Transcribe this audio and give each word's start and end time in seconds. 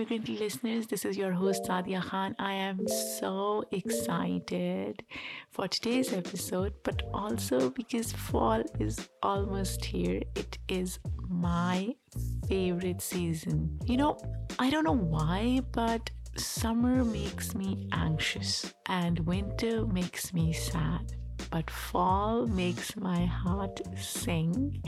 immigrant 0.00 0.40
listeners. 0.40 0.86
This 0.86 1.04
is 1.04 1.18
your 1.18 1.32
host, 1.32 1.64
Saadia 1.64 2.02
Khan. 2.02 2.34
I 2.38 2.54
am 2.54 2.88
so 3.20 3.64
excited 3.70 5.02
for 5.50 5.68
today's 5.68 6.14
episode, 6.14 6.72
but 6.84 7.02
also 7.12 7.68
because 7.68 8.10
fall 8.10 8.62
is 8.78 9.10
almost 9.22 9.84
here. 9.84 10.22
It 10.36 10.56
is 10.68 10.98
my 11.28 11.94
favorite 12.48 13.02
season. 13.02 13.78
You 13.84 13.98
know, 13.98 14.18
I 14.58 14.70
don't 14.70 14.84
know 14.84 15.02
why, 15.16 15.60
but 15.70 16.08
summer 16.34 17.04
makes 17.04 17.54
me 17.54 17.86
anxious 17.92 18.72
and 18.86 19.18
winter 19.20 19.84
makes 19.84 20.32
me 20.32 20.54
sad 20.54 21.12
but 21.50 21.70
fall 21.70 22.46
makes 22.46 22.96
my 22.96 23.24
heart 23.26 23.80
sing. 23.96 24.82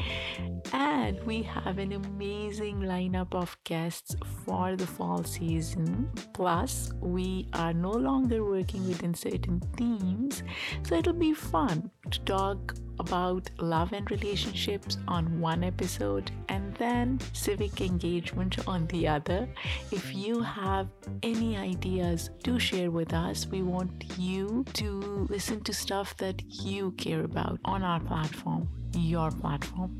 And 0.72 1.20
we 1.24 1.42
have 1.42 1.78
an 1.78 1.92
amazing 1.92 2.80
lineup 2.80 3.34
of 3.34 3.56
guests 3.64 4.16
for 4.44 4.76
the 4.76 4.86
fall 4.86 5.24
season. 5.24 6.10
Plus, 6.32 6.92
we 7.00 7.48
are 7.52 7.72
no 7.72 7.90
longer 7.90 8.44
working 8.44 8.86
within 8.86 9.14
certain 9.14 9.60
themes, 9.76 10.42
so 10.84 10.94
it'll 10.94 11.12
be 11.12 11.34
fun 11.34 11.90
to 12.10 12.20
talk 12.20 12.74
about 12.98 13.50
love 13.58 13.92
and 13.92 14.10
relationships 14.10 14.98
on 15.08 15.40
one 15.40 15.64
episode 15.64 16.30
and 16.48 16.74
then 16.76 17.18
civic 17.32 17.80
engagement 17.80 18.66
on 18.66 18.86
the 18.88 19.08
other. 19.08 19.48
If 19.90 20.14
you 20.14 20.40
have 20.40 20.88
any 21.22 21.56
ideas 21.56 22.30
to 22.44 22.58
share 22.58 22.90
with 22.90 23.12
us, 23.12 23.46
we 23.46 23.62
want 23.62 24.04
you 24.18 24.64
to 24.74 25.26
listen 25.30 25.62
to 25.64 25.72
stuff 25.72 26.16
that 26.18 26.42
you 26.48 26.92
care 26.92 27.24
about 27.24 27.58
on 27.64 27.82
our 27.82 28.00
platform, 28.00 28.68
your 28.96 29.30
platform. 29.30 29.96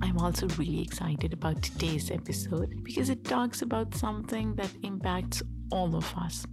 I'm 0.00 0.18
also 0.18 0.48
really 0.56 0.82
excited 0.82 1.32
about 1.32 1.62
today's 1.62 2.10
episode 2.10 2.82
because 2.82 3.10
it 3.10 3.24
talks 3.24 3.62
about 3.62 3.94
something 3.94 4.54
that 4.56 4.70
impacts 4.82 5.42
all 5.70 5.94
of 5.94 6.12
us 6.16 6.46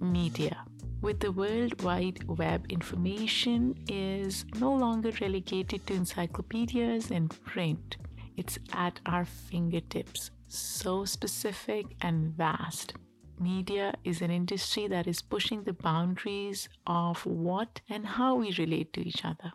media. 0.00 0.64
With 1.02 1.20
the 1.20 1.32
World 1.32 1.82
Wide 1.82 2.24
Web, 2.28 2.66
information 2.68 3.74
is 3.88 4.44
no 4.56 4.70
longer 4.74 5.10
relegated 5.18 5.86
to 5.86 5.94
encyclopedias 5.94 7.10
and 7.10 7.30
print. 7.42 7.96
It's 8.36 8.58
at 8.74 9.00
our 9.06 9.24
fingertips, 9.24 10.30
so 10.48 11.06
specific 11.06 11.86
and 12.02 12.36
vast. 12.36 12.92
Media 13.38 13.94
is 14.04 14.20
an 14.20 14.30
industry 14.30 14.88
that 14.88 15.06
is 15.06 15.22
pushing 15.22 15.64
the 15.64 15.72
boundaries 15.72 16.68
of 16.86 17.24
what 17.24 17.80
and 17.88 18.06
how 18.06 18.34
we 18.34 18.52
relate 18.58 18.92
to 18.92 19.00
each 19.00 19.24
other. 19.24 19.52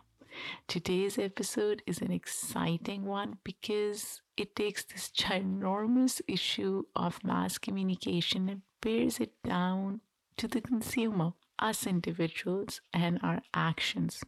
Today's 0.66 1.16
episode 1.16 1.80
is 1.86 2.00
an 2.00 2.10
exciting 2.10 3.04
one 3.04 3.38
because 3.44 4.20
it 4.36 4.56
takes 4.56 4.82
this 4.82 5.10
ginormous 5.16 6.20
issue 6.26 6.82
of 6.96 7.22
mass 7.22 7.56
communication 7.56 8.48
and 8.48 8.62
bears 8.80 9.20
it 9.20 9.32
down 9.44 10.00
to 10.38 10.48
the 10.48 10.60
consumer, 10.60 11.32
us 11.58 11.86
individuals, 11.86 12.80
and 12.92 13.18
our 13.22 13.42
actions. 13.54 14.22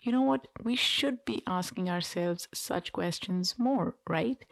You 0.00 0.12
know 0.12 0.22
what? 0.22 0.46
We 0.62 0.76
should 0.76 1.24
be 1.24 1.42
asking 1.46 1.90
ourselves 1.90 2.48
such 2.54 2.92
questions 2.92 3.56
more, 3.58 3.96
right? 4.08 4.44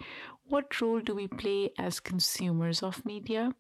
What 0.45 0.81
role 0.81 1.01
do 1.01 1.15
we 1.15 1.29
play 1.29 1.73
as 1.79 2.01
consumers 2.01 2.83
of 2.83 3.05
media? 3.05 3.55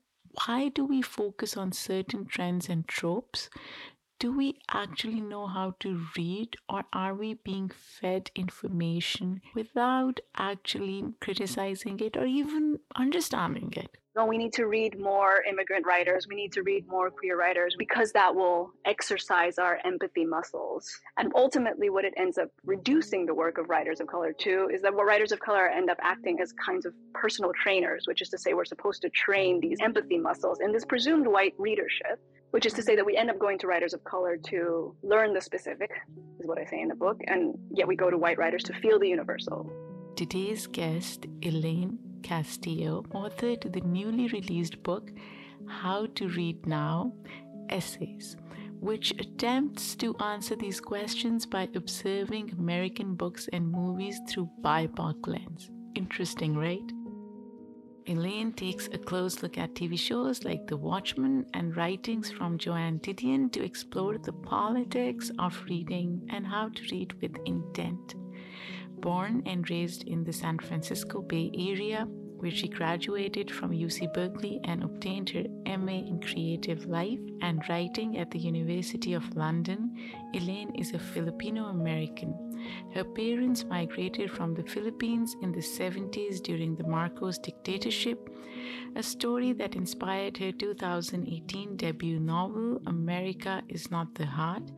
Why 0.46 0.68
do 0.68 0.84
we 0.84 1.00
focus 1.02 1.56
on 1.56 1.72
certain 1.72 2.26
trends 2.26 2.68
and 2.68 2.86
tropes? 2.86 3.48
Do 4.18 4.36
we 4.36 4.58
actually 4.70 5.20
know 5.20 5.46
how 5.46 5.74
to 5.80 6.06
read, 6.16 6.56
or 6.68 6.84
are 6.92 7.14
we 7.14 7.34
being 7.34 7.70
fed 7.70 8.30
information 8.34 9.42
without 9.54 10.20
actually 10.36 11.04
criticizing 11.20 12.00
it 12.00 12.16
or 12.16 12.26
even 12.26 12.78
understanding 12.96 13.72
it? 13.76 13.98
no, 14.16 14.24
we 14.24 14.38
need 14.38 14.54
to 14.54 14.66
read 14.66 14.98
more 14.98 15.42
immigrant 15.42 15.86
writers. 15.86 16.26
We 16.26 16.36
need 16.36 16.50
to 16.52 16.62
read 16.62 16.88
more 16.88 17.10
queer 17.10 17.36
writers 17.36 17.76
because 17.78 18.12
that 18.12 18.34
will 18.34 18.70
exercise 18.86 19.58
our 19.58 19.78
empathy 19.84 20.24
muscles. 20.24 20.90
And 21.18 21.30
ultimately, 21.36 21.90
what 21.90 22.06
it 22.06 22.14
ends 22.16 22.38
up 22.38 22.48
reducing 22.64 23.26
the 23.26 23.34
work 23.34 23.58
of 23.58 23.68
writers 23.68 24.00
of 24.00 24.06
color 24.06 24.32
to 24.32 24.70
is 24.72 24.80
that 24.82 24.94
what 24.94 25.04
writers 25.04 25.32
of 25.32 25.40
color 25.40 25.68
end 25.68 25.90
up 25.90 25.98
acting 26.00 26.40
as 26.40 26.52
kinds 26.52 26.86
of 26.86 26.94
personal 27.12 27.52
trainers, 27.52 28.04
which 28.08 28.22
is 28.22 28.30
to 28.30 28.38
say, 28.38 28.54
we're 28.54 28.64
supposed 28.64 29.02
to 29.02 29.10
train 29.10 29.60
these 29.60 29.78
empathy 29.82 30.16
muscles 30.16 30.60
in 30.60 30.72
this 30.72 30.86
presumed 30.86 31.26
white 31.26 31.52
readership. 31.58 32.18
Which 32.52 32.64
is 32.64 32.72
to 32.74 32.82
say 32.82 32.96
that 32.96 33.04
we 33.04 33.16
end 33.16 33.30
up 33.30 33.38
going 33.38 33.58
to 33.58 33.66
writers 33.66 33.92
of 33.92 34.02
color 34.04 34.36
to 34.48 34.94
learn 35.02 35.34
the 35.34 35.40
specific, 35.40 35.90
is 36.40 36.46
what 36.46 36.58
I 36.58 36.64
say 36.64 36.80
in 36.80 36.88
the 36.88 36.94
book, 36.94 37.20
and 37.26 37.58
yet 37.70 37.86
we 37.86 37.96
go 37.96 38.10
to 38.10 38.16
white 38.16 38.38
writers 38.38 38.62
to 38.64 38.72
feel 38.74 38.98
the 38.98 39.08
universal. 39.08 39.70
Today's 40.14 40.66
guest, 40.66 41.26
Elaine 41.42 41.98
Castillo, 42.22 43.04
author 43.12 43.56
to 43.56 43.68
the 43.68 43.82
newly 43.82 44.28
released 44.28 44.82
book 44.82 45.10
How 45.68 46.06
to 46.14 46.28
Read 46.28 46.66
Now 46.66 47.12
Essays, 47.68 48.36
which 48.80 49.10
attempts 49.12 49.94
to 49.96 50.16
answer 50.18 50.56
these 50.56 50.80
questions 50.80 51.44
by 51.44 51.68
observing 51.74 52.52
American 52.58 53.14
books 53.16 53.48
and 53.52 53.70
movies 53.70 54.18
through 54.28 54.48
BIPOC 54.62 55.26
lens. 55.26 55.70
Interesting, 55.94 56.56
right? 56.56 56.92
Elaine 58.08 58.52
takes 58.52 58.86
a 58.92 58.98
close 58.98 59.42
look 59.42 59.58
at 59.58 59.74
TV 59.74 59.98
shows 59.98 60.44
like 60.44 60.66
The 60.66 60.76
Watchmen 60.76 61.46
and 61.54 61.76
writings 61.76 62.30
from 62.30 62.56
Joan 62.56 63.00
Didion 63.00 63.50
to 63.52 63.64
explore 63.64 64.16
the 64.18 64.32
politics 64.32 65.30
of 65.38 65.60
reading 65.68 66.26
and 66.30 66.46
how 66.46 66.68
to 66.68 66.82
read 66.92 67.12
with 67.20 67.36
intent 67.46 68.14
born 69.00 69.42
and 69.46 69.68
raised 69.70 70.04
in 70.04 70.24
the 70.24 70.32
San 70.32 70.58
Francisco 70.58 71.20
Bay 71.22 71.50
Area, 71.56 72.06
where 72.38 72.50
she 72.50 72.68
graduated 72.68 73.50
from 73.50 73.70
UC 73.70 74.12
Berkeley 74.12 74.60
and 74.64 74.82
obtained 74.82 75.30
her 75.30 75.44
MA 75.78 75.98
in 76.10 76.20
Creative 76.20 76.84
Life 76.86 77.20
and 77.40 77.62
Writing 77.68 78.18
at 78.18 78.30
the 78.30 78.38
University 78.38 79.14
of 79.14 79.36
London, 79.36 79.94
Elaine 80.34 80.74
is 80.74 80.92
a 80.92 80.98
Filipino 80.98 81.66
American. 81.66 82.45
Her 82.94 83.04
parents 83.04 83.64
migrated 83.64 84.30
from 84.30 84.54
the 84.54 84.62
Philippines 84.62 85.36
in 85.42 85.52
the 85.52 85.60
70s 85.60 86.42
during 86.42 86.76
the 86.76 86.86
Marcos 86.86 87.38
dictatorship, 87.38 88.30
a 88.94 89.02
story 89.02 89.52
that 89.52 89.76
inspired 89.76 90.36
her 90.38 90.52
2018 90.52 91.76
debut 91.76 92.18
novel, 92.18 92.80
America 92.86 93.62
is 93.68 93.90
Not 93.90 94.14
the 94.14 94.26
Heart 94.26 94.70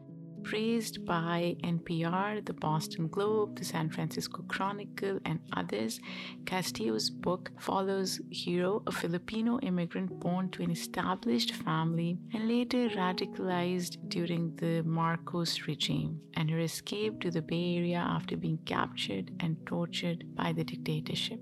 praised 0.48 1.04
by 1.04 1.54
NPR, 1.62 2.42
the 2.46 2.54
Boston 2.54 3.06
Globe, 3.08 3.58
the 3.58 3.64
San 3.66 3.90
Francisco 3.90 4.42
Chronicle, 4.48 5.20
and 5.26 5.40
others, 5.52 6.00
Castillo's 6.46 7.10
book 7.10 7.50
follows 7.58 8.18
Hero, 8.30 8.82
a 8.86 8.92
Filipino 8.92 9.58
immigrant 9.60 10.18
born 10.20 10.48
to 10.52 10.62
an 10.62 10.70
established 10.70 11.52
family 11.52 12.16
and 12.32 12.48
later 12.48 12.88
radicalized 12.88 13.98
during 14.08 14.56
the 14.56 14.82
Marcos 14.84 15.66
regime, 15.66 16.18
and 16.34 16.50
her 16.50 16.60
escape 16.60 17.20
to 17.20 17.30
the 17.30 17.42
Bay 17.42 17.76
Area 17.76 17.98
after 17.98 18.34
being 18.34 18.58
captured 18.64 19.30
and 19.40 19.58
tortured 19.66 20.24
by 20.34 20.54
the 20.54 20.64
dictatorship. 20.64 21.40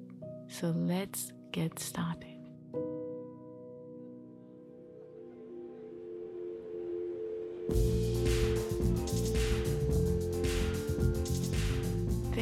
So 0.48 0.74
let's 0.76 1.32
get 1.52 1.78
started. 1.78 2.35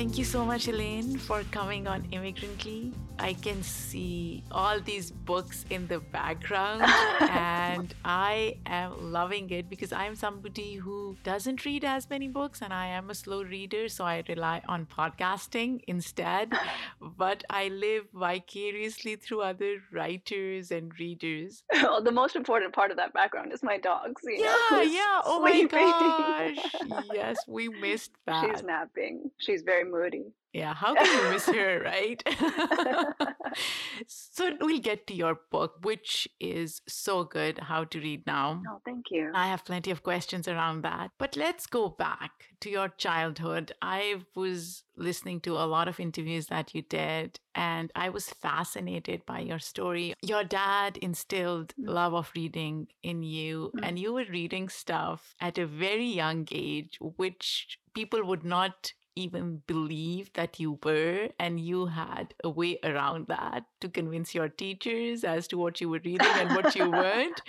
Thank 0.04 0.18
you 0.18 0.24
so 0.24 0.44
much, 0.44 0.68
Elaine, 0.68 1.16
for 1.16 1.42
coming 1.50 1.86
on 1.86 2.04
Immigrantly. 2.12 2.92
I 3.18 3.34
can 3.34 3.62
see 3.62 4.42
all 4.50 4.80
these 4.80 5.10
books 5.10 5.64
in 5.70 5.86
the 5.86 6.00
background, 6.00 6.82
and 7.20 7.94
I 8.04 8.58
am 8.66 9.12
loving 9.12 9.50
it 9.50 9.70
because 9.70 9.92
I'm 9.92 10.16
somebody 10.16 10.74
who 10.74 11.16
doesn't 11.22 11.64
read 11.64 11.84
as 11.84 12.10
many 12.10 12.28
books, 12.28 12.60
and 12.60 12.72
I 12.72 12.88
am 12.88 13.10
a 13.10 13.14
slow 13.14 13.42
reader, 13.42 13.88
so 13.88 14.04
I 14.04 14.22
rely 14.28 14.62
on 14.68 14.86
podcasting 14.86 15.80
instead. 15.86 16.52
but 17.00 17.44
I 17.48 17.68
live 17.68 18.04
vicariously 18.12 19.16
through 19.16 19.42
other 19.42 19.82
writers 19.92 20.70
and 20.70 20.92
readers. 20.98 21.62
Well, 21.84 22.02
the 22.02 22.12
most 22.12 22.34
important 22.34 22.74
part 22.74 22.90
of 22.90 22.96
that 22.96 23.12
background 23.12 23.52
is 23.52 23.62
my 23.62 23.76
dogs. 23.78 24.22
yeah, 24.26 24.54
know, 24.70 24.80
yeah. 24.80 25.20
Oh 25.24 25.46
sleeping. 25.46 25.78
my 25.78 26.54
gosh. 26.56 27.04
yes, 27.12 27.36
we 27.46 27.68
missed 27.68 28.12
that. 28.26 28.56
She's 28.56 28.64
napping. 28.64 29.30
She's 29.38 29.62
very 29.62 29.84
moody. 29.84 30.32
Yeah, 30.54 30.72
how 30.72 30.94
can 30.94 31.04
you 31.04 31.32
miss 31.32 31.46
her, 31.46 31.82
right? 31.84 32.22
so 34.06 34.52
we'll 34.60 34.78
get 34.78 35.08
to 35.08 35.14
your 35.14 35.40
book, 35.50 35.78
which 35.82 36.28
is 36.38 36.80
so 36.86 37.24
good, 37.24 37.58
How 37.58 37.82
to 37.82 37.98
Read 37.98 38.24
Now. 38.24 38.62
Oh, 38.70 38.80
thank 38.84 39.10
you. 39.10 39.32
I 39.34 39.48
have 39.48 39.64
plenty 39.64 39.90
of 39.90 40.04
questions 40.04 40.46
around 40.46 40.82
that. 40.82 41.10
But 41.18 41.36
let's 41.36 41.66
go 41.66 41.88
back 41.88 42.30
to 42.60 42.70
your 42.70 42.88
childhood. 42.88 43.72
I 43.82 44.22
was 44.36 44.84
listening 44.96 45.40
to 45.40 45.54
a 45.54 45.66
lot 45.66 45.88
of 45.88 45.98
interviews 45.98 46.46
that 46.46 46.72
you 46.72 46.82
did, 46.82 47.40
and 47.56 47.90
I 47.96 48.10
was 48.10 48.28
fascinated 48.28 49.26
by 49.26 49.40
your 49.40 49.58
story. 49.58 50.14
Your 50.22 50.44
dad 50.44 50.98
instilled 50.98 51.74
mm. 51.74 51.88
love 51.88 52.14
of 52.14 52.30
reading 52.36 52.86
in 53.02 53.24
you, 53.24 53.72
mm. 53.74 53.80
and 53.82 53.98
you 53.98 54.12
were 54.12 54.26
reading 54.30 54.68
stuff 54.68 55.34
at 55.40 55.58
a 55.58 55.66
very 55.66 56.06
young 56.06 56.46
age, 56.52 56.96
which 57.00 57.80
people 57.92 58.24
would 58.24 58.44
not 58.44 58.92
even 59.16 59.62
believe 59.66 60.32
that 60.34 60.58
you 60.58 60.78
were, 60.82 61.28
and 61.38 61.60
you 61.60 61.86
had 61.86 62.34
a 62.42 62.50
way 62.50 62.78
around 62.82 63.26
that 63.28 63.64
to 63.80 63.88
convince 63.88 64.34
your 64.34 64.48
teachers 64.48 65.24
as 65.24 65.46
to 65.48 65.58
what 65.58 65.80
you 65.80 65.88
were 65.88 66.00
reading 66.04 66.26
and 66.26 66.54
what 66.54 66.74
you 66.74 66.90
weren't. 66.90 67.40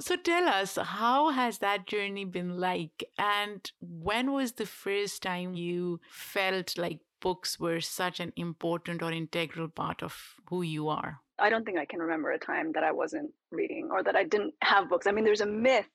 So 0.00 0.16
tell 0.16 0.48
us, 0.48 0.76
how 0.76 1.30
has 1.30 1.58
that 1.58 1.86
journey 1.86 2.24
been 2.24 2.58
like? 2.58 3.04
And 3.18 3.70
when 3.80 4.32
was 4.32 4.52
the 4.52 4.66
first 4.66 5.22
time 5.22 5.54
you 5.54 6.00
felt 6.08 6.78
like 6.78 7.00
books 7.20 7.58
were 7.58 7.80
such 7.80 8.20
an 8.20 8.32
important 8.36 9.02
or 9.02 9.12
integral 9.12 9.68
part 9.68 10.02
of 10.02 10.16
who 10.48 10.62
you 10.62 10.88
are? 10.88 11.20
I 11.38 11.50
don't 11.50 11.64
think 11.64 11.78
I 11.78 11.86
can 11.86 12.00
remember 12.00 12.30
a 12.30 12.38
time 12.38 12.72
that 12.72 12.84
I 12.84 12.92
wasn't 12.92 13.30
reading 13.50 13.88
or 13.90 14.02
that 14.02 14.16
I 14.16 14.24
didn't 14.24 14.54
have 14.62 14.88
books. 14.88 15.06
I 15.06 15.12
mean, 15.12 15.24
there's 15.24 15.40
a 15.40 15.46
myth 15.46 15.88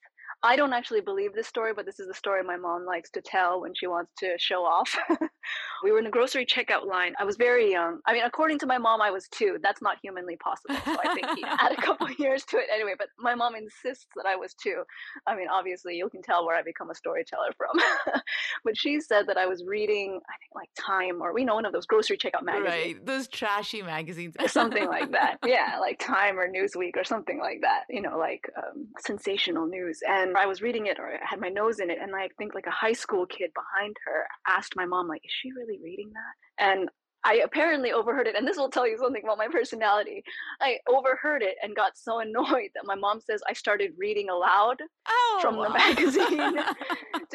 I 0.43 0.55
don't 0.55 0.73
actually 0.73 1.01
believe 1.01 1.33
this 1.33 1.47
story, 1.47 1.73
but 1.75 1.85
this 1.85 1.99
is 1.99 2.07
the 2.07 2.13
story 2.13 2.43
my 2.43 2.57
mom 2.57 2.85
likes 2.85 3.09
to 3.11 3.21
tell 3.21 3.61
when 3.61 3.73
she 3.73 3.87
wants 3.87 4.11
to 4.19 4.35
show 4.37 4.63
off. 4.63 4.95
we 5.83 5.91
were 5.91 5.99
in 5.99 6.05
a 6.05 6.11
grocery 6.11 6.45
checkout 6.45 6.85
line. 6.85 7.13
I 7.19 7.23
was 7.23 7.37
very 7.37 7.71
young. 7.71 7.99
I 8.05 8.13
mean, 8.13 8.23
according 8.23 8.59
to 8.59 8.67
my 8.67 8.77
mom, 8.77 9.01
I 9.01 9.09
was 9.09 9.27
two. 9.29 9.57
That's 9.63 9.81
not 9.81 9.97
humanly 10.01 10.37
possible. 10.37 10.75
So 10.85 10.97
I 11.03 11.13
think 11.13 11.27
he 11.37 11.43
add 11.47 11.71
a 11.71 11.81
couple 11.81 12.07
years 12.19 12.43
to 12.45 12.57
it 12.57 12.65
anyway. 12.73 12.93
But 12.97 13.07
my 13.17 13.33
mom 13.33 13.55
insists 13.55 14.07
that 14.15 14.25
I 14.27 14.35
was 14.35 14.53
two. 14.53 14.83
I 15.25 15.35
mean, 15.35 15.47
obviously, 15.51 15.95
you 15.95 16.09
can 16.09 16.21
tell 16.21 16.45
where 16.45 16.55
I 16.55 16.61
become 16.61 16.91
a 16.91 16.95
storyteller 16.95 17.51
from. 17.57 18.21
but 18.63 18.77
she 18.77 19.01
said 19.01 19.27
that 19.27 19.37
I 19.37 19.47
was 19.47 19.63
reading, 19.65 20.19
I 20.29 20.35
think, 20.39 20.51
like 20.55 20.69
Time 20.77 21.21
or 21.21 21.33
we 21.33 21.45
know 21.45 21.55
one 21.55 21.65
of 21.65 21.73
those 21.73 21.85
grocery 21.85 22.17
checkout 22.17 22.43
magazines. 22.43 22.95
Right, 22.95 23.05
those 23.05 23.27
trashy 23.27 23.81
magazines. 23.81 24.35
Or 24.39 24.47
something 24.47 24.87
like 24.87 25.11
that. 25.11 25.37
Yeah, 25.45 25.77
like 25.79 25.99
Time 25.99 26.37
or 26.37 26.47
Newsweek 26.47 26.95
or 26.95 27.03
something 27.03 27.39
like 27.39 27.61
that. 27.61 27.83
You 27.89 28.01
know, 28.01 28.17
like 28.17 28.49
um, 28.57 28.87
sensational 28.99 29.65
news. 29.65 29.99
And 30.07 30.26
and 30.27 30.37
I 30.37 30.45
was 30.45 30.61
reading 30.61 30.87
it 30.87 30.99
or 30.99 31.07
I 31.07 31.19
had 31.23 31.39
my 31.39 31.49
nose 31.49 31.79
in 31.79 31.89
it 31.89 31.97
and 32.01 32.15
I 32.15 32.29
think 32.37 32.53
like 32.53 32.67
a 32.67 32.71
high 32.71 32.93
school 32.93 33.25
kid 33.25 33.51
behind 33.53 33.95
her 34.05 34.27
asked 34.47 34.75
my 34.75 34.85
mom 34.85 35.07
like 35.07 35.21
is 35.23 35.31
she 35.41 35.51
really 35.51 35.79
reading 35.83 36.11
that? 36.13 36.63
And 36.63 36.89
I 37.23 37.41
apparently 37.43 37.91
overheard 37.91 38.27
it, 38.27 38.35
and 38.35 38.47
this 38.47 38.57
will 38.57 38.69
tell 38.69 38.87
you 38.87 38.97
something 38.97 39.23
about 39.23 39.37
my 39.37 39.47
personality. 39.47 40.23
I 40.61 40.77
overheard 40.87 41.41
it 41.41 41.55
and 41.61 41.75
got 41.75 41.97
so 41.97 42.19
annoyed 42.21 42.69
that 42.75 42.85
my 42.85 42.95
mom 42.95 43.19
says 43.19 43.41
I 43.47 43.53
started 43.53 43.91
reading 43.97 44.29
aloud 44.29 44.77
oh, 45.07 45.39
from 45.41 45.55
the 45.55 45.67
oh. 45.67 45.73
magazine. 45.73 46.59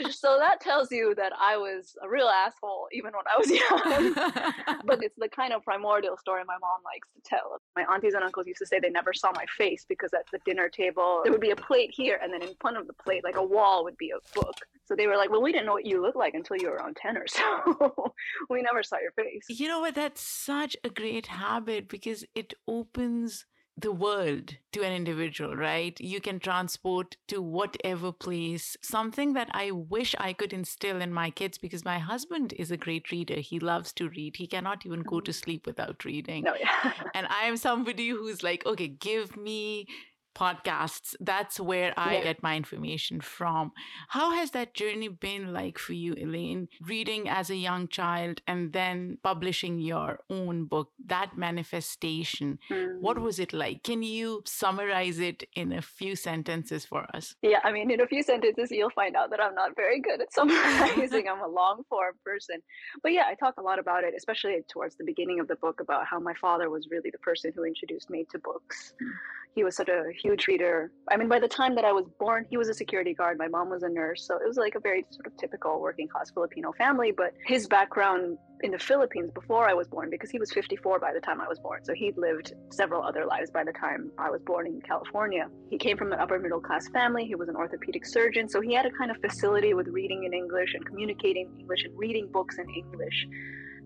so 0.11 0.39
that 0.39 0.61
tells 0.61 0.91
you 0.91 1.15
that 1.17 1.33
I 1.39 1.57
was 1.57 1.95
a 2.03 2.09
real 2.09 2.29
asshole 2.29 2.87
even 2.93 3.13
when 3.13 3.25
I 3.27 3.39
was 3.39 3.51
young. 3.51 4.81
but 4.85 5.03
it's 5.03 5.17
the 5.19 5.29
kind 5.29 5.53
of 5.53 5.63
primordial 5.63 6.17
story 6.17 6.43
my 6.47 6.57
mom 6.61 6.81
likes 6.85 7.09
to 7.15 7.21
tell. 7.25 7.61
My 7.77 7.85
aunties 7.93 8.15
and 8.15 8.25
uncles 8.25 8.47
used 8.47 8.59
to 8.61 8.67
say 8.67 8.79
they 8.79 8.91
never 8.91 9.13
saw 9.13 9.33
my 9.35 9.45
face 9.59 9.85
because 9.89 10.13
at 10.15 10.25
the 10.33 10.39
dinner 10.47 10.69
table 10.69 11.21
there 11.23 11.33
would 11.33 11.41
be 11.41 11.51
a 11.51 11.57
plate 11.57 11.91
here, 11.93 12.19
and 12.23 12.33
then 12.33 12.43
in 12.43 12.55
front 12.61 12.77
of 12.77 12.87
the 12.87 12.95
plate, 12.95 13.25
like 13.25 13.37
a 13.37 13.45
wall, 13.45 13.85
would 13.85 13.97
be 13.97 14.11
a 14.11 14.39
book. 14.39 14.55
So 14.85 14.97
they 14.97 15.07
were 15.07 15.17
like, 15.17 15.31
"Well, 15.31 15.43
we 15.43 15.53
didn't 15.53 15.67
know 15.67 15.73
what 15.73 15.87
you 15.87 16.03
looked 16.03 16.17
like 16.17 16.35
until 16.35 16.57
you 16.57 16.69
were 16.69 16.77
around 16.77 16.97
ten 16.97 17.17
or 17.17 17.27
so. 17.27 18.15
we 18.51 18.63
never 18.63 18.83
saw 18.83 18.97
your 18.99 19.13
face." 19.13 19.47
You 19.49 19.69
know 19.69 19.72
what? 19.81 19.95
That's 19.95 20.21
such 20.21 20.77
a 20.85 20.89
great 20.89 21.27
habit 21.27 21.89
because 21.89 22.25
it 22.35 22.55
opens 22.67 23.47
the 23.77 23.93
world 23.93 24.57
to 24.73 24.83
an 24.83 24.93
individual, 24.93 25.57
right? 25.57 25.99
You 26.01 26.21
can 26.21 26.39
transport 26.39 27.17
to 27.29 27.41
whatever 27.41 28.13
place. 28.13 28.77
Something 28.83 29.33
that 29.33 29.49
I 29.53 29.71
wish 29.71 30.15
I 30.19 30.33
could 30.35 30.53
instill 30.53 31.01
in 31.01 31.13
my 31.13 31.31
kids 31.31 31.59
because 31.59 31.85
my 31.85 31.99
husband 31.99 32.53
is 32.59 32.71
a 32.71 32.77
great 32.77 33.11
reader. 33.11 33.37
He 33.41 33.59
loves 33.59 33.93
to 33.95 34.09
read. 34.09 34.37
He 34.37 34.47
cannot 34.47 34.85
even 34.85 35.03
go 35.03 35.21
to 35.21 35.31
mm. 35.31 35.35
sleep 35.35 35.67
without 35.67 36.05
reading. 36.05 36.45
No, 36.45 36.55
yeah. 36.55 36.93
and 37.15 37.27
I 37.29 37.45
am 37.45 37.57
somebody 37.57 38.11
who's 38.11 38.43
like, 38.43 38.67
okay, 38.67 38.89
give 38.89 39.37
me 39.37 39.87
podcasts 40.35 41.15
that's 41.21 41.61
where 41.61 41.93
i 41.97 42.15
yeah. 42.15 42.23
get 42.23 42.43
my 42.43 42.57
information 42.57 43.21
from. 43.21 43.73
How 44.09 44.33
has 44.33 44.51
that 44.53 44.75
journey 44.75 45.09
been 45.09 45.53
like 45.53 45.79
for 45.79 45.93
you 45.93 46.15
elaine 46.15 46.69
reading 46.81 47.29
as 47.29 47.51
a 47.51 47.57
young 47.57 47.89
child 47.89 48.41
and 48.47 48.73
then 48.73 49.19
publishing 49.23 49.79
your 49.79 50.21
own 50.31 50.65
book 50.65 50.91
that 51.07 51.37
manifestation? 51.37 52.59
Mm. 52.71 53.01
what 53.01 53.19
was 53.19 53.39
it 53.39 53.53
like? 53.53 53.83
Can 53.83 54.03
you 54.03 54.43
summarize 54.45 55.19
it 55.19 55.45
in 55.55 55.73
a 55.73 55.83
few 55.83 56.17
sentences 56.17 56.85
for 56.85 57.07
us? 57.15 57.35
Yeah 57.43 57.61
i 57.65 57.73
mean 57.73 57.91
in 57.91 58.01
a 58.01 58.07
few 58.07 58.23
sentences 58.23 58.71
you'll 58.71 58.91
find 58.91 59.17
out 59.17 59.31
that 59.31 59.41
i'm 59.41 59.55
not 59.55 59.77
very 59.77 60.01
good 60.01 60.21
at 60.21 60.33
summarizing. 60.39 61.29
I'm 61.29 61.41
a 61.41 61.49
long 61.49 61.83
form 61.89 62.15
person. 62.25 62.59
But 63.03 63.13
yeah 63.13 63.25
i 63.27 63.35
talk 63.35 63.55
a 63.59 63.63
lot 63.63 63.79
about 63.79 64.05
it 64.05 64.15
especially 64.17 64.57
towards 64.69 64.97
the 64.97 65.05
beginning 65.05 65.41
of 65.41 65.49
the 65.49 65.57
book 65.57 65.81
about 65.81 66.07
how 66.07 66.19
my 66.19 66.35
father 66.35 66.71
was 66.71 66.89
really 66.91 67.11
the 67.11 67.19
person 67.19 67.53
who 67.55 67.65
introduced 67.65 68.11
me 68.11 68.27
to 68.31 68.39
books. 68.39 68.95
Mm. 69.03 69.11
He 69.55 69.65
was 69.65 69.77
such 69.77 69.89
a 69.89 70.05
huge 70.23 70.47
reader. 70.47 70.93
I 71.11 71.17
mean, 71.17 71.29
by 71.29 71.41
the 71.41 71.49
time 71.49 71.75
that 71.75 71.85
I 71.85 71.93
was 71.93 72.07
born, 72.19 72.47
he 72.49 72.57
was 72.57 72.69
a 72.69 72.75
security 72.75 73.15
guard. 73.15 73.39
My 73.39 73.49
mom 73.49 73.71
was 73.71 73.83
a 73.83 73.89
nurse. 73.89 74.27
So 74.27 74.37
it 74.37 74.47
was 74.47 74.57
like 74.57 74.75
a 74.75 74.81
very 74.81 75.05
sort 75.11 75.27
of 75.27 75.37
typical 75.37 75.81
working 75.81 76.09
class 76.09 76.31
Filipino 76.31 76.73
family. 76.73 77.13
But 77.13 77.35
his 77.47 77.67
background 77.67 78.39
in 78.63 78.71
the 78.71 78.79
Philippines 78.79 79.31
before 79.35 79.69
I 79.69 79.75
was 79.75 79.89
born, 79.89 80.09
because 80.11 80.31
he 80.31 80.39
was 80.39 80.53
54 80.53 81.01
by 81.01 81.13
the 81.13 81.21
time 81.21 81.41
I 81.41 81.49
was 81.49 81.59
born. 81.59 81.85
So 81.85 81.93
he'd 81.95 82.17
lived 82.17 82.55
several 82.71 83.03
other 83.03 83.27
lives 83.27 83.51
by 83.51 83.65
the 83.65 83.73
time 83.73 84.11
I 84.19 84.31
was 84.31 84.41
born 84.43 84.67
in 84.67 84.81
California. 84.83 85.49
He 85.71 85.79
came 85.79 85.97
from 85.97 86.13
an 86.13 86.21
upper 86.21 86.39
middle 86.39 86.61
class 86.61 86.89
family. 86.89 87.25
He 87.27 87.35
was 87.35 87.49
an 87.49 87.57
orthopedic 87.57 88.07
surgeon. 88.07 88.49
So 88.49 88.61
he 88.61 88.73
had 88.75 88.87
a 88.87 88.91
kind 88.91 89.11
of 89.11 89.17
facility 89.19 89.75
with 89.75 89.89
reading 89.89 90.25
in 90.25 90.33
English 90.33 90.75
and 90.75 90.87
communicating 90.87 91.51
in 91.53 91.61
English 91.61 91.85
and 91.85 91.99
reading 91.99 92.29
books 92.31 92.59
in 92.59 92.69
English 92.71 93.27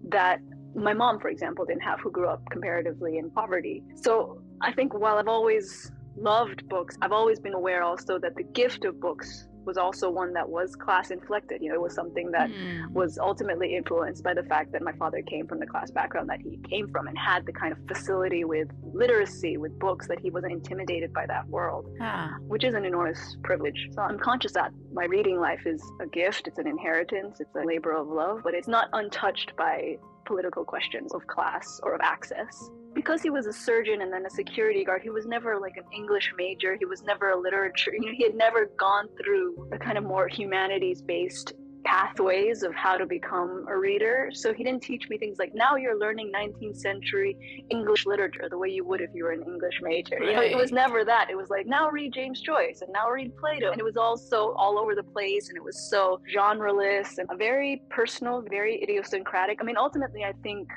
that 0.09 0.41
my 0.75 0.93
mom, 0.93 1.19
for 1.19 1.29
example, 1.29 1.65
didn't 1.65 1.82
have, 1.82 2.00
who 2.00 2.11
grew 2.11 2.29
up 2.29 2.43
comparatively 2.50 3.19
in 3.19 3.31
poverty. 3.31 3.82
So 3.94 4.43
I 4.61 4.73
think 4.73 4.93
while 4.93 5.17
I've 5.17 5.29
always 5.29 5.91
loved 6.17 6.69
books, 6.69 6.97
I've 7.03 7.13
always 7.13 7.41
been 7.41 7.55
aware 7.55 7.83
also 7.83 8.19
that 8.19 8.37
the 8.37 8.43
gift 8.43 8.85
of 8.85 9.01
books 9.01 9.49
was 9.67 9.77
also 9.77 10.09
one 10.09 10.33
that 10.33 10.49
was 10.49 10.77
class 10.77 11.11
inflected. 11.11 11.61
You 11.61 11.71
know, 11.71 11.75
it 11.75 11.83
was 11.83 11.95
something 11.95 12.31
that 12.31 12.49
mm. 12.49 12.91
was 12.93 13.19
ultimately 13.19 13.75
influenced 13.75 14.23
by 14.23 14.33
the 14.33 14.45
fact 14.45 14.73
that 14.73 14.83
my 14.83 14.93
father 14.93 15.21
came 15.23 15.47
from 15.47 15.59
the 15.59 15.67
class 15.67 15.91
background 15.91 16.31
that 16.31 16.41
he 16.41 16.59
came 16.69 16.89
from 16.89 17.09
and 17.09 17.19
had 17.19 17.45
the 17.45 17.53
kind 17.53 17.73
of 17.73 17.79
facility 17.89 18.45
with 18.45 18.69
literacy, 18.95 19.57
with 19.57 19.77
books, 19.79 20.07
that 20.07 20.21
he 20.21 20.31
wasn't 20.31 20.53
intimidated 20.53 21.13
by 21.13 21.27
that 21.27 21.47
world, 21.49 21.87
ah. 22.01 22.35
which 22.47 22.65
is 22.65 22.75
an 22.75 22.85
enormous 22.85 23.37
privilege. 23.43 23.89
So 23.93 24.03
I'm 24.03 24.19
conscious 24.19 24.53
that 24.53 24.71
my 24.93 25.05
reading 25.05 25.41
life 25.41 25.67
is 25.67 25.83
a 26.01 26.07
gift, 26.07 26.47
it's 26.47 26.59
an 26.59 26.69
inheritance, 26.69 27.41
it's 27.41 27.55
a 27.57 27.67
labor 27.67 27.93
of 27.93 28.07
love, 28.07 28.43
but 28.45 28.55
it's 28.55 28.69
not 28.69 28.89
untouched 28.93 29.55
by 29.57 29.97
political 30.25 30.65
questions 30.65 31.13
of 31.13 31.27
class 31.27 31.81
or 31.83 31.95
of 31.95 32.01
access. 32.01 32.71
Because 32.96 33.20
he 33.20 33.28
was 33.28 33.46
a 33.46 33.52
surgeon 33.52 34.00
and 34.00 34.10
then 34.10 34.25
a 34.25 34.31
security 34.31 34.82
guard, 34.82 35.02
he 35.02 35.10
was 35.10 35.26
never 35.26 35.60
like 35.60 35.76
an 35.76 35.84
English 35.94 36.32
major. 36.37 36.76
He 36.76 36.87
was 36.87 37.02
never 37.02 37.31
a 37.31 37.38
literature, 37.38 37.93
you 37.94 38.06
know, 38.06 38.12
he 38.16 38.25
had 38.25 38.34
never 38.34 38.70
gone 38.78 39.06
through 39.22 39.69
the 39.70 39.78
kind 39.78 39.98
of 39.98 40.04
more 40.04 40.28
humanities 40.28 41.02
based 41.02 41.52
pathways 41.84 42.62
of 42.62 42.75
how 42.75 42.96
to 42.96 43.06
become 43.06 43.64
a 43.69 43.76
reader. 43.76 44.31
So 44.32 44.52
he 44.52 44.64
didn't 44.64 44.82
teach 44.82 45.08
me 45.08 45.19
things 45.19 45.38
like 45.38 45.53
now 45.55 45.76
you're 45.76 45.98
learning 45.98 46.32
19th 46.34 46.79
century 46.79 47.65
English 47.70 48.06
literature 48.06 48.48
the 48.50 48.58
way 48.58 48.69
you 48.69 48.84
would 48.84 49.00
if 49.00 49.10
you 49.15 49.24
were 49.24 49.31
an 49.31 49.43
English 49.43 49.81
major. 49.82 50.17
Right. 50.17 50.29
You 50.29 50.34
know, 50.34 50.43
it 50.43 50.56
was 50.56 50.72
never 50.72 51.05
that. 51.05 51.29
It 51.31 51.36
was 51.36 51.48
like 51.48 51.67
now 51.67 51.88
read 51.91 52.12
James 52.12 52.41
Joyce 52.41 52.81
and 52.82 52.93
now 52.93 53.08
read 53.08 53.36
Plato. 53.36 53.70
And 53.70 53.81
it 53.81 53.84
was 53.84 53.96
all 53.96 54.17
so 54.17 54.55
all 54.58 54.79
over 54.79 54.94
the 54.94 55.05
place 55.05 55.48
and 55.48 55.56
it 55.56 55.62
was 55.62 55.88
so 55.88 56.20
genreless 56.34 57.19
and 57.19 57.29
very 57.38 57.82
personal, 57.91 58.43
very 58.50 58.82
idiosyncratic. 58.82 59.58
I 59.60 59.65
mean, 59.65 59.76
ultimately, 59.76 60.24
I 60.24 60.32
think 60.43 60.69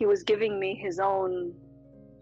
he 0.00 0.06
was 0.06 0.22
giving 0.22 0.58
me 0.58 0.74
his 0.74 0.98
own 0.98 1.52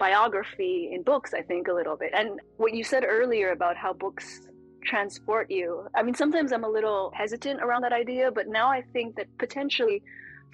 biography 0.00 0.90
in 0.92 1.04
books, 1.04 1.32
I 1.32 1.42
think, 1.42 1.68
a 1.68 1.72
little 1.72 1.96
bit. 1.96 2.10
And 2.12 2.40
what 2.56 2.74
you 2.74 2.82
said 2.82 3.04
earlier 3.06 3.52
about 3.52 3.76
how 3.76 3.92
books 3.92 4.40
transport 4.84 5.48
you. 5.48 5.86
I 5.94 6.02
mean, 6.02 6.14
sometimes 6.14 6.50
I'm 6.52 6.64
a 6.64 6.68
little 6.68 7.12
hesitant 7.14 7.60
around 7.62 7.82
that 7.82 7.92
idea, 7.92 8.32
but 8.32 8.48
now 8.48 8.68
I 8.68 8.82
think 8.92 9.14
that 9.14 9.26
potentially 9.38 10.02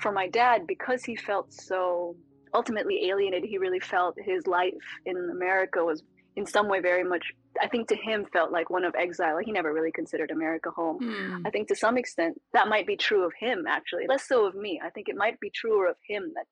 for 0.03 0.13
my 0.13 0.29
dad, 0.29 0.67
because 0.67 1.03
he 1.03 1.17
felt 1.17 1.51
so 1.51 2.15
ultimately 2.53 3.09
alienated, 3.09 3.49
he 3.49 3.57
really 3.57 3.81
felt 3.81 4.17
his 4.19 4.47
life 4.47 4.87
in 5.07 5.17
America 5.33 5.83
was 5.83 6.03
in 6.37 6.45
some 6.45 6.69
way 6.69 6.81
very 6.81 7.05
much 7.05 7.25
I 7.63 7.69
think 7.69 7.87
to 7.89 7.97
him 7.97 8.27
felt 8.33 8.51
like 8.51 8.69
one 8.69 8.85
of 8.85 8.95
exile. 8.97 9.39
He 9.39 9.53
never 9.53 9.73
really 9.73 9.93
considered 9.93 10.31
America 10.33 10.71
home. 10.71 10.99
Mm. 11.01 11.47
I 11.47 11.51
think 11.51 11.69
to 11.69 11.77
some 11.77 11.97
extent 11.97 12.41
that 12.53 12.67
might 12.67 12.87
be 12.87 12.97
true 12.97 13.25
of 13.25 13.33
him 13.39 13.65
actually, 13.69 14.07
less 14.09 14.27
so 14.27 14.47
of 14.47 14.55
me. 14.55 14.81
I 14.85 14.91
think 14.91 15.09
it 15.09 15.17
might 15.17 15.39
be 15.39 15.51
truer 15.51 15.87
of 15.87 15.97
him 16.07 16.33
that 16.35 16.47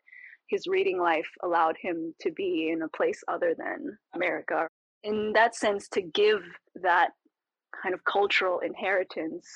his 0.49 0.67
reading 0.67 0.99
life 1.01 1.29
allowed 1.43 1.77
him 1.81 2.15
to 2.21 2.31
be 2.31 2.71
in 2.71 2.83
a 2.83 2.89
place 2.89 3.23
other 3.29 3.55
than 3.57 3.97
America. 4.15 4.69
In 5.03 5.33
that 5.35 5.55
sense, 5.55 5.89
to 5.91 6.03
give 6.03 6.43
that 6.77 7.11
kind 7.83 7.95
of 7.95 8.05
cultural 8.05 8.61
inheritance 8.61 9.49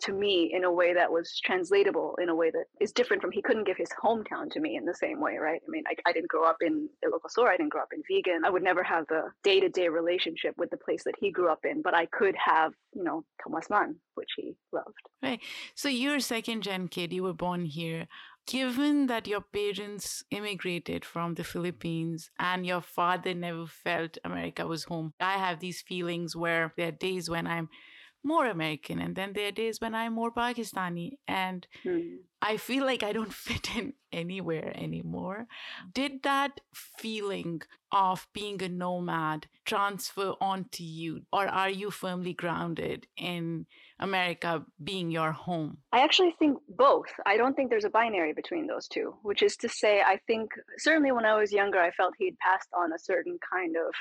to 0.00 0.12
me 0.12 0.52
in 0.52 0.64
a 0.64 0.72
way 0.72 0.92
that 0.92 1.10
was 1.10 1.40
translatable 1.44 2.18
in 2.20 2.28
a 2.28 2.34
way 2.34 2.50
that 2.50 2.64
is 2.80 2.92
different 2.92 3.22
from 3.22 3.30
he 3.30 3.40
couldn't 3.40 3.64
give 3.64 3.76
his 3.76 3.88
hometown 4.02 4.50
to 4.50 4.60
me 4.60 4.76
in 4.76 4.84
the 4.84 4.94
same 4.94 5.20
way 5.20 5.36
right? 5.38 5.60
I 5.66 5.70
mean 5.70 5.84
i, 5.86 5.94
I 6.04 6.12
didn't 6.12 6.28
grow 6.28 6.44
up 6.44 6.56
in 6.60 6.88
ilocos 7.04 7.42
i 7.46 7.56
didn't 7.56 7.70
grow 7.70 7.82
up 7.82 7.92
in 7.94 8.02
Vigan. 8.10 8.44
I 8.44 8.50
would 8.50 8.62
never 8.62 8.82
have 8.82 9.06
the 9.06 9.30
day-to-day 9.44 9.88
relationship 9.88 10.54
with 10.58 10.70
the 10.70 10.76
place 10.76 11.04
that 11.04 11.14
he 11.18 11.30
grew 11.30 11.50
up 11.50 11.64
in 11.64 11.80
but 11.80 11.94
i 11.94 12.06
could 12.06 12.34
have 12.36 12.72
you 12.92 13.04
know 13.04 13.24
Thomas 13.42 13.70
Mann 13.70 13.96
which 14.14 14.30
he 14.36 14.56
loved. 14.72 14.94
Right. 15.22 15.40
So 15.74 15.88
you're 15.88 16.16
a 16.16 16.20
second 16.20 16.62
gen 16.62 16.88
kid. 16.88 17.12
You 17.12 17.24
were 17.24 17.32
born 17.32 17.64
here 17.64 18.06
given 18.46 19.06
that 19.06 19.26
your 19.26 19.40
parents 19.40 20.24
immigrated 20.30 21.04
from 21.04 21.34
the 21.34 21.44
Philippines 21.44 22.30
and 22.38 22.66
your 22.66 22.80
father 22.80 23.34
never 23.34 23.66
felt 23.66 24.18
America 24.24 24.66
was 24.66 24.84
home, 24.84 25.12
I 25.20 25.34
have 25.34 25.60
these 25.60 25.82
feelings 25.82 26.36
where 26.36 26.72
there 26.76 26.88
are 26.88 26.92
days 26.92 27.30
when 27.30 27.46
I'm 27.46 27.68
more 28.24 28.46
American. 28.46 28.98
And 28.98 29.14
then 29.14 29.34
there 29.34 29.48
are 29.48 29.52
days 29.52 29.80
when 29.80 29.94
I'm 29.94 30.14
more 30.14 30.32
Pakistani. 30.32 31.18
And 31.28 31.66
mm. 31.84 32.16
I 32.40 32.56
feel 32.56 32.84
like 32.84 33.02
I 33.02 33.12
don't 33.12 33.32
fit 33.48 33.76
in 33.76 33.92
anywhere 34.12 34.72
anymore. 34.74 35.46
Did 35.92 36.22
that 36.22 36.60
feeling 36.72 37.62
of 37.92 38.26
being 38.32 38.62
a 38.62 38.68
nomad 38.68 39.46
transfer 39.64 40.34
onto 40.40 40.82
you, 40.82 41.22
or 41.32 41.46
are 41.46 41.70
you 41.70 41.90
firmly 41.90 42.32
grounded 42.32 43.06
in 43.16 43.66
America 43.98 44.64
being 44.82 45.10
your 45.10 45.32
home? 45.32 45.78
I 45.92 46.00
actually 46.00 46.34
think 46.38 46.58
both. 46.68 47.12
I 47.24 47.36
don't 47.36 47.54
think 47.54 47.70
there's 47.70 47.84
a 47.84 47.90
binary 47.90 48.32
between 48.32 48.66
those 48.66 48.88
two, 48.88 49.14
which 49.22 49.42
is 49.42 49.56
to 49.58 49.68
say, 49.68 50.00
I 50.00 50.18
think 50.26 50.50
certainly 50.78 51.12
when 51.12 51.24
I 51.24 51.38
was 51.38 51.52
younger, 51.52 51.78
I 51.78 51.90
felt 51.92 52.14
he'd 52.18 52.38
passed 52.38 52.68
on 52.76 52.92
a 52.92 52.98
certain 52.98 53.38
kind 53.52 53.76
of 53.76 53.94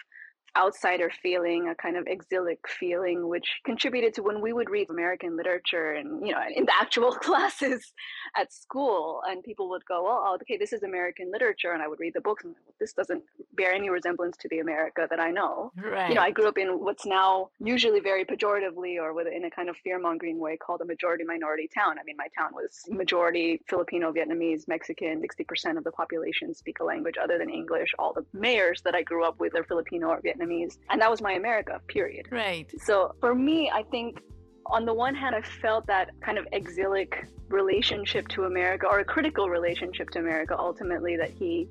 outsider 0.57 1.11
feeling, 1.21 1.69
a 1.69 1.75
kind 1.75 1.97
of 1.97 2.05
exilic 2.07 2.59
feeling, 2.67 3.27
which 3.27 3.47
contributed 3.65 4.13
to 4.13 4.23
when 4.23 4.41
we 4.41 4.53
would 4.53 4.69
read 4.69 4.89
American 4.89 5.35
literature 5.35 5.93
and, 5.93 6.25
you 6.25 6.31
know, 6.31 6.41
in 6.55 6.65
the 6.65 6.73
actual 6.79 7.11
classes 7.27 7.93
at 8.37 8.53
school, 8.53 9.21
and 9.27 9.43
people 9.43 9.69
would 9.69 9.85
go, 9.85 10.05
oh, 10.07 10.37
okay, 10.41 10.57
this 10.57 10.73
is 10.73 10.83
American 10.83 11.31
literature. 11.31 11.71
And 11.71 11.81
I 11.81 11.87
would 11.87 11.99
read 11.99 12.13
the 12.13 12.21
books 12.21 12.43
and 12.43 12.55
this 12.79 12.93
doesn't 12.93 13.23
bear 13.53 13.73
any 13.73 13.89
resemblance 13.89 14.37
to 14.37 14.47
the 14.49 14.59
America 14.59 15.07
that 15.09 15.19
I 15.19 15.31
know. 15.31 15.71
Right. 15.75 16.09
You 16.09 16.15
know, 16.15 16.21
I 16.21 16.31
grew 16.31 16.47
up 16.47 16.57
in 16.57 16.79
what's 16.79 17.05
now 17.05 17.49
usually 17.59 17.99
very 17.99 18.25
pejoratively 18.25 18.97
or 19.01 19.13
with, 19.13 19.27
in 19.27 19.45
a 19.45 19.49
kind 19.49 19.69
of 19.69 19.77
fear 19.77 19.99
mongering 19.99 20.39
way 20.39 20.57
called 20.57 20.81
a 20.81 20.85
majority 20.85 21.23
minority 21.23 21.69
town. 21.73 21.97
I 21.99 22.03
mean, 22.03 22.17
my 22.17 22.27
town 22.37 22.51
was 22.53 22.81
majority 22.89 23.61
Filipino, 23.67 24.11
Vietnamese, 24.11 24.67
Mexican, 24.67 25.21
60% 25.21 25.77
of 25.77 25.83
the 25.83 25.91
population 25.91 26.53
speak 26.53 26.79
a 26.79 26.83
language 26.83 27.15
other 27.21 27.37
than 27.37 27.49
English. 27.49 27.91
All 27.97 28.13
the 28.13 28.25
mayors 28.33 28.81
that 28.83 28.95
I 28.95 29.01
grew 29.01 29.25
up 29.25 29.39
with 29.39 29.55
are 29.55 29.63
Filipino 29.63 30.09
or 30.09 30.21
Vietnamese 30.21 30.42
Vietnamese. 30.43 30.77
And 30.89 31.01
that 31.01 31.09
was 31.09 31.21
my 31.21 31.33
America, 31.33 31.79
period. 31.87 32.27
Right. 32.31 32.71
So 32.83 33.15
for 33.19 33.35
me, 33.35 33.71
I 33.73 33.83
think 33.83 34.19
on 34.67 34.85
the 34.85 34.93
one 34.93 35.15
hand, 35.15 35.35
I 35.35 35.41
felt 35.41 35.87
that 35.87 36.09
kind 36.21 36.37
of 36.37 36.47
exilic 36.51 37.27
relationship 37.49 38.27
to 38.29 38.45
America 38.45 38.87
or 38.87 38.99
a 38.99 39.05
critical 39.05 39.49
relationship 39.49 40.09
to 40.11 40.19
America 40.19 40.55
ultimately 40.57 41.17
that 41.17 41.29
he 41.29 41.67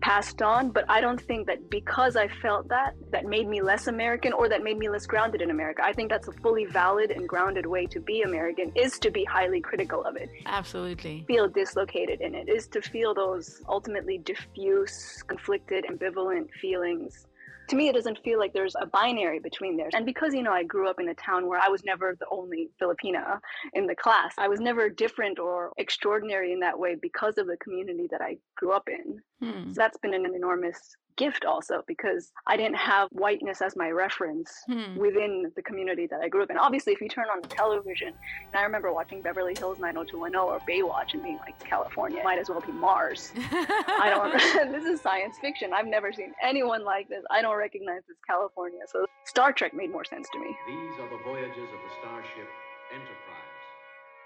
passed 0.00 0.42
on. 0.42 0.70
But 0.70 0.84
I 0.88 1.00
don't 1.00 1.20
think 1.20 1.46
that 1.46 1.70
because 1.70 2.16
I 2.16 2.26
felt 2.26 2.68
that, 2.68 2.94
that 3.12 3.24
made 3.24 3.48
me 3.48 3.62
less 3.62 3.86
American 3.86 4.32
or 4.32 4.48
that 4.48 4.62
made 4.62 4.76
me 4.76 4.88
less 4.88 5.06
grounded 5.06 5.40
in 5.40 5.50
America. 5.50 5.82
I 5.84 5.92
think 5.92 6.10
that's 6.10 6.28
a 6.28 6.32
fully 6.32 6.66
valid 6.66 7.12
and 7.12 7.28
grounded 7.28 7.64
way 7.64 7.86
to 7.86 8.00
be 8.00 8.22
American 8.22 8.72
is 8.74 8.98
to 8.98 9.10
be 9.10 9.24
highly 9.24 9.60
critical 9.60 10.04
of 10.04 10.16
it. 10.16 10.28
Absolutely. 10.44 11.24
Feel 11.28 11.48
dislocated 11.48 12.20
in 12.20 12.34
it, 12.34 12.48
is 12.48 12.66
to 12.68 12.82
feel 12.82 13.14
those 13.14 13.62
ultimately 13.68 14.18
diffuse, 14.18 15.22
conflicted, 15.22 15.84
ambivalent 15.90 16.50
feelings 16.60 17.26
to 17.68 17.76
me, 17.76 17.88
it 17.88 17.94
doesn't 17.94 18.18
feel 18.24 18.38
like 18.38 18.52
there's 18.52 18.74
a 18.80 18.86
binary 18.86 19.38
between 19.38 19.76
there. 19.76 19.88
And 19.94 20.04
because, 20.04 20.34
you 20.34 20.42
know, 20.42 20.52
I 20.52 20.62
grew 20.62 20.88
up 20.88 21.00
in 21.00 21.08
a 21.08 21.14
town 21.14 21.46
where 21.46 21.60
I 21.60 21.68
was 21.68 21.84
never 21.84 22.16
the 22.18 22.26
only 22.30 22.70
Filipina 22.80 23.38
in 23.74 23.86
the 23.86 23.94
class, 23.94 24.34
I 24.38 24.48
was 24.48 24.60
never 24.60 24.88
different 24.88 25.38
or 25.38 25.72
extraordinary 25.78 26.52
in 26.52 26.60
that 26.60 26.78
way 26.78 26.96
because 27.00 27.38
of 27.38 27.46
the 27.46 27.56
community 27.58 28.08
that 28.10 28.20
I 28.20 28.36
grew 28.56 28.72
up 28.72 28.88
in. 28.88 29.20
Hmm. 29.40 29.72
So 29.72 29.76
that's 29.76 29.98
been 29.98 30.14
an 30.14 30.26
enormous 30.34 30.96
gift 31.16 31.44
also 31.44 31.82
because 31.86 32.32
I 32.46 32.56
didn't 32.56 32.76
have 32.76 33.08
whiteness 33.10 33.62
as 33.62 33.76
my 33.76 33.90
reference 33.90 34.52
hmm. 34.66 34.96
within 34.96 35.52
the 35.56 35.62
community 35.62 36.06
that 36.08 36.20
I 36.20 36.28
grew 36.28 36.42
up 36.42 36.50
in. 36.50 36.58
Obviously, 36.58 36.92
if 36.92 37.00
you 37.00 37.08
turn 37.08 37.26
on 37.32 37.42
the 37.42 37.48
television, 37.48 38.08
and 38.08 38.54
I 38.54 38.62
remember 38.62 38.92
watching 38.92 39.22
Beverly 39.22 39.54
Hills 39.56 39.78
90210 39.78 40.34
or 40.40 40.60
Baywatch 40.68 41.14
and 41.14 41.22
being 41.22 41.38
like, 41.38 41.58
California 41.60 42.22
might 42.22 42.38
as 42.38 42.48
well 42.48 42.60
be 42.60 42.72
Mars. 42.72 43.32
I 43.36 44.08
don't, 44.10 44.32
this 44.72 44.84
is 44.84 45.00
science 45.00 45.36
fiction. 45.40 45.72
I've 45.72 45.86
never 45.86 46.12
seen 46.12 46.32
anyone 46.42 46.84
like 46.84 47.08
this. 47.08 47.24
I 47.30 47.42
don't 47.42 47.56
recognize 47.56 48.02
this 48.08 48.16
California. 48.26 48.80
So 48.86 49.06
Star 49.24 49.52
Trek 49.52 49.74
made 49.74 49.90
more 49.90 50.04
sense 50.04 50.28
to 50.32 50.38
me. 50.38 50.56
These 50.66 51.00
are 51.00 51.08
the 51.08 51.22
voyages 51.24 51.68
of 51.76 51.80
the 51.86 51.92
starship 52.00 52.48
Enterprise. 52.92 53.42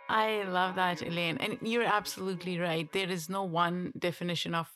I 0.08 0.42
love 0.42 0.74
that, 0.76 1.02
Elaine. 1.02 1.36
And 1.38 1.58
you're 1.62 1.84
absolutely 1.84 2.58
right. 2.58 2.90
There 2.92 3.08
is 3.08 3.28
no 3.28 3.44
one 3.44 3.92
definition 3.98 4.54
of 4.54 4.68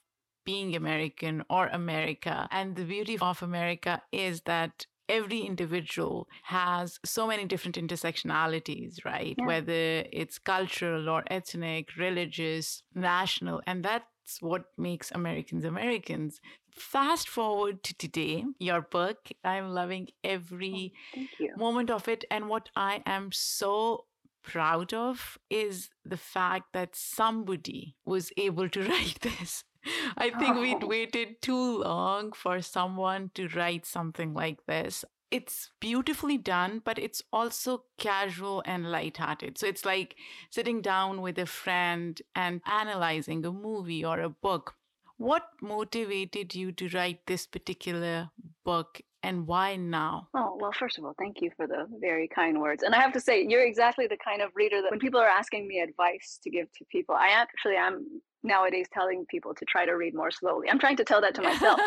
being 0.45 0.75
American 0.75 1.45
or 1.49 1.69
America. 1.69 2.49
And 2.51 2.77
the 2.77 2.85
beauty 2.85 3.19
of 3.21 3.43
America 3.43 4.03
is 4.13 4.43
that 4.43 4.87
every 5.11 5.41
individual 5.41 6.29
has 6.45 6.99
so 7.05 7.27
many 7.27 7.45
different 7.45 7.77
intersectionalities, 7.77 9.05
right? 9.05 9.35
Yeah. 9.37 9.47
Whether 9.47 10.05
it's 10.13 10.39
cultural 10.39 11.09
or 11.09 11.25
ethnic, 11.27 11.97
religious, 11.97 12.83
national. 12.95 13.61
And 13.67 13.85
that's 13.85 14.05
what 14.41 14.65
makes 14.79 15.11
Americans 15.11 15.65
Americans. 15.65 16.41
Fast 16.71 17.29
forward 17.29 17.83
to 17.83 17.95
today, 17.95 18.45
your 18.59 18.81
book. 18.81 19.19
I'm 19.45 19.71
loving 19.71 20.09
every 20.23 20.93
oh, 21.17 21.27
moment 21.57 21.91
of 21.91 22.07
it. 22.09 22.25
And 22.31 22.49
what 22.49 22.69
I 22.77 23.03
am 23.05 23.33
so 23.33 24.05
proud 24.43 24.95
of 24.95 25.39
is 25.51 25.91
the 26.05 26.17
fact 26.17 26.73
that 26.73 26.95
somebody 26.95 27.97
was 28.05 28.33
able 28.37 28.69
to 28.69 28.83
write 28.89 29.19
this 29.21 29.65
I 30.17 30.31
think 30.31 30.57
oh. 30.57 30.61
we'd 30.61 30.83
waited 30.83 31.43
too 31.43 31.79
long 31.79 32.33
for 32.33 32.61
someone 32.63 33.31
to 33.35 33.49
write 33.49 33.87
something 33.87 34.35
like 34.35 34.67
this. 34.67 35.05
It's 35.31 35.71
beautifully 35.81 36.39
done, 36.39 36.83
but 36.85 36.99
it's 36.99 37.23
also 37.33 37.85
casual 37.99 38.63
and 38.67 38.91
lighthearted. 38.91 39.59
So 39.59 39.67
it's 39.67 39.85
like 39.85 40.17
sitting 40.51 40.83
down 40.83 41.23
with 41.23 41.39
a 41.39 41.47
friend 41.47 42.21
and 42.35 42.61
analyzing 42.67 43.45
a 43.47 43.53
movie 43.53 44.05
or 44.05 44.21
a 44.21 44.29
book. 44.29 44.75
What 45.19 45.45
motivated 45.61 46.55
you 46.55 46.73
to 46.73 46.89
write 46.89 47.27
this 47.27 47.47
particular 47.47 48.31
book 48.65 49.03
and 49.23 49.47
why 49.47 49.77
now? 49.77 50.29
Oh, 50.35 50.57
well, 50.59 50.73
first 50.73 50.99
of 50.99 51.05
all, 51.05 51.15
thank 51.19 51.41
you 51.41 51.51
for 51.57 51.67
the 51.67 51.87
very 52.01 52.27
kind 52.27 52.61
words. 52.61 52.83
And 52.83 52.95
I 52.95 53.01
have 53.01 53.13
to 53.13 53.21
say, 53.21 53.47
you're 53.47 53.65
exactly 53.65 54.07
the 54.07 54.17
kind 54.17 54.43
of 54.43 54.51
reader 54.55 54.81
that 54.83 54.91
when 54.91 54.99
people 54.99 55.21
are 55.21 55.29
asking 55.29 55.69
me 55.69 55.81
advice 55.81 56.39
to 56.43 56.51
give 56.51 56.73
to 56.79 56.85
people, 56.91 57.15
I 57.15 57.29
actually 57.29 57.77
am 57.77 58.23
nowadays 58.43 58.87
telling 58.93 59.27
people 59.31 59.55
to 59.55 59.65
try 59.67 59.85
to 59.85 59.93
read 59.93 60.15
more 60.15 60.31
slowly. 60.31 60.69
I'm 60.71 60.79
trying 60.79 60.97
to 60.97 61.05
tell 61.05 61.21
that 61.21 61.35
to 61.35 61.43
myself 61.43 61.81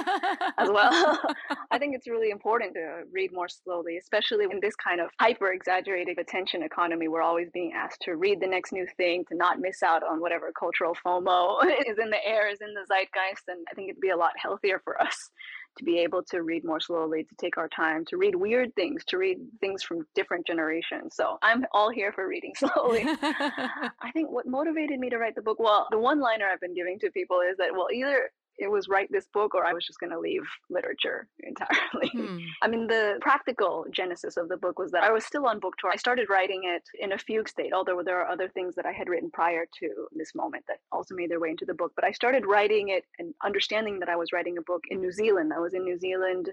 as 0.57 0.69
well. 0.69 1.19
I 1.71 1.79
think 1.79 1.95
it's 1.95 2.07
really 2.07 2.29
important 2.29 2.73
to 2.75 3.03
read 3.11 3.31
more 3.33 3.47
slowly, 3.47 3.97
especially 3.97 4.45
in 4.45 4.59
this 4.61 4.75
kind 4.75 5.01
of 5.01 5.09
hyper 5.19 5.51
exaggerated 5.51 6.19
attention 6.19 6.63
economy. 6.63 7.07
We're 7.07 7.21
always 7.21 7.49
being 7.53 7.73
asked 7.75 8.01
to 8.03 8.15
read 8.15 8.39
the 8.39 8.47
next 8.47 8.71
new 8.71 8.87
thing, 8.97 9.25
to 9.29 9.35
not 9.35 9.59
miss 9.59 9.81
out 9.83 10.03
on 10.03 10.19
whatever 10.21 10.51
cultural 10.57 10.95
FOMO 11.05 11.63
is 11.87 11.97
in 11.97 12.09
the 12.09 12.25
air, 12.25 12.49
is 12.49 12.61
in 12.61 12.73
the 12.73 12.85
zeitgeist. 12.87 13.43
And 13.47 13.65
I 13.71 13.73
think 13.73 13.89
it'd 13.89 14.01
be 14.01 14.09
a 14.09 14.17
lot 14.17 14.31
healthier 14.37 14.81
for 14.83 15.01
us 15.01 15.29
to 15.77 15.83
be 15.83 15.99
able 15.99 16.23
to 16.23 16.41
read 16.41 16.63
more 16.63 16.79
slowly, 16.79 17.23
to 17.23 17.35
take 17.35 17.57
our 17.57 17.67
time, 17.67 18.05
to 18.05 18.17
read 18.17 18.35
weird 18.35 18.75
things, 18.75 19.03
to 19.05 19.17
read 19.17 19.39
things 19.59 19.83
from 19.83 20.05
different 20.15 20.45
generations. 20.45 21.15
So 21.15 21.37
I'm 21.41 21.65
all 21.71 21.89
here 21.89 22.11
for 22.11 22.27
reading 22.27 22.53
slowly. 22.57 23.03
I 23.07 24.11
think 24.13 24.31
what 24.31 24.47
motivated 24.47 24.99
me 24.99 25.09
to 25.09 25.17
write 25.17 25.35
the 25.35 25.41
book, 25.41 25.59
well, 25.59 25.87
the 25.91 25.97
one 25.97 26.19
liner 26.19 26.45
I've 26.47 26.61
been 26.61 26.75
giving 26.75 26.99
to 26.99 27.11
people 27.11 27.41
is 27.41 27.57
that, 27.57 27.73
well, 27.73 27.87
either 27.91 28.31
it 28.57 28.69
was 28.69 28.87
write 28.87 29.11
this 29.11 29.27
book 29.33 29.55
or 29.55 29.65
I 29.65 29.73
was 29.73 29.85
just 29.85 29.99
going 29.99 30.11
to 30.11 30.19
leave 30.19 30.43
literature 30.69 31.27
entirely. 31.39 32.09
Hmm. 32.11 32.37
I 32.61 32.67
mean, 32.67 32.87
the 32.87 33.17
practical 33.21 33.85
genesis 33.91 34.37
of 34.37 34.49
the 34.49 34.57
book 34.57 34.79
was 34.79 34.91
that 34.91 35.03
I 35.03 35.11
was 35.11 35.25
still 35.25 35.45
on 35.45 35.59
book 35.59 35.75
tour. 35.77 35.91
I 35.91 35.97
started 35.97 36.29
writing 36.29 36.63
it 36.65 36.83
in 36.99 37.13
a 37.13 37.17
fugue 37.17 37.49
state, 37.49 37.73
although 37.73 38.01
there 38.03 38.19
are 38.21 38.29
other 38.29 38.49
things 38.49 38.75
that 38.75 38.85
I 38.85 38.91
had 38.91 39.09
written 39.09 39.31
prior 39.31 39.65
to 39.79 39.89
this 40.13 40.35
moment 40.35 40.65
that 40.67 40.77
also 40.91 41.15
made 41.15 41.31
their 41.31 41.39
way 41.39 41.49
into 41.49 41.65
the 41.65 41.73
book. 41.73 41.93
But 41.95 42.05
I 42.05 42.11
started 42.11 42.45
writing 42.45 42.89
it 42.89 43.05
and 43.19 43.33
understanding 43.43 43.99
that 43.99 44.09
I 44.09 44.15
was 44.15 44.31
writing 44.31 44.57
a 44.57 44.61
book 44.61 44.83
in 44.89 45.01
New 45.01 45.11
Zealand. 45.11 45.51
I 45.55 45.59
was 45.59 45.73
in 45.73 45.83
New 45.83 45.97
Zealand 45.97 46.49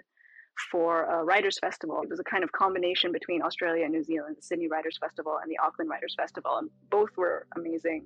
for 0.70 1.04
a 1.04 1.24
writers 1.24 1.58
festival. 1.58 2.00
It 2.02 2.10
was 2.10 2.20
a 2.20 2.24
kind 2.24 2.44
of 2.44 2.52
combination 2.52 3.12
between 3.12 3.42
Australia 3.42 3.84
and 3.84 3.92
New 3.92 4.02
Zealand, 4.02 4.36
the 4.36 4.42
Sydney 4.42 4.68
Writers 4.68 4.98
Festival 5.00 5.38
and 5.40 5.50
the 5.50 5.58
Auckland 5.58 5.90
Writers 5.90 6.14
Festival, 6.16 6.58
and 6.58 6.70
both 6.90 7.16
were 7.16 7.46
amazing 7.56 8.04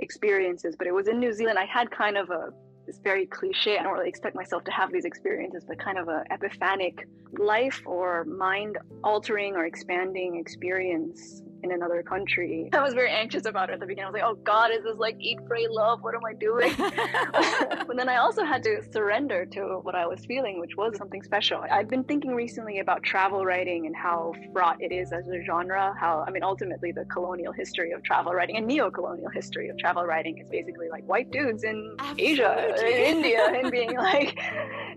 experiences. 0.00 0.74
But 0.76 0.86
it 0.86 0.94
was 0.94 1.08
in 1.08 1.18
New 1.18 1.32
Zealand. 1.32 1.58
I 1.58 1.66
had 1.66 1.90
kind 1.90 2.16
of 2.16 2.30
a 2.30 2.52
it's 2.86 2.98
very 2.98 3.26
cliche. 3.26 3.78
I 3.78 3.82
don't 3.82 3.92
really 3.92 4.08
expect 4.08 4.34
myself 4.34 4.64
to 4.64 4.70
have 4.72 4.92
these 4.92 5.04
experiences, 5.04 5.64
but 5.66 5.78
kind 5.78 5.98
of 5.98 6.08
a 6.08 6.24
epiphanic 6.30 7.06
life 7.38 7.82
or 7.86 8.24
mind 8.24 8.78
altering 9.04 9.54
or 9.56 9.64
expanding 9.64 10.36
experience 10.36 11.42
in 11.62 11.72
another 11.72 12.02
country. 12.02 12.68
I 12.72 12.82
was 12.82 12.94
very 12.94 13.10
anxious 13.10 13.46
about 13.46 13.70
it 13.70 13.74
at 13.74 13.80
the 13.80 13.86
beginning. 13.86 14.06
I 14.06 14.10
was 14.10 14.14
like, 14.14 14.24
oh 14.24 14.34
God, 14.42 14.70
is 14.72 14.82
this 14.84 14.98
like 14.98 15.16
eat, 15.20 15.38
pray, 15.46 15.66
love? 15.68 16.02
What 16.02 16.14
am 16.14 16.24
I 16.24 16.34
doing? 16.34 16.74
but 17.86 17.96
then 17.96 18.08
I 18.08 18.16
also 18.16 18.44
had 18.44 18.62
to 18.64 18.82
surrender 18.92 19.46
to 19.46 19.80
what 19.82 19.94
I 19.94 20.06
was 20.06 20.24
feeling, 20.26 20.60
which 20.60 20.76
was 20.76 20.96
something 20.96 21.22
special. 21.22 21.64
I've 21.70 21.88
been 21.88 22.04
thinking 22.04 22.34
recently 22.34 22.80
about 22.80 23.02
travel 23.02 23.44
writing 23.44 23.86
and 23.86 23.94
how 23.94 24.34
fraught 24.52 24.80
it 24.80 24.92
is 24.92 25.12
as 25.12 25.28
a 25.28 25.42
genre. 25.44 25.94
How, 25.98 26.24
I 26.26 26.30
mean, 26.30 26.42
ultimately, 26.42 26.92
the 26.92 27.04
colonial 27.06 27.52
history 27.52 27.92
of 27.92 28.02
travel 28.02 28.32
writing 28.32 28.56
and 28.56 28.66
neo 28.66 28.90
colonial 28.90 29.30
history 29.30 29.68
of 29.68 29.78
travel 29.78 30.04
writing 30.04 30.38
is 30.38 30.48
basically 30.48 30.88
like 30.90 31.04
white 31.04 31.30
dudes 31.30 31.64
in 31.64 31.96
Absolutely. 31.98 32.24
Asia, 32.24 32.74
in 32.80 33.16
India, 33.16 33.46
and 33.46 33.70
being 33.70 33.96
like, 33.96 34.38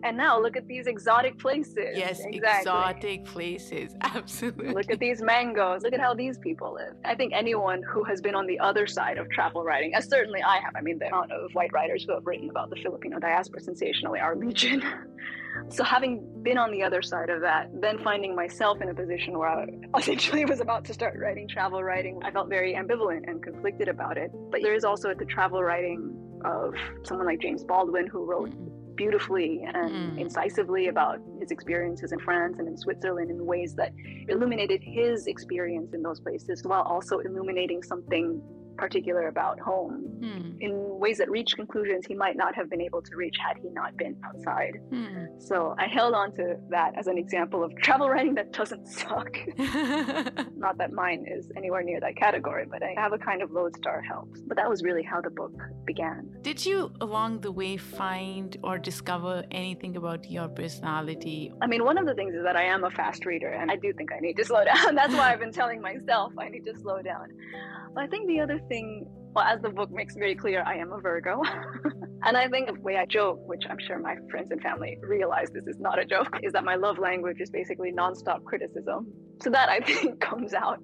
and 0.05 0.15
now 0.15 0.39
look 0.39 0.55
at 0.55 0.67
these 0.67 0.85
exotic 0.85 1.39
places. 1.39 1.95
Yes, 1.95 2.21
exactly. 2.24 2.59
exotic 2.59 3.25
places. 3.25 3.95
Absolutely. 4.01 4.71
Look 4.71 4.91
at 4.91 5.00
these 5.00 5.19
mangoes. 5.21 5.81
Look 5.81 5.93
at 5.93 6.00
how 6.00 6.13
these 6.13 6.38
people 6.38 6.75
live. 6.75 6.93
I 7.03 7.15
think 7.15 7.33
anyone 7.33 7.81
who 7.81 8.03
has 8.03 8.21
been 8.21 8.35
on 8.35 8.45
the 8.45 8.59
other 8.59 8.85
side 8.85 9.17
of 9.17 9.27
travel 9.31 9.63
writing, 9.63 9.95
as 9.95 10.07
certainly 10.07 10.43
I 10.43 10.59
have, 10.59 10.75
I 10.75 10.81
mean, 10.81 11.00
the 11.00 11.07
amount 11.07 11.31
of 11.31 11.51
white 11.53 11.74
writers 11.74 12.05
who 12.07 12.13
have 12.13 12.25
written 12.25 12.51
about 12.51 12.69
the 12.69 12.75
Filipino 12.75 13.17
diaspora 13.17 13.62
sensationally 13.62 14.19
are 14.19 14.35
legion. 14.45 14.83
so 15.69 15.83
having 15.83 16.24
been 16.43 16.59
on 16.59 16.71
the 16.71 16.83
other 16.83 17.01
side 17.01 17.31
of 17.31 17.41
that, 17.41 17.71
then 17.81 17.97
finding 18.03 18.35
myself 18.35 18.81
in 18.81 18.89
a 18.89 18.93
position 18.93 19.39
where 19.39 19.50
I 19.50 19.65
essentially 19.97 20.45
was 20.45 20.59
about 20.59 20.85
to 20.85 20.93
start 20.93 21.17
writing 21.19 21.47
travel 21.47 21.83
writing, 21.83 22.19
I 22.24 22.29
felt 22.29 22.47
very 22.47 22.75
ambivalent 22.75 23.27
and 23.27 23.41
conflicted 23.41 23.88
about 23.88 24.17
it. 24.17 24.29
But 24.51 24.62
there 24.62 24.75
is 24.75 24.83
also 24.83 25.15
the 25.15 25.25
travel 25.25 25.63
writing 25.63 26.15
of 26.45 26.75
someone 27.03 27.25
like 27.25 27.41
James 27.41 27.63
Baldwin 27.63 28.05
who 28.05 28.24
wrote 28.24 28.51
mm. 28.51 28.75
Beautifully 28.95 29.63
and 29.65 29.91
mm. 29.91 30.19
incisively 30.19 30.87
about 30.87 31.19
his 31.39 31.51
experiences 31.51 32.11
in 32.11 32.19
France 32.19 32.57
and 32.59 32.67
in 32.67 32.77
Switzerland 32.77 33.29
in 33.29 33.45
ways 33.45 33.75
that 33.75 33.91
illuminated 34.27 34.81
his 34.83 35.27
experience 35.27 35.93
in 35.93 36.01
those 36.01 36.19
places 36.19 36.63
while 36.63 36.83
also 36.83 37.19
illuminating 37.19 37.83
something 37.83 38.41
particular 38.77 39.27
about 39.27 39.60
home 39.60 39.94
hmm. 40.20 40.62
in 40.62 41.00
ways 41.00 41.17
that 41.17 41.29
reach 41.29 41.55
conclusions 41.55 42.05
he 42.05 42.15
might 42.15 42.36
not 42.36 42.55
have 42.55 42.70
been 42.70 42.82
able 42.82 43.01
to 43.01 43.15
reach 43.15 43.36
had 43.46 43.58
he 43.58 43.70
not 43.70 43.96
been 43.98 44.15
outside. 44.25 44.79
Hmm. 44.89 45.25
So 45.39 45.75
I 45.77 45.88
held 45.88 46.13
on 46.13 46.34
to 46.36 46.58
that 46.70 46.94
as 46.98 47.08
an 47.08 47.17
example 47.17 47.63
of 47.63 47.75
travel 47.77 48.10
writing 48.10 48.36
that 48.36 48.51
doesn't 48.51 48.88
suck. 49.00 49.38
not 50.55 50.77
that 50.77 50.91
mine 50.91 51.25
is 51.27 51.51
anywhere 51.55 51.84
near 51.84 52.00
that 52.00 52.15
category, 52.15 52.65
but 52.70 52.82
I 52.84 52.94
have 52.98 53.13
a 53.13 53.17
kind 53.17 53.41
of 53.41 53.51
lodestar 53.51 54.01
helps. 54.01 54.41
But 54.41 54.58
that 54.58 54.70
was 54.70 54.84
really 54.84 55.03
how 55.03 55.22
the 55.22 55.29
book 55.29 55.53
began. 55.86 56.29
Did 56.41 56.65
you 56.65 56.91
along 57.01 57.41
the 57.41 57.51
way 57.51 57.77
find 57.77 58.58
or 58.63 58.77
discover 58.77 59.44
anything 59.51 59.98
about 59.98 60.29
your 60.29 60.48
personality? 60.48 61.51
I 61.62 61.67
mean, 61.67 61.84
one 61.84 61.98
of 61.98 62.05
the 62.05 62.13
things 62.13 62.34
is 62.36 62.44
that 62.44 62.55
I 62.55 62.63
am 62.63 62.84
a 62.84 62.91
fast 62.91 63.25
reader 63.25 63.51
and 63.51 63.72
I 63.72 63.75
do 63.75 63.94
think 63.94 64.12
I 64.12 64.20
need 64.20 64.38
to 64.38 64.46
slow 64.46 64.63
down. 64.74 64.96
That's 64.96 65.13
why 65.13 65.32
I've 65.32 65.39
been 65.39 65.51
telling 65.51 65.82
myself 65.82 66.34
I 66.38 66.50
need 66.50 66.65
to 66.65 66.77
slow 66.79 67.01
down. 67.01 67.27
But 67.94 68.03
I 68.03 68.08
think 68.08 68.27
the 68.27 68.41
other 68.41 68.60
thing, 68.67 69.05
well, 69.34 69.45
as 69.45 69.62
the 69.62 69.69
book 69.69 69.91
makes 69.91 70.15
very 70.15 70.36
clear, 70.36 70.63
I 70.65 70.75
am 70.75 70.91
a 70.91 71.00
Virgo. 71.00 71.41
and 72.24 72.38
I 72.38 72.48
think 72.48 72.67
the 72.67 72.79
way 72.81 72.98
I 72.98 73.05
joke, 73.05 73.39
which 73.48 73.63
I'm 73.69 73.77
sure 73.86 74.00
my 74.00 74.15
friends 74.29 74.51
and 74.51 74.62
family 74.62 74.98
realize 75.01 75.50
this 75.51 75.67
is 75.67 75.79
not 75.79 76.00
a 76.00 76.05
joke, 76.05 76.39
is 76.43 76.53
that 76.53 76.63
my 76.63 76.75
love 76.75 76.98
language 76.98 77.38
is 77.39 77.50
basically 77.50 77.91
nonstop 77.91 78.43
criticism. 78.43 79.12
So 79.41 79.50
that 79.50 79.69
I 79.69 79.79
think 79.79 80.19
comes 80.29 80.53
out 80.53 80.79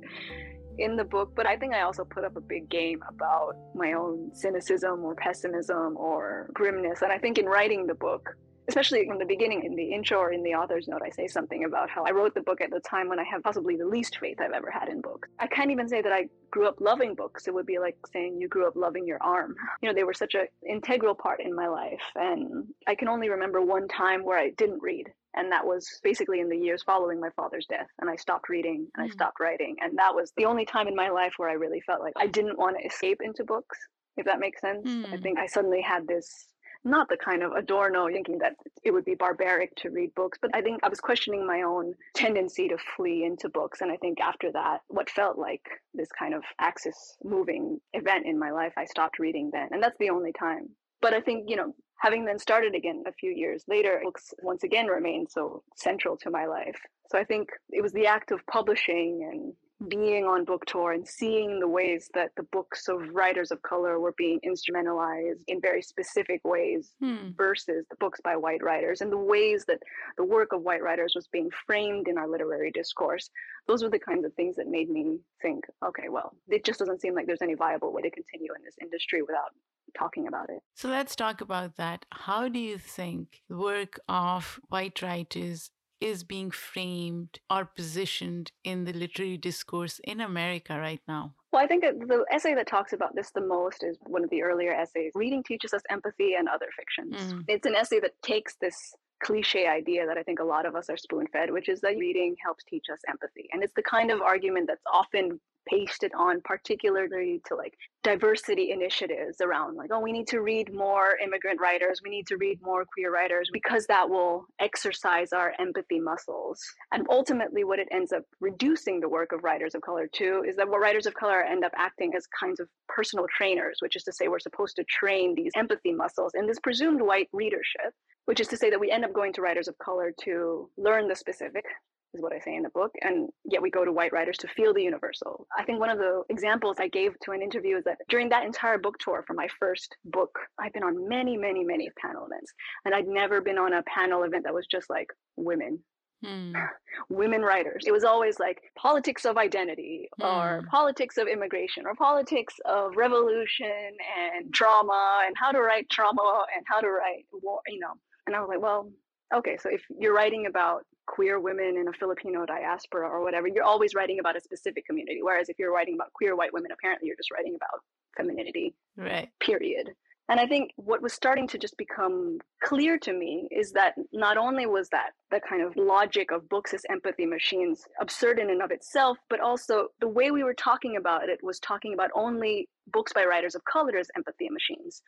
in 0.77 0.95
the 0.95 1.03
book, 1.03 1.33
but 1.35 1.45
I 1.45 1.57
think 1.57 1.73
I 1.73 1.81
also 1.81 2.03
put 2.03 2.23
up 2.23 2.35
a 2.35 2.41
big 2.41 2.69
game 2.69 3.00
about 3.07 3.53
my 3.75 3.93
own 3.93 4.31
cynicism 4.33 5.03
or 5.03 5.15
pessimism 5.15 5.95
or 5.97 6.50
grimness. 6.53 7.01
And 7.01 7.11
I 7.11 7.17
think 7.17 7.38
in 7.38 7.45
writing 7.45 7.88
the 7.88 7.95
book, 7.95 8.29
especially 8.71 9.05
from 9.05 9.19
the 9.19 9.25
beginning 9.25 9.65
in 9.65 9.75
the 9.75 9.93
intro 9.93 10.17
or 10.17 10.31
in 10.31 10.43
the 10.43 10.53
author's 10.53 10.87
note, 10.87 11.01
I 11.05 11.09
say 11.09 11.27
something 11.27 11.65
about 11.65 11.89
how 11.89 12.05
I 12.05 12.11
wrote 12.11 12.33
the 12.33 12.41
book 12.41 12.61
at 12.61 12.71
the 12.71 12.79
time 12.79 13.09
when 13.09 13.19
I 13.19 13.23
have 13.23 13.43
possibly 13.43 13.75
the 13.75 13.85
least 13.85 14.17
faith 14.17 14.37
I've 14.39 14.53
ever 14.53 14.71
had 14.71 14.87
in 14.87 15.01
books. 15.01 15.27
I 15.39 15.47
can't 15.47 15.71
even 15.71 15.89
say 15.89 16.01
that 16.01 16.13
I 16.13 16.27
grew 16.51 16.67
up 16.67 16.79
loving 16.79 17.13
books. 17.13 17.47
It 17.47 17.53
would 17.53 17.65
be 17.65 17.79
like 17.79 17.97
saying 18.13 18.39
you 18.39 18.47
grew 18.47 18.65
up 18.67 18.75
loving 18.75 19.05
your 19.05 19.21
arm. 19.21 19.55
You 19.81 19.89
know, 19.89 19.95
they 19.95 20.03
were 20.03 20.13
such 20.13 20.35
an 20.35 20.45
integral 20.67 21.15
part 21.15 21.41
in 21.41 21.55
my 21.55 21.67
life. 21.67 22.03
And 22.15 22.65
I 22.87 22.93
can 22.93 23.07
only 23.07 23.29
remember 23.29 23.61
one 23.61 23.87
time 23.87 24.23
where 24.23 24.37
I 24.37 24.51
didn't 24.51 24.81
read. 24.81 25.07
And 25.33 25.51
that 25.51 25.65
was 25.65 25.87
basically 26.03 26.39
in 26.39 26.49
the 26.49 26.57
years 26.57 26.83
following 26.83 27.19
my 27.19 27.31
father's 27.31 27.65
death. 27.65 27.87
And 27.99 28.07
I 28.07 28.15
stopped 28.15 28.47
reading 28.47 28.87
and. 28.95 29.07
I 29.07 29.09
stopped 29.09 29.39
writing. 29.39 29.77
And 29.81 29.97
that 29.97 30.13
was 30.13 30.31
the 30.37 30.45
only 30.45 30.65
time 30.65 30.87
in 30.87 30.95
my 30.95 31.09
life 31.09 31.33
where 31.37 31.49
I 31.49 31.53
really 31.53 31.81
felt 31.81 32.01
like 32.01 32.13
I 32.15 32.27
didn't 32.27 32.59
want 32.59 32.77
to 32.79 32.85
escape 32.85 33.21
into 33.23 33.43
books 33.43 33.79
if 34.17 34.25
that 34.25 34.39
makes 34.39 34.61
sense. 34.61 34.87
Mm. 34.87 35.13
I 35.13 35.17
think 35.17 35.39
I 35.39 35.47
suddenly 35.47 35.81
had 35.81 36.07
this 36.07 36.47
not 36.83 37.09
the 37.09 37.17
kind 37.17 37.43
of 37.43 37.51
Adorno 37.51 38.07
thinking 38.07 38.39
that 38.39 38.55
it 38.83 38.91
would 38.91 39.05
be 39.05 39.15
barbaric 39.15 39.75
to 39.77 39.89
read 39.89 40.13
books, 40.15 40.39
but 40.41 40.51
I 40.53 40.61
think 40.61 40.79
I 40.83 40.89
was 40.89 41.00
questioning 41.00 41.45
my 41.45 41.61
own 41.61 41.93
tendency 42.15 42.67
to 42.69 42.77
flee 42.95 43.23
into 43.23 43.50
books. 43.50 43.81
And 43.81 43.91
I 43.91 43.97
think 43.97 44.19
after 44.19 44.51
that, 44.53 44.81
what 44.88 45.09
felt 45.09 45.38
like 45.38 45.61
this 45.93 46.09
kind 46.17 46.33
of 46.33 46.43
axis 46.59 47.17
moving 47.23 47.79
event 47.93 48.25
in 48.25 48.39
my 48.39 48.51
life, 48.51 48.73
I 48.77 48.85
stopped 48.85 49.19
reading 49.19 49.51
then. 49.53 49.69
And 49.71 49.81
that's 49.81 49.97
the 50.00 50.09
only 50.09 50.33
time. 50.33 50.69
But 51.01 51.13
I 51.13 51.21
think, 51.21 51.50
you 51.50 51.55
know, 51.55 51.73
having 52.00 52.25
then 52.25 52.39
started 52.39 52.75
again 52.75 53.03
a 53.07 53.13
few 53.13 53.31
years 53.31 53.63
later, 53.67 54.01
books 54.03 54.33
once 54.41 54.63
again 54.63 54.88
remained 54.88 55.29
so 55.29 55.63
central 55.75 56.17
to 56.17 56.31
my 56.31 56.45
life. 56.45 56.79
So 57.09 57.17
I 57.17 57.23
think 57.23 57.50
it 57.69 57.81
was 57.81 57.91
the 57.91 58.07
act 58.07 58.31
of 58.31 58.45
publishing 58.47 59.29
and 59.31 59.53
being 59.88 60.25
on 60.25 60.45
book 60.45 60.65
tour 60.65 60.91
and 60.91 61.07
seeing 61.07 61.59
the 61.59 61.67
ways 61.67 62.09
that 62.13 62.31
the 62.38 62.43
books 62.51 62.88
of 62.88 63.09
writers 63.13 63.51
of 63.51 63.61
color 63.63 64.00
were 64.00 64.13
being 64.17 64.39
instrumentalized 64.45 65.39
in 65.47 65.59
very 65.59 65.81
specific 65.81 66.39
ways 66.43 66.93
hmm. 67.00 67.29
versus 67.35 67.85
the 67.89 67.95
books 68.00 68.19
by 68.23 68.35
white 68.35 68.63
writers 68.63 69.01
and 69.01 69.11
the 69.11 69.17
ways 69.17 69.65
that 69.67 69.79
the 70.17 70.24
work 70.24 70.53
of 70.53 70.61
white 70.61 70.83
writers 70.83 71.13
was 71.15 71.27
being 71.27 71.50
framed 71.65 72.07
in 72.07 72.17
our 72.17 72.27
literary 72.27 72.72
discourse 72.72 73.29
those 73.67 73.83
were 73.83 73.89
the 73.89 74.00
kinds 74.00 74.25
of 74.25 74.33
things 74.33 74.55
that 74.55 74.67
made 74.67 74.89
me 74.89 75.17
think 75.41 75.65
okay 75.83 76.09
well 76.09 76.35
it 76.48 76.63
just 76.63 76.79
doesn't 76.79 77.01
seem 77.01 77.15
like 77.15 77.25
there's 77.25 77.41
any 77.41 77.55
viable 77.55 77.91
way 77.91 78.01
to 78.01 78.11
continue 78.11 78.53
in 78.55 78.63
this 78.63 78.75
industry 78.81 79.22
without 79.22 79.51
talking 79.98 80.27
about 80.27 80.50
it. 80.50 80.61
So 80.75 80.87
let's 80.89 81.15
talk 81.15 81.41
about 81.41 81.75
that. 81.75 82.05
How 82.11 82.48
do 82.48 82.59
you 82.59 82.77
think 82.77 83.41
the 83.50 83.57
work 83.57 84.00
of 84.07 84.59
white 84.70 85.01
writers 85.01 85.72
is 86.01 86.24
being 86.24 86.51
framed 86.51 87.40
or 87.50 87.66
positioned 87.66 88.51
in 88.64 88.83
the 88.85 88.94
literary 88.94 89.37
discourse 89.37 90.00
in 90.03 90.20
America 90.20 90.77
right 90.77 91.01
now? 91.07 91.35
Well, 91.51 91.64
I 91.64 91.68
think 91.68 91.83
the 91.83 92.25
essay 92.31 92.55
that 92.55 92.68
talks 92.68 92.94
about 92.94 93.16
this 93.16 93.31
the 93.31 93.42
most 93.42 93.83
is 93.83 93.98
one 94.05 94.24
of 94.24 94.29
the 94.29 94.42
earlier 94.42 94.74
essays 94.74 95.11
Reading 95.16 95.44
Teaches 95.44 95.74
Us 95.74 95.81
Empathy 95.90 96.33
and 96.37 96.48
Other 96.48 96.68
Fictions. 96.75 97.33
Mm. 97.33 97.46
It's 97.48 97.66
an 97.66 97.75
essay 97.75 98.00
that 98.00 98.14
takes 98.24 98.55
this 98.61 98.94
cliche 99.22 99.68
idea 99.68 100.05
that 100.07 100.18
I 100.18 100.24
think 100.24 100.40
a 100.40 100.44
lot 100.44 100.66
of 100.66 100.75
us 100.75 100.90
are 100.90 100.98
spoon 100.98 101.27
fed, 101.31 101.51
which 101.51 101.70
is 101.70 101.81
that 101.81 101.98
reading 101.98 102.35
helps 102.44 102.64
teach 102.64 102.85
us 102.92 103.00
empathy. 103.07 103.48
And 103.53 103.64
it's 103.64 103.74
the 103.75 103.83
kind 103.83 104.11
of 104.11 104.22
argument 104.22 104.68
that's 104.68 104.83
often 104.92 105.40
pasted 105.67 106.11
on 106.17 106.41
particularly 106.43 107.41
to 107.47 107.55
like 107.55 107.74
diversity 108.03 108.71
initiatives 108.71 109.41
around 109.41 109.75
like 109.75 109.89
oh 109.91 110.00
we 110.00 110.11
need 110.11 110.27
to 110.27 110.41
read 110.41 110.74
more 110.74 111.17
immigrant 111.24 111.59
writers 111.61 112.01
we 112.03 112.09
need 112.09 112.25
to 112.27 112.37
read 112.37 112.59
more 112.61 112.85
queer 112.85 113.11
writers 113.11 113.50
because 113.53 113.85
that 113.85 114.09
will 114.09 114.45
exercise 114.59 115.33
our 115.33 115.53
empathy 115.59 116.00
muscles. 116.00 116.61
And 116.91 117.05
ultimately 117.09 117.63
what 117.63 117.79
it 117.79 117.87
ends 117.91 118.11
up 118.11 118.24
reducing 118.39 119.00
the 119.00 119.09
work 119.09 119.31
of 119.31 119.43
writers 119.43 119.75
of 119.75 119.81
color 119.81 120.07
to 120.13 120.43
is 120.47 120.55
that 120.55 120.69
what 120.69 120.81
writers 120.81 121.05
of 121.05 121.13
color 121.13 121.43
end 121.43 121.63
up 121.63 121.71
acting 121.75 122.13
as 122.15 122.27
kinds 122.27 122.59
of 122.59 122.67
personal 122.87 123.25
trainers 123.35 123.77
which 123.81 123.95
is 123.95 124.03
to 124.03 124.11
say 124.11 124.27
we're 124.27 124.39
supposed 124.39 124.75
to 124.75 124.83
train 124.85 125.35
these 125.35 125.51
empathy 125.55 125.93
muscles 125.93 126.33
in 126.35 126.47
this 126.47 126.59
presumed 126.59 127.01
white 127.01 127.29
readership 127.33 127.93
which 128.25 128.39
is 128.39 128.47
to 128.47 128.57
say 128.57 128.69
that 128.69 128.79
we 128.79 128.91
end 128.91 129.05
up 129.05 129.13
going 129.13 129.33
to 129.33 129.41
writers 129.41 129.67
of 129.67 129.77
color 129.77 130.13
to 130.21 130.69
learn 130.77 131.07
the 131.07 131.15
specific 131.15 131.65
is 132.13 132.21
what 132.21 132.33
I 132.33 132.39
say 132.39 132.55
in 132.55 132.63
the 132.63 132.69
book. 132.69 132.91
And 133.01 133.29
yet 133.45 133.61
we 133.61 133.69
go 133.69 133.85
to 133.85 133.91
white 133.91 134.13
writers 134.13 134.37
to 134.39 134.47
feel 134.47 134.74
the 134.74 134.83
universal. 134.83 135.47
I 135.57 135.63
think 135.63 135.79
one 135.79 135.89
of 135.89 135.97
the 135.97 136.24
examples 136.29 136.77
I 136.79 136.87
gave 136.87 137.17
to 137.24 137.31
an 137.31 137.41
interview 137.41 137.77
is 137.77 137.83
that 137.85 137.97
during 138.09 138.29
that 138.29 138.45
entire 138.45 138.77
book 138.77 138.97
tour 139.00 139.24
for 139.25 139.33
my 139.33 139.47
first 139.59 139.95
book, 140.05 140.37
I've 140.59 140.74
been 140.74 140.83
on 140.83 141.07
many, 141.07 141.37
many, 141.37 141.63
many 141.63 141.89
panel 142.01 142.25
events. 142.25 142.53
And 142.85 142.93
I'd 142.93 143.07
never 143.07 143.41
been 143.41 143.57
on 143.57 143.74
a 143.74 143.83
panel 143.83 144.24
event 144.24 144.43
that 144.43 144.53
was 144.53 144.67
just 144.69 144.89
like 144.89 145.07
women. 145.37 145.79
Hmm. 146.24 146.53
women 147.09 147.41
writers. 147.41 147.83
It 147.87 147.91
was 147.91 148.03
always 148.03 148.39
like 148.39 148.61
politics 148.77 149.25
of 149.25 149.37
identity 149.37 150.09
hmm. 150.19 150.25
or 150.25 150.63
politics 150.69 151.17
of 151.17 151.27
immigration 151.27 151.85
or 151.85 151.95
politics 151.95 152.55
of 152.65 152.95
revolution 152.95 153.91
and 154.35 154.53
trauma 154.53 155.24
and 155.25 155.35
how 155.39 155.51
to 155.51 155.61
write 155.61 155.89
trauma 155.89 156.43
and 156.55 156.65
how 156.67 156.79
to 156.81 156.89
write 156.89 157.25
war, 157.31 157.61
you 157.67 157.79
know. 157.79 157.93
And 158.27 158.35
I 158.35 158.39
was 158.39 158.50
like, 158.50 158.61
well, 158.61 158.91
okay, 159.33 159.57
so 159.57 159.69
if 159.69 159.81
you're 159.97 160.13
writing 160.13 160.45
about 160.45 160.85
queer 161.11 161.39
women 161.39 161.75
in 161.77 161.87
a 161.87 161.93
Filipino 161.93 162.45
diaspora 162.45 163.07
or 163.07 163.21
whatever, 163.21 163.47
you're 163.47 163.65
always 163.65 163.93
writing 163.93 164.19
about 164.19 164.37
a 164.37 164.41
specific 164.41 164.85
community. 164.85 165.19
Whereas 165.21 165.50
if 165.50 165.59
you're 165.59 165.74
writing 165.74 165.95
about 165.95 166.13
queer 166.13 166.35
white 166.35 166.53
women, 166.53 166.71
apparently 166.71 167.07
you're 167.07 167.17
just 167.17 167.31
writing 167.31 167.55
about 167.55 167.81
femininity. 168.15 168.74
Right. 168.97 169.29
Period. 169.41 169.91
And 170.29 170.39
I 170.39 170.47
think 170.47 170.71
what 170.77 171.01
was 171.01 171.11
starting 171.11 171.45
to 171.50 171.57
just 171.57 171.75
become 171.77 172.37
clear 172.63 172.97
to 173.00 173.11
me 173.11 173.50
is 173.51 173.74
that 173.74 173.95
not 174.13 174.37
only 174.37 174.65
was 174.65 174.87
that 174.89 175.09
the 175.29 175.41
kind 175.41 175.61
of 175.61 175.75
logic 175.75 176.31
of 176.31 176.47
books 176.47 176.74
as 176.74 176.83
empathy 176.89 177.25
machines 177.25 177.83
absurd 178.00 178.39
in 178.39 178.50
and 178.50 178.61
of 178.61 178.71
itself, 178.71 179.17
but 179.29 179.41
also 179.41 179.87
the 180.00 180.07
way 180.07 180.31
we 180.31 180.45
were 180.45 180.53
talking 180.53 180.95
about 180.95 181.27
it 181.27 181.39
was 181.43 181.59
talking 181.59 181.93
about 181.93 182.11
only 182.15 182.69
books 182.87 183.11
by 183.11 183.25
writers 183.25 183.55
of 183.55 183.65
color 183.65 183.97
as 183.97 184.07
empathy 184.15 184.47
machines. 184.50 185.01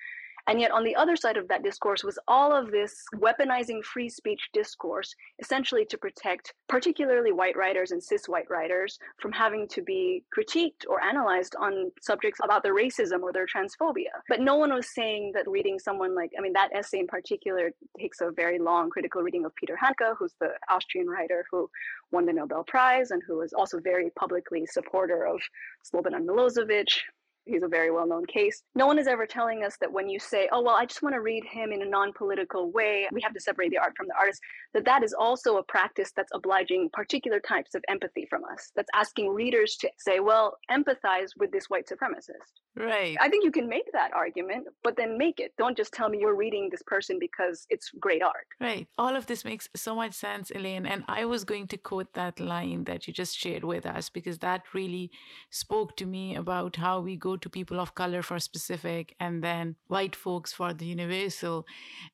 And 0.47 0.59
yet, 0.59 0.71
on 0.71 0.83
the 0.83 0.95
other 0.95 1.15
side 1.15 1.37
of 1.37 1.47
that 1.47 1.63
discourse 1.63 2.03
was 2.03 2.19
all 2.27 2.51
of 2.51 2.71
this 2.71 2.93
weaponizing 3.15 3.81
free 3.83 4.09
speech 4.09 4.49
discourse, 4.53 5.15
essentially 5.39 5.85
to 5.85 5.97
protect 5.97 6.53
particularly 6.67 7.31
white 7.31 7.55
writers 7.55 7.91
and 7.91 8.03
cis 8.03 8.27
white 8.27 8.49
writers 8.49 8.99
from 9.21 9.31
having 9.31 9.67
to 9.69 9.81
be 9.81 10.23
critiqued 10.37 10.85
or 10.89 11.01
analyzed 11.01 11.55
on 11.59 11.91
subjects 12.01 12.39
about 12.43 12.61
their 12.61 12.75
racism 12.75 13.21
or 13.21 13.31
their 13.31 13.45
transphobia. 13.45 14.11
But 14.27 14.41
no 14.41 14.55
one 14.55 14.73
was 14.73 14.93
saying 14.93 15.31
that 15.33 15.47
reading 15.47 15.79
someone 15.79 16.13
like, 16.13 16.31
I 16.37 16.41
mean, 16.41 16.53
that 16.53 16.71
essay 16.75 16.99
in 16.99 17.07
particular 17.07 17.71
takes 17.97 18.19
a 18.19 18.31
very 18.31 18.59
long 18.59 18.89
critical 18.89 19.21
reading 19.21 19.45
of 19.45 19.55
Peter 19.55 19.77
Handke, 19.81 20.15
who's 20.19 20.33
the 20.41 20.49
Austrian 20.69 21.07
writer 21.07 21.45
who 21.51 21.69
won 22.11 22.25
the 22.25 22.33
Nobel 22.33 22.63
Prize 22.65 23.11
and 23.11 23.21
who 23.25 23.37
was 23.37 23.53
also 23.53 23.79
very 23.79 24.09
publicly 24.19 24.65
supporter 24.65 25.25
of 25.25 25.39
Slobodan 25.85 26.25
Milosevic 26.25 26.89
he's 27.45 27.63
a 27.63 27.67
very 27.67 27.91
well 27.91 28.07
known 28.07 28.25
case. 28.25 28.63
No 28.75 28.87
one 28.87 28.99
is 28.99 29.07
ever 29.07 29.25
telling 29.25 29.63
us 29.63 29.77
that 29.81 29.91
when 29.91 30.09
you 30.09 30.19
say, 30.19 30.47
oh, 30.51 30.61
well, 30.61 30.75
I 30.75 30.85
just 30.85 31.01
want 31.01 31.13
to 31.15 31.21
read 31.21 31.43
him 31.45 31.71
in 31.71 31.81
a 31.81 31.85
non 31.85 32.13
political 32.13 32.71
way, 32.71 33.07
we 33.11 33.21
have 33.21 33.33
to 33.33 33.39
separate 33.39 33.71
the 33.71 33.77
art 33.77 33.93
from 33.95 34.07
the 34.07 34.15
artist, 34.15 34.41
that 34.73 34.85
that 34.85 35.03
is 35.03 35.13
also 35.13 35.57
a 35.57 35.63
practice 35.63 36.11
that's 36.15 36.31
obliging 36.33 36.89
particular 36.93 37.39
types 37.39 37.75
of 37.75 37.83
empathy 37.89 38.25
from 38.29 38.43
us. 38.45 38.71
That's 38.75 38.89
asking 38.93 39.29
readers 39.29 39.75
to 39.81 39.89
say, 39.97 40.19
well, 40.19 40.57
empathize 40.71 41.29
with 41.37 41.51
this 41.51 41.69
white 41.69 41.87
supremacist. 41.87 42.51
Right. 42.75 43.15
I 43.21 43.29
think 43.29 43.43
you 43.43 43.51
can 43.51 43.69
make 43.69 43.91
that 43.91 44.13
argument, 44.13 44.67
but 44.83 44.97
then 44.97 45.17
make 45.17 45.39
it. 45.39 45.53
Don't 45.57 45.77
just 45.77 45.93
tell 45.93 46.09
me 46.09 46.19
you're 46.19 46.35
reading 46.35 46.69
this 46.71 46.81
person 46.81 47.17
because 47.19 47.67
it's 47.69 47.91
great 47.99 48.23
art. 48.23 48.47
Right. 48.59 48.87
All 48.97 49.15
of 49.15 49.27
this 49.27 49.45
makes 49.45 49.69
so 49.75 49.95
much 49.95 50.13
sense, 50.13 50.51
Elaine. 50.53 50.87
And 50.87 51.03
I 51.07 51.25
was 51.25 51.43
going 51.43 51.67
to 51.67 51.77
quote 51.77 52.13
that 52.13 52.39
line 52.39 52.85
that 52.85 53.07
you 53.07 53.13
just 53.13 53.37
shared 53.37 53.63
with 53.63 53.85
us 53.85 54.09
because 54.09 54.39
that 54.39 54.63
really 54.73 55.11
spoke 55.51 55.95
to 55.97 56.05
me 56.05 56.35
about 56.35 56.77
how 56.77 56.99
we 56.99 57.15
go 57.15 57.37
to 57.37 57.49
people 57.49 57.79
of 57.79 57.93
color 57.93 58.23
for 58.23 58.39
specific 58.39 59.15
and 59.19 59.43
then 59.43 59.75
white 59.87 60.15
folks 60.15 60.51
for 60.51 60.73
the 60.73 60.85
universal. 60.85 61.67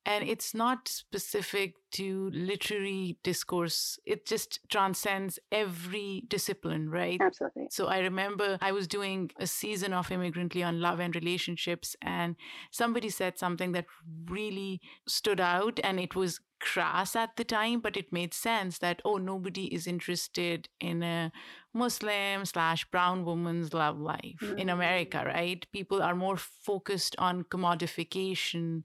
And 0.05 0.27
it's 0.27 0.53
not 0.53 0.89
specific 0.89 1.75
to 1.91 2.29
literary 2.33 3.17
discourse, 3.23 3.99
it 4.05 4.25
just 4.25 4.59
transcends 4.69 5.39
every 5.51 6.23
discipline, 6.27 6.89
right? 6.89 7.19
Absolutely. 7.21 7.67
So 7.69 7.87
I 7.87 7.99
remember 7.99 8.57
I 8.61 8.71
was 8.71 8.87
doing 8.87 9.31
a 9.39 9.47
season 9.47 9.93
of 9.93 10.11
Immigrantly 10.11 10.63
on 10.63 10.81
love 10.81 10.99
and 10.99 11.15
relationships, 11.15 11.95
and 12.01 12.35
somebody 12.71 13.09
said 13.09 13.37
something 13.37 13.71
that 13.73 13.85
really 14.29 14.81
stood 15.07 15.39
out, 15.39 15.79
and 15.83 15.99
it 15.99 16.15
was 16.15 16.39
crass 16.59 17.15
at 17.15 17.37
the 17.37 17.43
time, 17.43 17.79
but 17.79 17.95
it 17.95 18.11
made 18.11 18.33
sense 18.33 18.79
that, 18.79 19.01
oh, 19.05 19.17
nobody 19.17 19.73
is 19.73 19.87
interested 19.87 20.67
in 20.79 21.01
a 21.01 21.31
Muslim 21.73 22.45
slash 22.45 22.83
brown 22.91 23.23
woman's 23.23 23.73
love 23.73 23.97
life 23.97 24.39
mm-hmm. 24.41 24.57
in 24.57 24.69
America, 24.69 25.23
right? 25.25 25.65
People 25.71 26.01
are 26.01 26.15
more 26.15 26.37
focused 26.37 27.15
on 27.17 27.43
commodification 27.43 28.83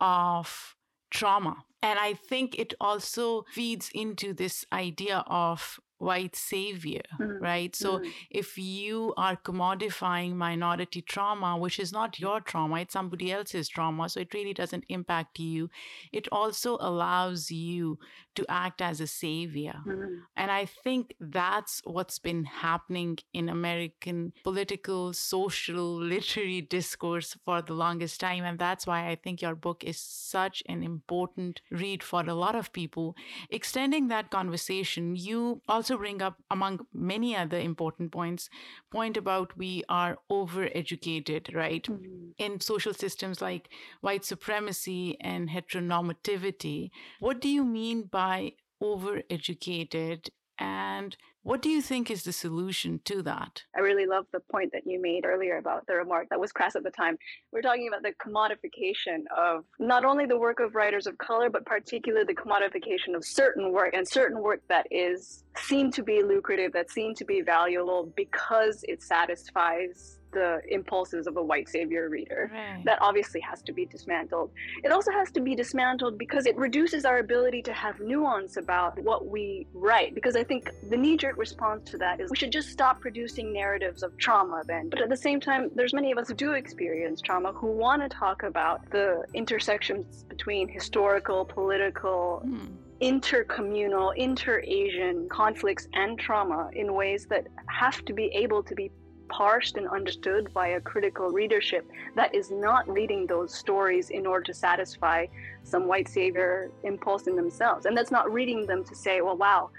of 0.00 0.76
trauma. 1.10 1.64
And 1.82 1.98
I 1.98 2.14
think 2.14 2.58
it 2.58 2.74
also 2.80 3.44
feeds 3.52 3.90
into 3.94 4.32
this 4.32 4.64
idea 4.72 5.24
of 5.26 5.78
white 5.98 6.36
savior, 6.36 7.02
mm-hmm. 7.20 7.42
right? 7.42 7.74
So 7.74 7.98
mm-hmm. 7.98 8.10
if 8.30 8.56
you 8.56 9.14
are 9.16 9.36
commodifying 9.36 10.34
minority 10.34 11.02
trauma, 11.02 11.56
which 11.56 11.78
is 11.78 11.92
not 11.92 12.18
your 12.18 12.40
trauma, 12.40 12.80
it's 12.80 12.92
somebody 12.92 13.32
else's 13.32 13.68
trauma, 13.68 14.08
so 14.08 14.20
it 14.20 14.32
really 14.34 14.54
doesn't 14.54 14.84
impact 14.88 15.38
you, 15.38 15.70
it 16.12 16.28
also 16.30 16.78
allows 16.80 17.50
you 17.50 17.98
to 18.34 18.46
act 18.48 18.80
as 18.80 19.00
a 19.00 19.06
savior. 19.06 19.74
Mm-hmm. 19.86 20.14
And 20.36 20.50
I 20.50 20.64
think 20.64 21.14
that's 21.18 21.82
what's 21.84 22.20
been 22.20 22.44
happening 22.44 23.18
in 23.32 23.48
American 23.48 24.32
political, 24.44 25.12
social, 25.12 25.96
literary 26.14 26.60
discourse 26.60 27.36
for 27.44 27.62
the 27.62 27.74
longest 27.74 28.20
time. 28.20 28.44
And 28.44 28.58
that's 28.58 28.86
why 28.86 29.08
I 29.08 29.16
think 29.16 29.42
your 29.42 29.56
book 29.56 29.82
is 29.82 29.98
such 29.98 30.62
an 30.68 30.82
important 30.82 31.60
read 31.70 32.02
for 32.02 32.20
a 32.20 32.34
lot 32.34 32.54
of 32.54 32.72
people. 32.72 33.16
Extending 33.50 34.08
that 34.08 34.30
conversation, 34.30 35.16
you 35.16 35.62
also 35.68 35.87
also 35.88 35.98
bring 35.98 36.20
up, 36.20 36.36
among 36.50 36.80
many 36.92 37.34
other 37.34 37.58
important 37.58 38.12
points, 38.12 38.50
point 38.90 39.16
about 39.16 39.56
we 39.56 39.84
are 39.88 40.18
overeducated, 40.30 41.54
right? 41.54 41.84
Mm-hmm. 41.84 42.30
In 42.36 42.60
social 42.60 42.92
systems 42.92 43.40
like 43.40 43.70
white 44.02 44.24
supremacy 44.24 45.16
and 45.20 45.48
heteronormativity. 45.48 46.90
What 47.20 47.40
do 47.40 47.48
you 47.48 47.64
mean 47.64 48.02
by 48.02 48.52
overeducated? 48.82 50.28
And 50.58 51.16
what 51.42 51.62
do 51.62 51.70
you 51.70 51.80
think 51.80 52.10
is 52.10 52.24
the 52.24 52.32
solution 52.32 53.00
to 53.04 53.22
that? 53.22 53.62
I 53.76 53.80
really 53.80 54.06
love 54.06 54.26
the 54.32 54.40
point 54.52 54.72
that 54.72 54.82
you 54.86 55.00
made 55.00 55.24
earlier 55.24 55.56
about 55.58 55.86
the 55.86 55.94
remark 55.94 56.28
that 56.30 56.40
was 56.40 56.52
crass 56.52 56.76
at 56.76 56.82
the 56.82 56.90
time. 56.90 57.16
We're 57.52 57.62
talking 57.62 57.88
about 57.88 58.02
the 58.02 58.12
commodification 58.22 59.22
of 59.36 59.64
not 59.78 60.04
only 60.04 60.26
the 60.26 60.38
work 60.38 60.60
of 60.60 60.74
writers 60.74 61.06
of 61.06 61.16
color, 61.18 61.48
but 61.48 61.64
particularly 61.64 62.26
the 62.26 62.34
commodification 62.34 63.14
of 63.14 63.24
certain 63.24 63.72
work 63.72 63.94
and 63.94 64.06
certain 64.06 64.42
work 64.42 64.60
that 64.68 64.86
is 64.90 65.44
seen 65.56 65.90
to 65.92 66.02
be 66.02 66.22
lucrative, 66.22 66.72
that 66.72 66.90
seen 66.90 67.14
to 67.14 67.24
be 67.24 67.40
valuable 67.40 68.12
because 68.16 68.84
it 68.88 69.02
satisfies 69.02 70.17
the 70.32 70.60
impulses 70.68 71.26
of 71.26 71.36
a 71.36 71.42
white 71.42 71.68
savior 71.68 72.08
reader. 72.08 72.50
Right. 72.52 72.84
That 72.84 72.98
obviously 73.00 73.40
has 73.40 73.62
to 73.62 73.72
be 73.72 73.86
dismantled. 73.86 74.50
It 74.84 74.92
also 74.92 75.10
has 75.12 75.30
to 75.32 75.40
be 75.40 75.54
dismantled 75.54 76.18
because 76.18 76.46
it 76.46 76.56
reduces 76.56 77.04
our 77.04 77.18
ability 77.18 77.62
to 77.62 77.72
have 77.72 78.00
nuance 78.00 78.56
about 78.56 78.98
what 79.02 79.26
we 79.26 79.66
write. 79.72 80.14
Because 80.14 80.36
I 80.36 80.44
think 80.44 80.70
the 80.88 80.96
knee 80.96 81.16
jerk 81.16 81.36
response 81.36 81.90
to 81.90 81.98
that 81.98 82.20
is 82.20 82.30
we 82.30 82.36
should 82.36 82.52
just 82.52 82.70
stop 82.70 83.00
producing 83.00 83.52
narratives 83.52 84.02
of 84.02 84.16
trauma 84.18 84.62
then. 84.66 84.88
But 84.88 85.00
at 85.00 85.08
the 85.08 85.16
same 85.16 85.40
time, 85.40 85.70
there's 85.74 85.94
many 85.94 86.12
of 86.12 86.18
us 86.18 86.28
who 86.28 86.34
do 86.34 86.52
experience 86.52 87.20
trauma 87.20 87.52
who 87.52 87.68
want 87.68 88.02
to 88.02 88.08
talk 88.08 88.42
about 88.42 88.90
the 88.90 89.24
intersections 89.34 90.24
between 90.24 90.68
historical, 90.68 91.44
political, 91.44 92.42
mm 92.46 92.68
intercommunal, 93.00 94.12
inter-Asian 94.16 95.28
conflicts 95.28 95.86
and 95.92 96.18
trauma 96.18 96.68
in 96.72 96.94
ways 96.94 97.26
that 97.30 97.46
have 97.66 98.04
to 98.04 98.12
be 98.12 98.26
able 98.34 98.62
to 98.62 98.74
be 98.74 98.90
parsed 99.28 99.76
and 99.76 99.88
understood 99.88 100.52
by 100.52 100.68
a 100.68 100.80
critical 100.80 101.30
readership 101.30 101.90
that 102.14 102.34
is 102.34 102.50
not 102.50 102.88
reading 102.88 103.26
those 103.26 103.54
stories 103.54 104.10
in 104.10 104.26
order 104.26 104.44
to 104.44 104.54
satisfy 104.54 105.26
some 105.62 105.86
white 105.86 106.08
savior 106.08 106.70
impulse 106.82 107.26
in 107.26 107.36
themselves. 107.36 107.86
And 107.86 107.96
that's 107.96 108.10
not 108.10 108.32
reading 108.32 108.66
them 108.66 108.84
to 108.84 108.94
say, 108.94 109.20
well, 109.20 109.36
wow, 109.36 109.70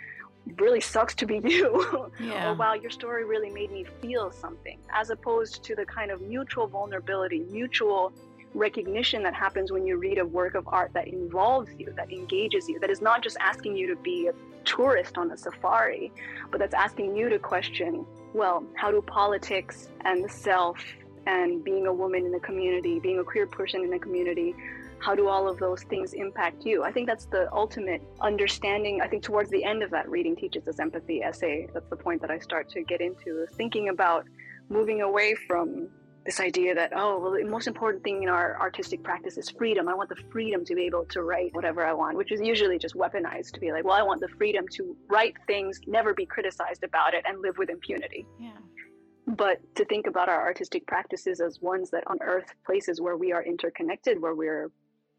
really 0.58 0.82
sucks 0.82 1.16
to 1.16 1.26
be 1.26 1.42
you. 1.44 2.12
Yeah. 2.20 2.52
or 2.52 2.56
wow, 2.56 2.74
your 2.74 2.92
story 2.92 3.26
really 3.26 3.50
made 3.50 3.72
me 3.72 3.86
feel 4.02 4.32
something, 4.32 4.80
as 4.94 5.10
opposed 5.10 5.64
to 5.64 5.76
the 5.76 5.86
kind 5.86 6.12
of 6.12 6.22
mutual 6.22 6.68
vulnerability, 6.68 7.40
mutual 7.52 8.14
recognition 8.54 9.22
that 9.24 9.34
happens 9.34 9.72
when 9.72 9.86
you 9.86 9.98
read 9.98 10.18
a 10.18 10.26
work 10.26 10.56
of 10.56 10.68
art 10.68 10.92
that 10.94 11.08
involves 11.08 11.70
you, 11.78 11.94
that 11.96 12.12
engages 12.12 12.68
you, 12.68 12.80
that 12.80 12.90
is 12.90 13.02
not 13.02 13.22
just 13.22 13.38
asking 13.40 13.76
you 13.76 13.88
to 13.88 13.96
be 14.02 14.28
a 14.28 14.34
tourist 14.66 15.18
on 15.18 15.32
a 15.32 15.38
safari, 15.38 16.12
but 16.52 16.60
that's 16.60 16.74
asking 16.74 17.16
you 17.16 17.30
to 17.30 17.40
question 17.40 18.06
well, 18.34 18.64
how 18.76 18.92
do 18.92 19.02
politics 19.02 19.90
and 20.06 20.24
the 20.24 20.30
self 20.30 20.78
and 21.26 21.64
being 21.64 21.88
a 21.88 21.94
woman 21.94 22.26
in 22.26 22.32
the 22.32 22.40
community, 22.40 23.00
being 23.00 23.20
a 23.20 23.24
queer 23.24 23.48
person 23.48 23.84
in 23.84 23.90
the 23.90 24.00
community, 24.00 24.56
how 25.00 25.16
do 25.16 25.28
all 25.28 25.48
of 25.48 25.58
those 25.60 25.84
things 25.84 26.14
impact 26.14 26.66
you? 26.66 26.84
I 26.84 26.92
think 26.92 27.08
that's 27.08 27.26
the 27.26 27.52
ultimate 27.54 28.02
understanding. 28.22 29.02
I 29.02 29.08
think 29.08 29.24
towards 29.24 29.50
the 29.50 29.64
end 29.64 29.82
of 29.82 29.92
that 29.92 30.10
reading 30.10 30.36
teaches 30.36 30.68
us 30.68 30.80
empathy 30.80 31.22
essay. 31.22 31.68
That's 31.74 31.90
the 31.90 31.96
point 31.96 32.22
that 32.22 32.32
I 32.32 32.40
start 32.40 32.70
to 32.70 32.84
get 32.84 33.00
into 33.00 33.46
thinking 33.54 33.90
about 33.90 34.26
moving 34.70 35.02
away 35.02 35.36
from 35.48 35.90
this 36.26 36.40
idea 36.40 36.76
that 36.76 36.92
oh 36.96 37.20
well 37.20 37.32
the 37.32 37.44
most 37.44 37.68
important 37.68 38.04
thing 38.04 38.24
in 38.24 38.30
our 38.30 38.60
artistic 38.60 39.04
practice 39.04 39.38
is 39.38 39.50
freedom. 39.50 39.88
I 39.88 39.94
want 39.94 40.10
the 40.10 40.22
freedom 40.32 40.66
to 40.66 40.76
be 40.76 40.84
able 40.84 41.06
to 41.06 41.22
write 41.24 41.54
whatever 41.54 41.86
i 41.86 41.94
want 41.94 42.18
which 42.18 42.32
is 42.32 42.42
usually 42.42 42.78
just 42.78 42.96
weaponized 42.96 43.52
to 43.54 43.60
be 43.60 43.72
like 43.72 43.84
well 43.84 43.94
i 43.94 44.02
want 44.02 44.22
the 44.22 44.28
freedom 44.38 44.66
to 44.74 44.96
write 45.08 45.36
things 45.48 45.80
never 45.88 46.14
be 46.14 46.26
criticized 46.26 46.84
about 46.84 47.14
it 47.14 47.24
and 47.28 47.42
live 47.42 47.58
with 47.58 47.70
impunity. 47.70 48.26
Yeah. 48.40 48.52
But 49.28 49.60
to 49.76 49.86
think 49.86 50.08
about 50.08 50.28
our 50.28 50.42
artistic 50.42 50.88
practices 50.88 51.40
as 51.40 51.62
ones 51.62 51.92
that 51.92 52.04
unearth 52.08 52.52
places 52.66 53.00
where 53.00 53.16
we 53.16 53.32
are 53.32 53.44
interconnected 53.44 54.22
where 54.22 54.36
we're 54.36 54.72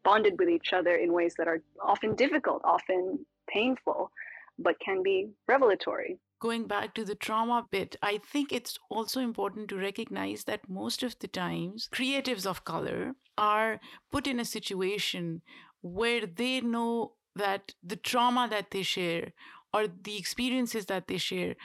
bonded 0.03 0.37
with 0.39 0.49
each 0.49 0.73
other 0.73 0.95
in 0.95 1.13
ways 1.13 1.35
that 1.37 1.47
are 1.47 1.61
often 1.81 2.15
difficult 2.15 2.61
often 2.63 3.25
painful 3.47 4.11
but 4.59 4.79
can 4.79 5.01
be 5.03 5.29
revelatory 5.47 6.17
going 6.41 6.65
back 6.67 6.93
to 6.95 7.05
the 7.05 7.15
trauma 7.15 7.65
bit, 7.71 7.95
I 8.01 8.17
think 8.17 8.51
it's 8.51 8.77
also 8.89 9.21
important 9.21 9.69
to 9.69 9.77
recognize 9.77 10.43
that 10.45 10.67
most 10.67 11.03
of 11.03 11.17
the 11.19 11.27
times 11.27 11.87
creatives 11.93 12.45
of 12.45 12.65
color 12.65 13.13
are 13.37 13.79
put 14.11 14.27
in 14.27 14.39
a 14.39 14.45
situation 14.45 15.41
where 15.81 16.25
they 16.25 16.59
know 16.59 17.13
that 17.35 17.73
the 17.81 17.95
trauma 17.95 18.47
that 18.49 18.71
they 18.71 18.81
share 18.81 19.31
or 19.73 19.87
the 19.87 20.17
experiences 20.17 20.87
that 20.87 21.07
they 21.07 21.17
share 21.17 21.55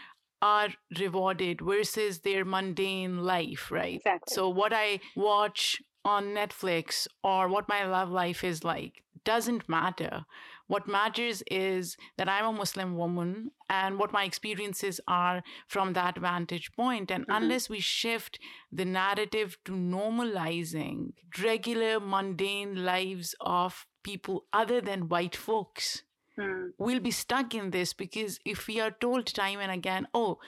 are 0.43 0.69
rewarded 1.01 1.61
versus 1.61 2.21
their 2.21 2.45
mundane 2.45 3.19
life, 3.25 3.71
right? 3.71 3.97
Exactly. 3.97 4.35
So, 4.35 4.49
what 4.49 4.73
I 4.73 5.01
watch 5.17 5.83
on 6.05 6.27
Netflix 6.27 7.09
or 7.25 7.49
what 7.49 7.69
my 7.69 7.85
love 7.85 8.11
life 8.11 8.45
is 8.45 8.63
like 8.63 9.03
doesn't 9.27 9.69
matter. 9.69 10.25
What 10.69 10.89
matters 10.89 11.43
is 11.51 11.97
that 12.17 12.29
I'm 12.29 12.47
a 12.47 12.53
Muslim 12.53 12.97
woman 12.97 13.51
and 13.69 13.99
what 13.99 14.13
my 14.13 14.25
experiences 14.25 15.01
are 15.07 15.43
from 15.69 15.93
that 15.93 16.19
vantage 16.19 16.73
point. 16.73 17.11
And 17.11 17.25
mm-hmm. 17.25 17.43
unless 17.43 17.69
we 17.69 17.81
shift 17.81 18.39
the 18.73 18.85
narrative 18.85 19.59
to 19.67 19.73
normalizing 19.73 21.13
regular, 21.43 22.01
mundane 22.01 22.85
lives 22.85 23.35
of 23.41 23.87
people 24.03 24.45
other 24.53 24.81
than 24.81 25.09
white 25.09 25.37
folks, 25.37 26.03
mm. 26.39 26.71
we'll 26.79 27.01
be 27.01 27.11
stuck 27.11 27.55
in 27.55 27.71
this 27.71 27.93
because 27.93 28.41
if 28.45 28.67
we 28.67 28.81
are 28.81 28.91
told 28.91 29.27
time 29.27 29.61
and 29.61 29.71
again, 29.71 30.09
oh, 30.15 30.39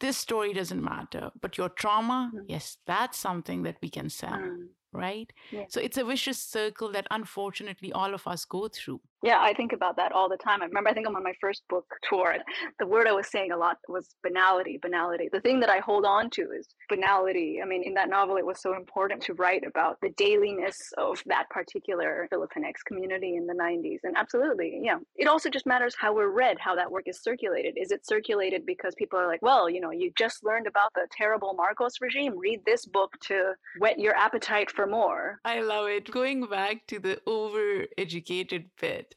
this 0.00 0.16
story 0.16 0.52
doesn't 0.52 0.82
matter, 0.82 1.30
but 1.40 1.58
your 1.58 1.68
trauma, 1.68 2.30
mm. 2.34 2.44
yes, 2.48 2.78
that's 2.86 3.18
something 3.18 3.62
that 3.64 3.76
we 3.82 3.90
can 3.90 4.08
sell. 4.08 4.30
Mm. 4.30 4.68
Right? 4.98 5.32
Yeah. 5.50 5.64
So 5.68 5.80
it's 5.80 5.96
a 5.96 6.04
vicious 6.04 6.38
circle 6.38 6.92
that 6.92 7.06
unfortunately 7.10 7.92
all 7.92 8.14
of 8.14 8.26
us 8.26 8.44
go 8.44 8.68
through. 8.68 9.00
Yeah, 9.22 9.38
I 9.40 9.52
think 9.52 9.72
about 9.72 9.96
that 9.96 10.12
all 10.12 10.28
the 10.28 10.36
time. 10.36 10.62
I 10.62 10.66
remember, 10.66 10.90
I 10.90 10.94
think 10.94 11.08
I'm 11.08 11.16
on 11.16 11.24
my 11.24 11.32
first 11.40 11.62
book 11.68 11.86
tour. 12.08 12.30
and 12.30 12.42
The 12.78 12.86
word 12.86 13.08
I 13.08 13.12
was 13.12 13.26
saying 13.26 13.50
a 13.50 13.56
lot 13.56 13.78
was 13.88 14.14
banality, 14.22 14.78
banality. 14.80 15.28
The 15.32 15.40
thing 15.40 15.58
that 15.60 15.70
I 15.70 15.78
hold 15.78 16.04
on 16.04 16.30
to 16.30 16.42
is 16.56 16.68
banality. 16.88 17.58
I 17.60 17.66
mean, 17.66 17.82
in 17.82 17.94
that 17.94 18.08
novel, 18.08 18.36
it 18.36 18.46
was 18.46 18.60
so 18.60 18.76
important 18.76 19.20
to 19.22 19.34
write 19.34 19.66
about 19.66 19.96
the 20.02 20.10
dailiness 20.10 20.76
of 20.98 21.20
that 21.26 21.50
particular 21.50 22.28
Filipinx 22.32 22.74
community 22.86 23.34
in 23.34 23.46
the 23.46 23.54
90s. 23.54 23.98
And 24.04 24.16
absolutely, 24.16 24.80
yeah. 24.84 24.98
It 25.16 25.26
also 25.26 25.50
just 25.50 25.66
matters 25.66 25.96
how 25.98 26.14
we're 26.14 26.30
read, 26.30 26.56
how 26.60 26.76
that 26.76 26.90
work 26.90 27.04
is 27.06 27.20
circulated. 27.20 27.74
Is 27.76 27.90
it 27.90 28.06
circulated 28.06 28.64
because 28.66 28.94
people 28.94 29.18
are 29.18 29.26
like, 29.26 29.42
well, 29.42 29.68
you 29.68 29.80
know, 29.80 29.90
you 29.90 30.12
just 30.16 30.44
learned 30.44 30.68
about 30.68 30.92
the 30.94 31.08
terrible 31.10 31.54
Marcos 31.54 31.94
regime, 32.00 32.38
read 32.38 32.60
this 32.64 32.86
book 32.86 33.14
to 33.22 33.54
whet 33.80 33.98
your 33.98 34.14
appetite 34.14 34.70
for 34.70 34.86
more? 34.90 35.40
I 35.44 35.60
love 35.60 35.88
it. 35.88 36.10
Going 36.10 36.46
back 36.46 36.86
to 36.88 36.98
the 36.98 37.20
over-educated 37.26 38.70
bit, 38.80 39.14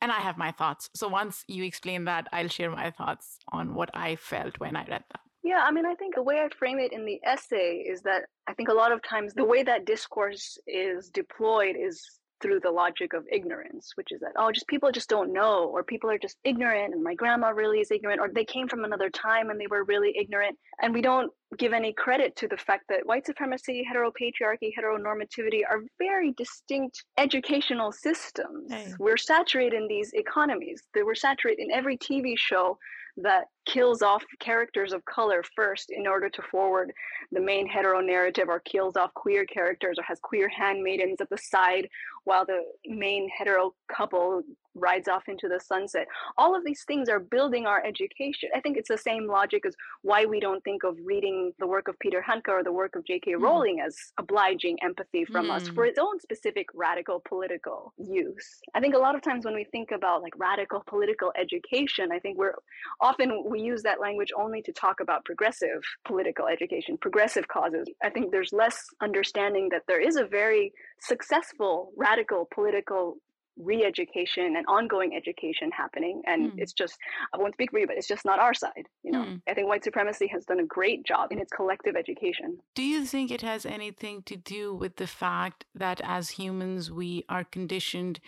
and 0.00 0.12
I 0.12 0.20
have 0.20 0.38
my 0.38 0.52
thoughts. 0.52 0.88
So 0.94 1.08
once 1.08 1.44
you 1.48 1.64
explain 1.64 2.04
that, 2.04 2.28
I'll 2.32 2.48
share 2.48 2.70
my 2.70 2.90
thoughts 2.90 3.38
on 3.50 3.74
what 3.74 3.90
I 3.94 4.16
felt 4.16 4.58
when 4.58 4.76
I 4.76 4.84
read 4.84 5.04
that. 5.10 5.20
Yeah, 5.42 5.64
I 5.64 5.70
mean, 5.70 5.86
I 5.86 5.94
think 5.94 6.14
the 6.14 6.22
way 6.22 6.40
I 6.40 6.48
frame 6.56 6.78
it 6.78 6.92
in 6.92 7.04
the 7.04 7.20
essay 7.24 7.84
is 7.88 8.02
that 8.02 8.24
I 8.48 8.54
think 8.54 8.68
a 8.68 8.74
lot 8.74 8.92
of 8.92 9.02
times 9.02 9.34
the 9.34 9.44
way 9.44 9.62
that 9.62 9.86
discourse 9.86 10.58
is 10.66 11.10
deployed 11.10 11.76
is 11.78 12.02
through 12.40 12.60
the 12.60 12.70
logic 12.70 13.12
of 13.12 13.24
ignorance, 13.30 13.92
which 13.94 14.12
is 14.12 14.20
that, 14.20 14.32
oh, 14.36 14.52
just 14.52 14.68
people 14.68 14.90
just 14.92 15.08
don't 15.08 15.32
know, 15.32 15.64
or 15.72 15.82
people 15.82 16.10
are 16.10 16.18
just 16.18 16.36
ignorant, 16.44 16.94
and 16.94 17.02
my 17.02 17.14
grandma 17.14 17.48
really 17.48 17.80
is 17.80 17.90
ignorant, 17.90 18.20
or 18.20 18.28
they 18.28 18.44
came 18.44 18.68
from 18.68 18.84
another 18.84 19.10
time 19.10 19.50
and 19.50 19.60
they 19.60 19.66
were 19.66 19.84
really 19.84 20.14
ignorant. 20.18 20.56
And 20.80 20.94
we 20.94 21.02
don't 21.02 21.32
give 21.56 21.72
any 21.72 21.92
credit 21.92 22.36
to 22.36 22.48
the 22.48 22.56
fact 22.56 22.84
that 22.88 23.06
white 23.06 23.26
supremacy, 23.26 23.86
heteropatriarchy, 23.90 24.70
heteronormativity 24.78 25.62
are 25.68 25.80
very 25.98 26.32
distinct 26.32 27.04
educational 27.16 27.92
systems. 27.92 28.70
Hey. 28.70 28.92
We're 28.98 29.16
saturated 29.16 29.76
in 29.76 29.88
these 29.88 30.12
economies. 30.12 30.82
They 30.94 31.02
were 31.02 31.14
saturated 31.14 31.62
in 31.62 31.72
every 31.72 31.96
TV 31.96 32.34
show 32.36 32.78
that 33.22 33.46
kills 33.66 34.02
off 34.02 34.24
characters 34.40 34.92
of 34.92 35.04
color 35.04 35.42
first 35.56 35.90
in 35.90 36.06
order 36.06 36.28
to 36.28 36.42
forward 36.50 36.92
the 37.32 37.40
main 37.40 37.66
hetero 37.66 38.00
narrative 38.00 38.48
or 38.48 38.60
kills 38.60 38.96
off 38.96 39.12
queer 39.14 39.44
characters 39.44 39.98
or 39.98 40.02
has 40.02 40.18
queer 40.20 40.48
handmaidens 40.48 41.20
at 41.20 41.28
the 41.30 41.38
side 41.38 41.88
while 42.24 42.46
the 42.46 42.62
main 42.86 43.28
hetero 43.36 43.74
couple 43.94 44.42
rides 44.80 45.08
off 45.08 45.28
into 45.28 45.48
the 45.48 45.60
sunset. 45.60 46.06
All 46.36 46.56
of 46.56 46.64
these 46.64 46.84
things 46.84 47.08
are 47.08 47.20
building 47.20 47.66
our 47.66 47.84
education. 47.84 48.50
I 48.54 48.60
think 48.60 48.76
it's 48.76 48.88
the 48.88 48.98
same 48.98 49.26
logic 49.26 49.64
as 49.66 49.74
why 50.02 50.24
we 50.26 50.40
don't 50.40 50.62
think 50.64 50.84
of 50.84 50.96
reading 51.04 51.52
the 51.58 51.66
work 51.66 51.88
of 51.88 51.98
Peter 51.98 52.24
Handke 52.28 52.48
or 52.48 52.62
the 52.64 52.72
work 52.72 52.96
of 52.96 53.04
J.K. 53.04 53.32
Mm. 53.32 53.42
Rowling 53.42 53.80
as 53.84 53.96
obliging 54.18 54.78
empathy 54.82 55.24
from 55.24 55.50
us 55.50 55.68
Mm. 55.68 55.74
for 55.74 55.84
its 55.84 55.98
own 55.98 56.20
specific 56.20 56.66
radical 56.74 57.20
political 57.28 57.92
use. 57.98 58.60
I 58.74 58.80
think 58.80 58.94
a 58.94 58.98
lot 58.98 59.14
of 59.14 59.22
times 59.22 59.44
when 59.44 59.54
we 59.54 59.64
think 59.64 59.90
about 59.90 60.22
like 60.22 60.34
radical 60.38 60.82
political 60.86 61.32
education, 61.36 62.10
I 62.12 62.18
think 62.18 62.38
we're 62.38 62.54
often 63.00 63.44
we 63.44 63.60
use 63.60 63.82
that 63.82 64.00
language 64.00 64.30
only 64.36 64.62
to 64.62 64.72
talk 64.72 65.00
about 65.00 65.24
progressive 65.24 65.82
political 66.04 66.46
education, 66.46 66.96
progressive 66.98 67.48
causes. 67.48 67.88
I 68.02 68.10
think 68.10 68.30
there's 68.30 68.52
less 68.52 68.78
understanding 69.00 69.68
that 69.70 69.82
there 69.88 70.00
is 70.00 70.16
a 70.16 70.24
very 70.24 70.72
successful 71.00 71.92
radical 71.96 72.48
political 72.54 73.16
re-education 73.58 74.56
and 74.56 74.64
ongoing 74.66 75.14
education 75.16 75.70
happening 75.72 76.22
and 76.26 76.52
Hmm. 76.52 76.58
it's 76.58 76.72
just 76.72 76.96
i 77.32 77.36
won't 77.38 77.54
speak 77.54 77.70
for 77.70 77.78
you 77.78 77.86
but 77.86 77.96
it's 77.96 78.06
just 78.06 78.24
not 78.24 78.38
our 78.38 78.54
side 78.54 78.86
you 79.02 79.12
know 79.12 79.24
Hmm. 79.24 79.36
i 79.48 79.54
think 79.54 79.68
white 79.68 79.84
supremacy 79.84 80.26
has 80.28 80.44
done 80.44 80.60
a 80.60 80.66
great 80.66 81.04
job 81.04 81.32
in 81.32 81.38
its 81.38 81.52
collective 81.52 81.96
education 81.96 82.58
Do 82.74 82.82
you 82.82 83.04
think 83.04 83.30
it 83.30 83.42
has 83.42 83.66
anything 83.66 84.22
to 84.24 84.36
do 84.36 84.74
with 84.74 84.96
the 84.96 85.06
fact 85.06 85.64
that 85.74 86.00
as 86.04 86.30
humans 86.30 86.90
we 86.92 87.24
are 87.28 87.44
conditioned 87.44 88.20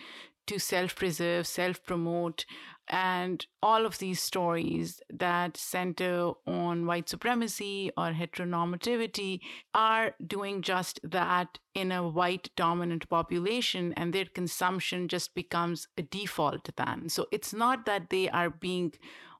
to 0.47 0.59
self 0.59 0.95
preserve, 0.95 1.47
self 1.47 1.83
promote, 1.83 2.45
and 2.87 3.45
all 3.63 3.85
of 3.85 3.99
these 3.99 4.21
stories 4.21 4.99
that 5.09 5.55
center 5.55 6.31
on 6.45 6.85
white 6.85 7.07
supremacy 7.07 7.91
or 7.95 8.11
heteronormativity 8.11 9.39
are 9.73 10.13
doing 10.25 10.61
just 10.61 10.99
that 11.03 11.59
in 11.73 11.91
a 11.91 12.07
white 12.07 12.49
dominant 12.55 13.07
population, 13.09 13.93
and 13.95 14.13
their 14.13 14.25
consumption 14.25 15.07
just 15.07 15.33
becomes 15.33 15.87
a 15.97 16.01
default 16.01 16.69
then? 16.75 17.09
So 17.09 17.27
it's 17.31 17.53
not 17.53 17.85
that 17.85 18.09
they 18.09 18.29
are 18.29 18.49
being 18.49 18.93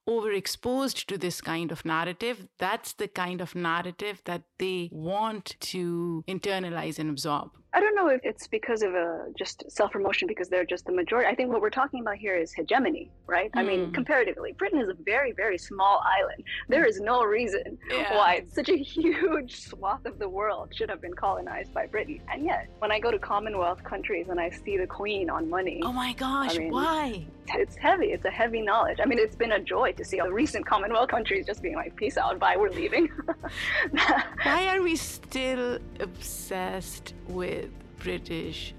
overexposed 0.07 1.05
to 1.05 1.17
this 1.17 1.41
kind 1.41 1.71
of 1.71 1.85
narrative. 1.85 2.47
That's 2.57 2.93
the 2.93 3.07
kind 3.07 3.41
of 3.41 3.55
narrative 3.55 4.21
that 4.25 4.43
they 4.57 4.89
want 4.91 5.55
to 5.59 6.23
internalize 6.27 6.97
and 6.99 7.09
absorb. 7.09 7.51
I 7.73 7.79
don't 7.79 7.95
know 7.95 8.07
if 8.09 8.19
it's 8.25 8.47
because 8.47 8.81
of 8.81 8.93
a 8.95 9.27
just 9.37 9.63
self 9.71 9.91
promotion 9.91 10.27
because 10.27 10.49
they're 10.49 10.65
just 10.65 10.85
the 10.85 10.91
majority. 10.91 11.29
I 11.29 11.35
think 11.35 11.51
what 11.53 11.61
we're 11.61 11.69
talking 11.69 12.01
about 12.01 12.17
here 12.17 12.35
is 12.35 12.51
hegemony, 12.51 13.09
right? 13.27 13.49
I 13.53 13.63
mean, 13.63 13.87
Mm. 13.87 13.93
comparatively, 13.93 14.51
Britain 14.51 14.81
is 14.81 14.89
a 14.89 14.93
very, 15.05 15.31
very 15.31 15.57
small 15.57 16.03
island. 16.05 16.43
There 16.67 16.83
is 16.85 16.99
no 16.99 17.23
reason 17.23 17.77
Yeah. 17.89 18.13
why 18.17 18.43
such 18.51 18.67
a 18.67 18.75
huge 18.75 19.61
swath 19.61 20.05
of 20.05 20.19
the 20.19 20.27
world 20.27 20.75
should 20.75 20.89
have 20.89 20.99
been 20.99 21.13
colonized 21.13 21.73
by 21.73 21.85
Britain. 21.87 22.19
And 22.29 22.43
yet, 22.43 22.67
when 22.79 22.91
I 22.91 22.99
go 22.99 23.09
to 23.09 23.17
Commonwealth 23.19 23.81
countries 23.85 24.27
and 24.27 24.37
I 24.39 24.49
see 24.49 24.75
the 24.75 24.87
Queen 24.87 25.29
on 25.29 25.49
money, 25.49 25.81
Oh 25.81 25.93
my 25.93 26.11
gosh, 26.11 26.57
mean- 26.57 26.73
why? 26.73 27.25
it's 27.55 27.75
heavy. 27.77 28.11
It's 28.11 28.25
a 28.25 28.29
heavy 28.31 28.61
knowledge. 28.61 28.99
I 29.01 29.05
mean, 29.05 29.17
it's 29.19 29.35
been 29.35 29.53
a 29.53 29.59
joy 29.59 29.93
to 29.93 30.03
see 30.03 30.19
all 30.19 30.27
the 30.27 30.33
recent 30.33 30.65
Commonwealth 30.65 31.09
countries 31.09 31.45
just 31.45 31.61
being 31.61 31.75
like, 31.75 31.95
peace 31.95 32.17
out, 32.17 32.37
bye, 32.37 32.55
we're 32.57 32.69
leaving. 32.69 33.07
Why 34.43 34.67
are 34.75 34.81
we 34.81 34.95
still 34.97 35.79
obsessed 35.99 37.13
with 37.31 37.69
British 37.99 38.73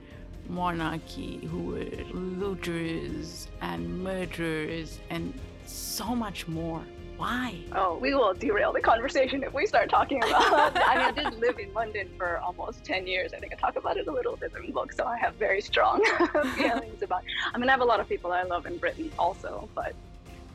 monarchy 0.49 1.47
who 1.51 1.63
were 1.65 2.05
looters 2.13 3.49
and 3.61 4.03
murderers 4.03 5.01
and 5.11 5.33
so 5.67 6.15
much 6.15 6.49
more? 6.49 6.83
Why? 7.17 7.61
Oh, 7.73 7.99
we 7.99 8.15
will 8.15 8.35
derail 8.35 8.73
the 8.73 8.81
conversation 8.81 9.45
if 9.45 9.53
we 9.53 9.65
start 9.67 9.89
talking 9.89 10.19
about. 10.25 10.77
I 10.89 10.97
mean, 10.97 11.05
I 11.05 11.31
did 11.31 11.39
live 11.39 11.59
in 11.59 11.73
London 11.73 12.09
for 12.17 12.39
almost 12.39 12.85
ten 12.85 13.07
years. 13.07 13.33
I 13.33 13.39
think 13.39 13.53
I 13.53 13.57
talk 13.57 13.77
about 13.77 13.97
it 13.97 14.09
a 14.09 14.13
little 14.13 14.37
bit 14.37 14.53
in 14.57 14.67
the 14.67 14.73
book, 14.73 14.93
so 14.93 15.07
I 15.07 15.19
have 15.19 15.35
very 15.37 15.61
strong 15.61 16.03
feelings 16.57 17.03
about. 17.03 17.23
I 17.55 17.59
mean, 17.59 17.69
I 17.69 17.73
have 17.73 17.81
a 17.81 17.85
lot 17.85 18.01
of 18.01 18.09
people 18.09 18.33
I 18.33 18.43
love 18.43 18.67
in 18.67 18.77
Britain 18.77 19.13
also, 19.19 19.69
but 19.75 19.95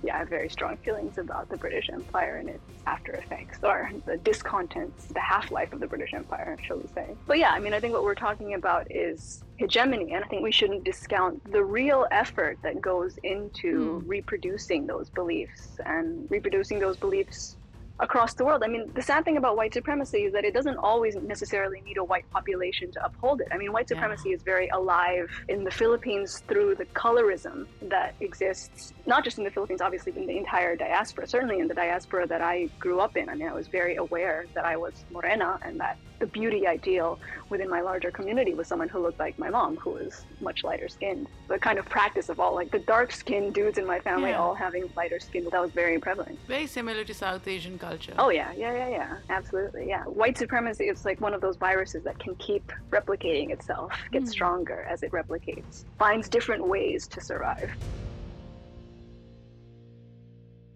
yeah, 0.04 0.16
I 0.16 0.20
have 0.20 0.30
very 0.30 0.50
strong 0.50 0.78
feelings 0.78 1.18
about 1.18 1.50
the 1.50 1.58
British 1.58 1.90
Empire 1.92 2.38
and 2.38 2.50
its 2.50 2.64
after 2.86 3.14
effects, 3.14 3.60
or 3.64 3.92
the 4.06 4.18
discontents, 4.18 5.06
the 5.08 5.20
half 5.20 5.52
life 5.52 5.74
of 5.74 5.80
the 5.80 5.88
British 5.88 6.14
Empire, 6.14 6.58
shall 6.64 6.78
we 6.78 6.88
say. 6.94 7.16
But 7.26 7.38
yeah, 7.40 7.52
I 7.52 7.60
mean, 7.60 7.74
I 7.74 7.80
think 7.80 7.94
what 7.94 8.04
we're 8.04 8.16
talking 8.16 8.54
about 8.54 8.90
is 8.90 9.44
hegemony, 9.58 10.14
and 10.14 10.24
I 10.24 10.28
think 10.28 10.44
we 10.44 10.52
shouldn't 10.52 10.84
discount 10.84 11.52
the 11.52 11.64
real 11.64 12.08
effort 12.12 12.58
that 12.64 12.82
goes 12.82 13.18
into 13.24 14.00
hmm. 14.00 14.10
reproducing 14.10 14.88
those 14.88 15.10
beliefs 15.10 15.78
and 15.86 16.30
reproducing 16.30 16.80
those 16.80 16.98
beliefs 16.98 17.57
across 18.00 18.34
the 18.36 18.46
world. 18.46 18.64
I 18.64 18.68
mean, 18.68 18.92
the 18.94 19.02
sad 19.02 19.26
thing 19.26 19.38
about 19.38 19.58
white 19.58 19.74
supremacy 19.74 20.20
is 20.26 20.34
that 20.34 20.46
it 20.46 20.54
doesn't 20.54 20.78
always 20.78 21.16
necessarily 21.16 21.82
need 21.82 21.98
a 21.98 22.04
white 22.04 22.30
population 22.32 22.92
to 22.92 23.04
uphold 23.04 23.42
it. 23.42 23.48
I 23.52 23.58
mean, 23.58 23.72
white 23.74 23.88
Yeah. 23.90 23.98
supremacy 23.98 24.32
is 24.34 24.44
very 24.44 24.68
alive 24.70 25.30
in 25.48 25.64
the 25.64 25.72
Philippines 25.72 26.44
through 26.48 26.76
the 26.76 26.86
colorism 26.86 27.66
that 27.84 28.14
exists, 28.20 28.94
not 29.06 29.24
just 29.24 29.38
in 29.40 29.44
the 29.44 29.50
Philippines, 29.52 29.82
obviously, 29.82 30.14
in 30.16 30.28
the 30.28 30.38
entire 30.38 30.76
diaspora, 30.76 31.26
certainly 31.28 31.60
in 31.60 31.68
the 31.68 31.74
diaspora 31.74 32.28
that 32.28 32.42
I 32.42 32.70
grew 32.80 33.00
up 33.00 33.18
in. 33.18 33.30
I 33.30 33.36
mean, 33.36 33.48
I 33.48 33.54
was 33.54 33.68
very 33.68 33.96
aware 33.96 34.46
that 34.54 34.66
I 34.66 34.78
was 34.78 34.94
morena 35.12 35.60
and 35.64 35.80
that 35.80 35.98
the 36.20 36.26
beauty 36.26 36.66
ideal 36.68 37.20
within 37.50 37.70
my 37.70 37.80
larger 37.82 38.10
community 38.10 38.54
was 38.56 38.68
someone 38.68 38.90
who 38.90 38.98
looked 39.00 39.20
like 39.20 39.38
my 39.38 39.50
mom, 39.52 39.76
who 39.78 39.92
was 39.92 40.26
much 40.42 40.64
lighter 40.64 40.88
skinned. 40.90 41.28
The 41.48 41.60
kind 41.60 41.78
of 41.78 41.86
practice 41.86 42.30
of 42.30 42.40
all 42.40 42.56
like 42.56 42.72
the 42.72 42.80
dark 42.80 43.12
skinned 43.12 43.54
dudes 43.54 43.78
in 43.78 43.86
my 43.86 44.00
family 44.00 44.32
Yeah. 44.32 44.40
all 44.42 44.56
having 44.56 44.90
lighter 44.96 45.20
skin, 45.20 45.48
that 45.52 45.62
was 45.62 45.72
very 45.72 46.00
prevalent. 46.00 46.40
Very 46.48 46.66
similar 46.66 47.04
to 47.04 47.14
South 47.14 47.48
Asian 47.48 47.78
culture. 47.78 47.87
Oh 48.18 48.30
yeah, 48.30 48.52
yeah, 48.58 48.74
yeah, 48.74 48.90
yeah. 48.90 49.18
Absolutely, 49.30 49.88
yeah. 49.88 50.04
White 50.04 50.38
supremacy 50.38 50.86
is 50.86 51.06
like 51.06 51.22
one 51.22 51.34
of 51.34 51.42
those 51.42 51.58
viruses 51.58 52.04
that 52.04 52.18
can 52.20 52.36
keep 52.36 52.72
replicating 52.92 53.52
itself, 53.52 53.92
gets 54.12 54.26
Hmm. 54.26 54.32
stronger 54.32 54.86
as 54.90 55.04
it 55.04 55.12
replicates, 55.12 55.86
finds 56.00 56.28
different 56.30 56.68
ways 56.68 57.08
to 57.08 57.22
survive. 57.22 57.70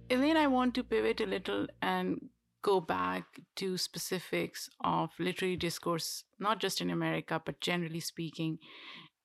Elaine, 0.10 0.38
I 0.38 0.48
want 0.48 0.76
to 0.76 0.84
pivot 0.84 1.22
a 1.22 1.26
little 1.26 1.68
and 1.82 2.30
go 2.62 2.80
back 2.80 3.24
to 3.56 3.78
specifics 3.78 4.70
of 4.84 5.12
literary 5.18 5.56
discourse, 5.56 6.26
not 6.38 6.60
just 6.60 6.82
in 6.82 6.90
America, 6.90 7.42
but 7.44 7.60
generally 7.62 8.02
speaking. 8.02 8.60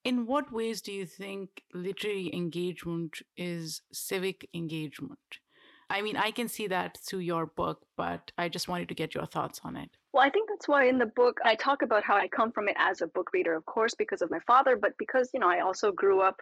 In 0.05 0.27
what 0.27 0.53
ways 0.53 0.81
do 0.81 0.93
you 0.93 1.05
think 1.05 1.63
literary 1.75 2.31
engagement 2.33 3.19
is 3.37 3.83
civic 3.93 4.49
engagement? 4.55 5.41
I 5.89 6.03
mean, 6.03 6.17
I 6.17 6.31
can 6.31 6.49
see 6.49 6.67
that 6.67 6.99
through 6.99 7.21
your 7.21 7.47
book, 7.47 7.83
but 7.97 8.33
I 8.37 8.49
just 8.49 8.69
wanted 8.69 8.89
to 8.89 8.95
get 8.95 9.15
your 9.15 9.27
thoughts 9.27 9.61
on 9.63 9.77
it. 9.77 9.91
Well, 10.13 10.25
I 10.25 10.31
think 10.31 10.49
that's 10.49 10.67
why 10.67 10.89
in 10.89 10.99
the 10.99 11.07
book 11.07 11.39
I 11.45 11.55
talk 11.55 11.83
about 11.83 12.03
how 12.03 12.17
I 12.17 12.29
come 12.29 12.51
from 12.51 12.69
it 12.69 12.77
as 12.79 13.03
a 13.03 13.07
book 13.07 13.33
reader, 13.33 13.55
of 13.55 13.67
course, 13.67 13.95
because 13.95 14.23
of 14.23 14.31
my 14.31 14.41
father, 14.47 14.77
but 14.77 14.93
because, 14.99 15.31
you 15.33 15.41
know, 15.41 15.49
I 15.49 15.61
also 15.61 15.93
grew 15.93 16.21
up 16.21 16.41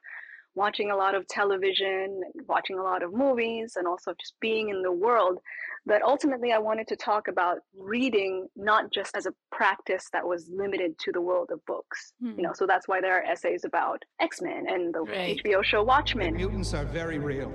watching 0.55 0.91
a 0.91 0.97
lot 0.97 1.15
of 1.15 1.27
television, 1.27 2.23
watching 2.49 2.79
a 2.79 2.83
lot 2.83 3.03
of 3.03 3.13
movies, 3.13 3.75
and 3.77 3.87
also 3.87 4.15
just 4.21 4.35
being 4.41 4.69
in 4.69 4.83
the 4.83 4.93
world. 4.93 5.39
But 5.87 6.03
ultimately, 6.03 6.53
I 6.53 6.59
wanted 6.59 6.89
to 6.89 6.97
talk 6.97 7.29
about 7.29 7.59
reading 7.77 8.47
not 8.57 8.91
just 8.93 9.15
as 9.17 9.27
a 9.27 9.35
practice 9.53 10.09
that 10.13 10.27
was 10.27 10.49
limited 10.51 10.99
to 11.01 11.13
the 11.13 11.21
world 11.21 11.51
of 11.53 11.65
books. 11.67 12.13
Hmm. 12.21 12.33
You 12.37 12.43
know, 12.43 12.53
so 12.55 12.67
that's 12.67 12.89
why 12.89 13.01
there 13.01 13.19
are 13.19 13.25
essays 13.25 13.65
about 13.65 14.03
X 14.21 14.41
Men 14.41 14.67
and 14.69 14.95
the 14.95 15.03
right. 15.03 15.41
HBO 15.45 15.63
show 15.63 15.83
Watchmen. 15.83 16.33
The 16.35 16.39
mutants 16.39 16.73
are 16.73 16.85
very 16.85 17.19
real, 17.19 17.53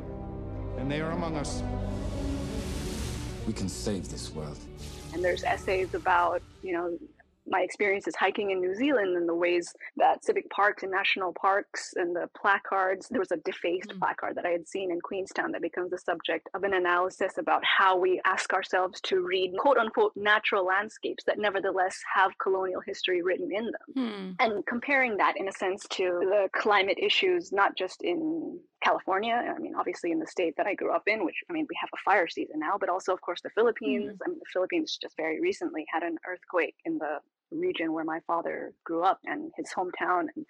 and 0.80 0.90
they 0.90 1.02
are 1.02 1.12
among 1.12 1.36
us. 1.36 1.62
We 3.46 3.54
can 3.54 3.70
save 3.70 4.10
this 4.10 4.32
world. 4.32 4.58
And 5.14 5.24
there's 5.24 5.44
essays 5.44 5.94
about, 5.94 6.42
you 6.62 6.74
know, 6.74 6.98
my 7.50 7.62
experiences 7.62 8.16
hiking 8.16 8.52
in 8.52 8.60
New 8.60 8.76
Zealand 8.76 9.18
and 9.18 9.28
the 9.28 9.36
ways 9.36 9.74
that 9.98 10.24
civic 10.24 10.50
parks 10.50 10.84
and 10.84 10.92
national 10.92 11.34
parks 11.34 11.94
and 11.96 12.16
the 12.16 12.30
placards, 12.40 13.08
there 13.10 13.20
was 13.20 13.32
a 13.32 13.38
defaced 13.38 13.90
mm. 13.90 14.00
placard 14.00 14.36
that 14.36 14.46
I 14.46 14.50
had 14.50 14.68
seen 14.68 14.92
in 14.92 15.02
Queenstown 15.02 15.52
that 15.54 15.62
becomes 15.62 15.92
the 15.92 15.98
subject 15.98 16.48
of 16.54 16.64
an 16.64 16.74
analysis 16.74 17.38
about 17.38 17.64
how 17.66 17.98
we 17.98 18.22
ask 18.24 18.54
ourselves 18.54 19.02
to 19.02 19.22
read 19.22 19.54
quote 19.58 19.78
unquote 19.78 20.14
natural 20.16 20.66
landscapes 20.66 21.24
that 21.26 21.40
nevertheless 21.40 22.00
have 22.14 22.38
colonial 22.38 22.82
history 22.86 23.22
written 23.22 23.50
in 23.52 23.66
them. 23.66 23.96
Mm. 23.98 24.36
And 24.40 24.66
comparing 24.66 25.18
that 25.18 25.36
in 25.38 25.48
a 25.48 25.54
sense 25.54 25.86
to 25.92 26.20
the 26.22 26.50
climate 26.54 27.00
issues, 27.02 27.52
not 27.52 27.76
just 27.76 28.04
in 28.04 28.60
California, 28.82 29.54
I 29.56 29.60
mean, 29.60 29.76
obviously 29.76 30.12
in 30.12 30.20
the 30.20 30.28
state 30.28 30.56
that 30.58 30.68
I 30.68 30.74
grew 30.74 30.94
up 30.94 31.04
in, 31.08 31.26
which 31.26 31.44
I 31.50 31.54
mean, 31.54 31.66
we 31.70 31.76
have 31.80 31.90
a 31.94 32.02
fire 32.04 32.28
season 32.28 32.60
now, 32.60 32.78
but 32.80 32.90
also, 32.90 33.14
of 33.14 33.22
course, 33.22 33.42
the 33.42 33.50
Philippines. 33.50 34.14
Mm. 34.14 34.18
I 34.26 34.30
mean, 34.30 34.40
the 34.40 34.50
Philippines 34.52 34.98
just 35.02 35.18
very 35.18 35.42
recently 35.42 35.86
had 35.92 36.04
an 36.04 36.18
earthquake 36.28 36.76
in 36.86 36.98
the 36.98 37.20
region 37.52 37.94
where 37.94 38.04
my 38.06 38.20
father 38.28 38.74
grew 38.84 39.04
up 39.04 39.20
and 39.26 39.52
his 39.58 39.68
hometown. 39.76 40.28
And 40.36 40.46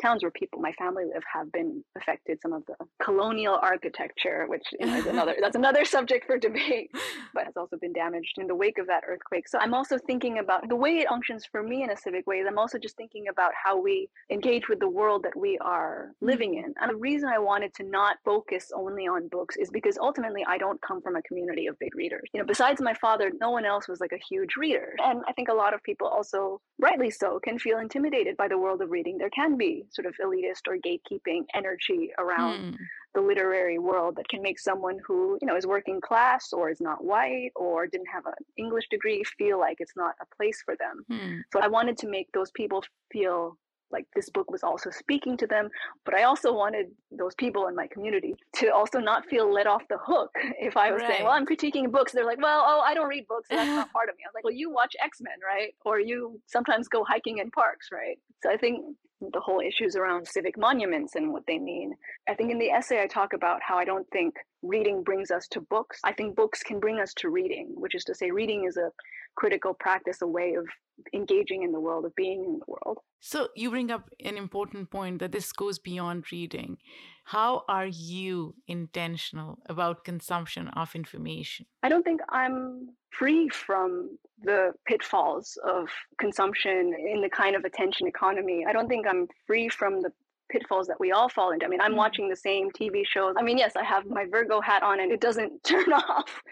towns 0.00 0.22
where 0.22 0.30
people, 0.30 0.60
my 0.60 0.72
family 0.72 1.04
live, 1.04 1.22
have 1.32 1.50
been 1.52 1.84
affected. 1.96 2.38
Some 2.42 2.52
of 2.52 2.64
the 2.66 2.74
colonial 3.02 3.58
architecture, 3.60 4.46
which 4.48 4.64
you 4.78 4.86
know, 4.86 4.96
is 4.96 5.06
another 5.06 5.36
that's 5.40 5.56
another 5.56 5.84
subject 5.84 6.26
for 6.26 6.38
debate, 6.38 6.90
but 7.32 7.44
has 7.44 7.56
also 7.56 7.76
been 7.76 7.92
damaged 7.92 8.38
in 8.38 8.46
the 8.46 8.54
wake 8.54 8.78
of 8.78 8.86
that 8.88 9.04
earthquake. 9.06 9.48
So 9.48 9.58
I'm 9.58 9.74
also 9.74 9.98
thinking 9.98 10.38
about 10.38 10.68
the 10.68 10.76
way 10.76 10.98
it 10.98 11.08
functions 11.08 11.46
for 11.50 11.62
me 11.62 11.82
in 11.82 11.90
a 11.90 11.96
civic 11.96 12.26
way. 12.26 12.42
I'm 12.46 12.58
also 12.58 12.78
just 12.78 12.96
thinking 12.96 13.28
about 13.30 13.52
how 13.62 13.80
we 13.80 14.08
engage 14.30 14.68
with 14.68 14.80
the 14.80 14.88
world 14.88 15.22
that 15.24 15.36
we 15.36 15.58
are 15.60 16.10
living 16.20 16.54
mm-hmm. 16.54 16.66
in. 16.66 16.74
And 16.80 16.90
the 16.90 16.96
reason 16.96 17.28
I 17.28 17.38
wanted 17.38 17.74
to 17.74 17.84
not 17.84 18.16
focus 18.24 18.70
only 18.74 19.06
on 19.06 19.28
books 19.28 19.56
is 19.56 19.70
because 19.70 19.98
ultimately 19.98 20.44
I 20.46 20.58
don't 20.58 20.80
come 20.82 21.00
from 21.00 21.16
a 21.16 21.22
community 21.22 21.66
of 21.66 21.78
big 21.78 21.94
readers. 21.94 22.28
You 22.32 22.40
know, 22.40 22.46
besides 22.46 22.80
my 22.80 22.94
father, 22.94 23.30
no 23.40 23.50
one 23.50 23.64
else 23.64 23.88
was 23.88 24.00
like 24.00 24.12
a 24.12 24.18
huge 24.28 24.56
reader. 24.56 24.94
And 25.04 25.22
I 25.28 25.32
think 25.32 25.48
a 25.48 25.54
lot 25.54 25.74
of 25.74 25.82
people 25.82 26.06
also, 26.06 26.43
rightly 26.78 27.10
so, 27.10 27.40
can 27.42 27.58
feel 27.58 27.78
intimidated 27.78 28.36
by 28.36 28.48
the 28.48 28.58
world 28.58 28.82
of 28.82 28.90
reading. 28.90 29.18
There 29.18 29.30
can 29.30 29.56
be 29.56 29.84
sort 29.90 30.06
of 30.06 30.14
elitist 30.24 30.64
or 30.68 30.76
gatekeeping 30.76 31.42
energy 31.54 32.10
around 32.18 32.74
mm. 32.74 32.76
the 33.14 33.20
literary 33.20 33.78
world 33.78 34.16
that 34.16 34.28
can 34.28 34.42
make 34.42 34.58
someone 34.58 34.98
who 35.06 35.38
you 35.40 35.46
know 35.46 35.56
is 35.56 35.66
working 35.66 36.00
class 36.00 36.52
or 36.52 36.70
is 36.70 36.80
not 36.80 37.04
white 37.04 37.50
or 37.54 37.86
didn't 37.86 38.12
have 38.12 38.26
an 38.26 38.44
english 38.56 38.86
degree 38.90 39.22
feel 39.38 39.58
like 39.58 39.76
it's 39.78 39.96
not 39.96 40.14
a 40.20 40.36
place 40.36 40.60
for 40.64 40.74
them 40.76 41.04
mm. 41.10 41.40
so 41.52 41.60
i 41.60 41.68
wanted 41.68 41.96
to 41.96 42.08
make 42.08 42.28
those 42.32 42.50
people 42.52 42.82
feel 43.12 43.56
like 43.90 44.06
this 44.14 44.28
book 44.30 44.50
was 44.50 44.62
also 44.62 44.90
speaking 44.90 45.36
to 45.36 45.46
them 45.46 45.68
but 46.04 46.14
i 46.14 46.22
also 46.24 46.52
wanted 46.52 46.86
those 47.10 47.34
people 47.34 47.66
in 47.68 47.74
my 47.74 47.86
community 47.86 48.34
to 48.54 48.68
also 48.68 48.98
not 48.98 49.24
feel 49.26 49.52
let 49.52 49.66
off 49.66 49.82
the 49.88 49.98
hook. 50.04 50.30
If 50.58 50.76
i 50.76 50.90
was 50.90 51.02
right. 51.02 51.10
saying 51.10 51.24
well 51.24 51.32
i'm 51.32 51.46
critiquing 51.46 51.90
books 51.90 52.12
they're 52.12 52.24
like 52.24 52.42
well 52.42 52.64
oh 52.66 52.80
i 52.80 52.94
don't 52.94 53.08
read 53.08 53.26
books 53.28 53.48
so 53.50 53.56
that's 53.56 53.68
not 53.68 53.92
part 53.98 54.08
of 54.08 54.16
me. 54.16 54.22
I 54.24 54.28
was 54.28 54.34
like 54.34 54.44
well 54.44 54.52
you 54.52 54.70
watch 54.70 54.94
x-men 55.02 55.38
right? 55.46 55.74
Or 55.84 56.00
you 56.00 56.40
sometimes 56.46 56.88
go 56.88 57.04
hiking 57.04 57.38
in 57.38 57.50
parks 57.50 57.88
right? 57.92 58.18
So 58.42 58.50
i 58.50 58.56
think 58.56 58.84
the 59.20 59.40
whole 59.40 59.60
issues 59.60 59.96
around 59.96 60.26
civic 60.26 60.58
monuments 60.58 61.14
and 61.14 61.32
what 61.32 61.44
they 61.46 61.58
mean. 61.58 61.94
I 62.28 62.34
think 62.34 62.50
in 62.50 62.58
the 62.58 62.70
essay, 62.70 63.02
I 63.02 63.06
talk 63.06 63.32
about 63.32 63.60
how 63.62 63.76
I 63.76 63.84
don't 63.84 64.08
think 64.10 64.34
reading 64.62 65.02
brings 65.02 65.30
us 65.30 65.46
to 65.48 65.60
books. 65.60 66.00
I 66.04 66.12
think 66.12 66.36
books 66.36 66.62
can 66.62 66.80
bring 66.80 66.98
us 67.00 67.14
to 67.18 67.30
reading, 67.30 67.68
which 67.74 67.94
is 67.94 68.04
to 68.04 68.14
say, 68.14 68.30
reading 68.30 68.66
is 68.66 68.76
a 68.76 68.90
critical 69.36 69.74
practice, 69.74 70.18
a 70.22 70.26
way 70.26 70.54
of 70.54 70.66
engaging 71.12 71.62
in 71.62 71.72
the 71.72 71.80
world, 71.80 72.04
of 72.04 72.14
being 72.14 72.44
in 72.44 72.58
the 72.58 72.64
world. 72.66 72.98
So, 73.20 73.48
you 73.56 73.70
bring 73.70 73.90
up 73.90 74.10
an 74.24 74.36
important 74.36 74.90
point 74.90 75.18
that 75.20 75.32
this 75.32 75.52
goes 75.52 75.78
beyond 75.78 76.24
reading. 76.30 76.78
How 77.24 77.64
are 77.68 77.86
you 77.86 78.54
intentional 78.68 79.58
about 79.66 80.04
consumption 80.04 80.68
of 80.68 80.94
information? 80.94 81.66
I 81.82 81.88
don't 81.88 82.02
think 82.02 82.20
I'm 82.28 82.90
free 83.10 83.48
from 83.48 84.18
the 84.42 84.72
pitfalls 84.86 85.58
of 85.64 85.88
consumption 86.18 86.94
in 86.98 87.22
the 87.22 87.30
kind 87.30 87.56
of 87.56 87.64
attention 87.64 88.06
economy. 88.06 88.64
I 88.68 88.72
don't 88.72 88.88
think 88.88 89.06
I'm 89.06 89.26
free 89.46 89.68
from 89.68 90.02
the 90.02 90.12
pitfalls 90.50 90.86
that 90.86 91.00
we 91.00 91.12
all 91.12 91.28
fall 91.28 91.52
into. 91.52 91.64
I 91.64 91.68
mean, 91.68 91.80
I'm 91.80 91.94
mm. 91.94 91.96
watching 91.96 92.28
the 92.28 92.36
same 92.36 92.70
TV 92.70 93.04
shows. 93.06 93.34
I 93.38 93.42
mean, 93.42 93.56
yes, 93.56 93.72
I 93.76 93.82
have 93.84 94.06
my 94.06 94.26
Virgo 94.26 94.60
hat 94.60 94.82
on 94.82 95.00
and 95.00 95.10
it 95.10 95.20
doesn't 95.20 95.64
turn 95.64 95.92
off 95.92 96.42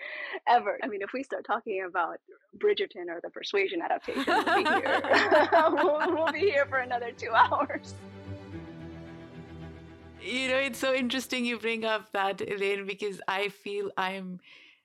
ever. 0.48 0.78
I 0.82 0.88
mean, 0.88 1.02
if 1.02 1.12
we 1.12 1.22
start 1.22 1.44
talking 1.44 1.84
about 1.86 2.16
Bridgerton 2.58 3.08
or 3.08 3.20
the 3.22 3.30
Persuasion 3.30 3.82
adaptation, 3.82 4.24
we'll 4.26 4.44
be 4.44 4.70
here, 4.70 5.00
we'll, 5.52 6.14
we'll 6.14 6.32
be 6.32 6.40
here 6.40 6.66
for 6.66 6.78
another 6.78 7.12
two 7.12 7.30
hours. 7.34 7.94
You 10.22 10.48
know, 10.48 10.56
it's 10.56 10.78
so 10.78 10.94
interesting 10.94 11.44
you 11.44 11.58
bring 11.58 11.84
up 11.84 12.12
that, 12.12 12.40
Elaine, 12.40 12.86
because 12.86 13.20
I 13.26 13.48
feel 13.48 13.90
I'm 13.96 14.40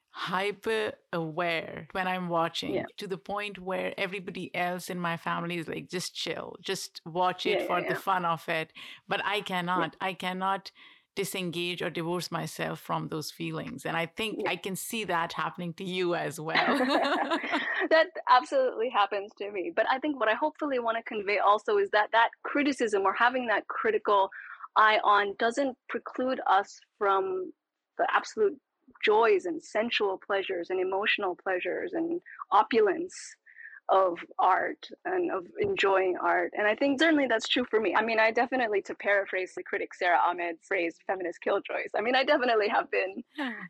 hyper 0.09 0.93
aware 1.13 1.87
when 1.91 2.07
I'm 2.07 2.27
watching 2.27 2.73
yeah. 2.73 2.85
to 2.97 3.05
the 3.05 3.19
point 3.19 3.59
where 3.59 3.93
everybody 3.99 4.53
else 4.55 4.89
in 4.89 4.99
my 4.99 5.15
family 5.15 5.57
is 5.57 5.67
like, 5.67 5.89
just 5.89 6.15
chill, 6.15 6.55
just 6.59 7.01
watch 7.05 7.45
it 7.45 7.61
yeah, 7.61 7.67
for 7.67 7.79
yeah, 7.79 7.89
the 7.89 7.95
fun 7.95 8.25
of 8.25 8.47
it. 8.49 8.73
But 9.07 9.21
I 9.23 9.41
cannot, 9.41 9.95
I 10.01 10.13
cannot 10.13 10.71
disengage 11.17 11.81
or 11.81 11.89
divorce 11.89 12.31
myself 12.31 12.79
from 12.79 13.07
those 13.07 13.31
feelings. 13.31 13.85
And 13.85 13.97
I 13.97 14.05
think 14.05 14.47
I 14.47 14.55
can 14.55 14.75
see 14.75 15.03
that 15.05 15.33
happening 15.33 15.73
to 15.73 15.83
you 15.83 16.15
as 16.15 16.39
well. 16.47 16.77
that 17.89 18.07
absolutely 18.29 18.89
happens 18.89 19.31
to 19.39 19.51
me. 19.51 19.71
But 19.75 19.85
I 19.89 19.99
think 19.99 20.19
what 20.19 20.29
I 20.29 20.33
hopefully 20.33 20.79
want 20.79 20.97
to 20.97 21.03
convey 21.03 21.39
also 21.39 21.77
is 21.77 21.89
that 21.91 22.09
that 22.11 22.29
criticism 22.43 23.03
or 23.03 23.13
having 23.13 23.47
that 23.47 23.67
critical 23.67 24.29
eye 24.77 24.99
on 25.03 25.35
doesn't 25.39 25.75
preclude 25.89 26.39
us 26.47 26.79
from 26.97 27.51
the 27.97 28.07
absolute 28.13 28.57
joys 29.03 29.45
and 29.45 29.61
sensual 29.61 30.19
pleasures 30.25 30.69
and 30.69 30.79
emotional 30.79 31.37
pleasures 31.43 31.91
and 31.93 32.21
opulence 32.51 33.13
of 33.89 34.17
art 34.39 34.89
and 35.05 35.31
of 35.31 35.45
enjoying 35.59 36.17
art. 36.21 36.51
And 36.57 36.67
I 36.67 36.75
think 36.75 36.99
certainly 36.99 37.27
that's 37.27 37.47
true 37.47 37.65
for 37.69 37.79
me. 37.79 37.95
I 37.95 38.03
mean, 38.03 38.19
I 38.19 38.31
definitely, 38.31 38.81
to 38.83 38.95
paraphrase 38.95 39.53
the 39.55 39.63
critic 39.63 39.93
Sara 39.93 40.17
Ahmed's 40.17 40.59
phrase, 40.67 40.97
feminist 41.07 41.41
killjoys, 41.41 41.91
I 41.97 42.01
mean, 42.01 42.15
I 42.15 42.23
definitely 42.23 42.67
have 42.67 42.89
been 42.91 43.23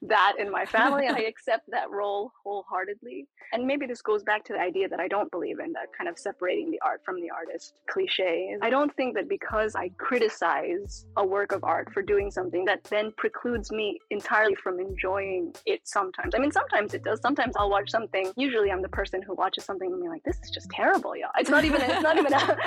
that 0.03 0.33
in 0.39 0.51
my 0.51 0.65
family 0.65 1.07
I 1.07 1.19
accept 1.27 1.69
that 1.69 1.89
role 1.91 2.31
wholeheartedly. 2.43 3.27
And 3.53 3.65
maybe 3.65 3.85
this 3.85 4.01
goes 4.01 4.23
back 4.23 4.43
to 4.45 4.53
the 4.53 4.59
idea 4.59 4.89
that 4.89 4.99
I 4.99 5.07
don't 5.07 5.31
believe 5.31 5.59
in 5.59 5.71
that 5.73 5.87
kind 5.97 6.09
of 6.09 6.17
separating 6.17 6.71
the 6.71 6.79
art 6.81 7.01
from 7.05 7.21
the 7.21 7.29
artist 7.29 7.75
cliche. 7.89 8.55
I 8.61 8.69
don't 8.69 8.93
think 8.95 9.15
that 9.15 9.29
because 9.29 9.75
I 9.75 9.89
criticize 9.97 11.05
a 11.15 11.25
work 11.25 11.51
of 11.51 11.63
art 11.63 11.93
for 11.93 12.01
doing 12.01 12.31
something 12.31 12.65
that 12.65 12.83
then 12.85 13.13
precludes 13.17 13.71
me 13.71 13.99
entirely 14.09 14.55
from 14.55 14.79
enjoying 14.79 15.53
it 15.65 15.81
sometimes. 15.85 16.33
I 16.35 16.39
mean, 16.39 16.51
sometimes 16.51 16.93
it 16.93 17.03
does. 17.03 17.21
Sometimes 17.21 17.55
I'll 17.57 17.69
watch 17.69 17.89
something. 17.89 18.31
Usually 18.35 18.71
I'm 18.71 18.81
the 18.81 18.89
person 18.89 19.21
who 19.21 19.35
watches 19.35 19.63
something 19.63 19.91
like, 20.09 20.23
this 20.23 20.39
is 20.43 20.49
just 20.49 20.69
terrible, 20.69 21.15
y'all. 21.15 21.29
It's 21.37 21.49
not 21.49 21.65
even, 21.65 21.81
it's 21.81 22.01
not 22.01 22.17
even, 22.17 22.33
a, 22.33 22.57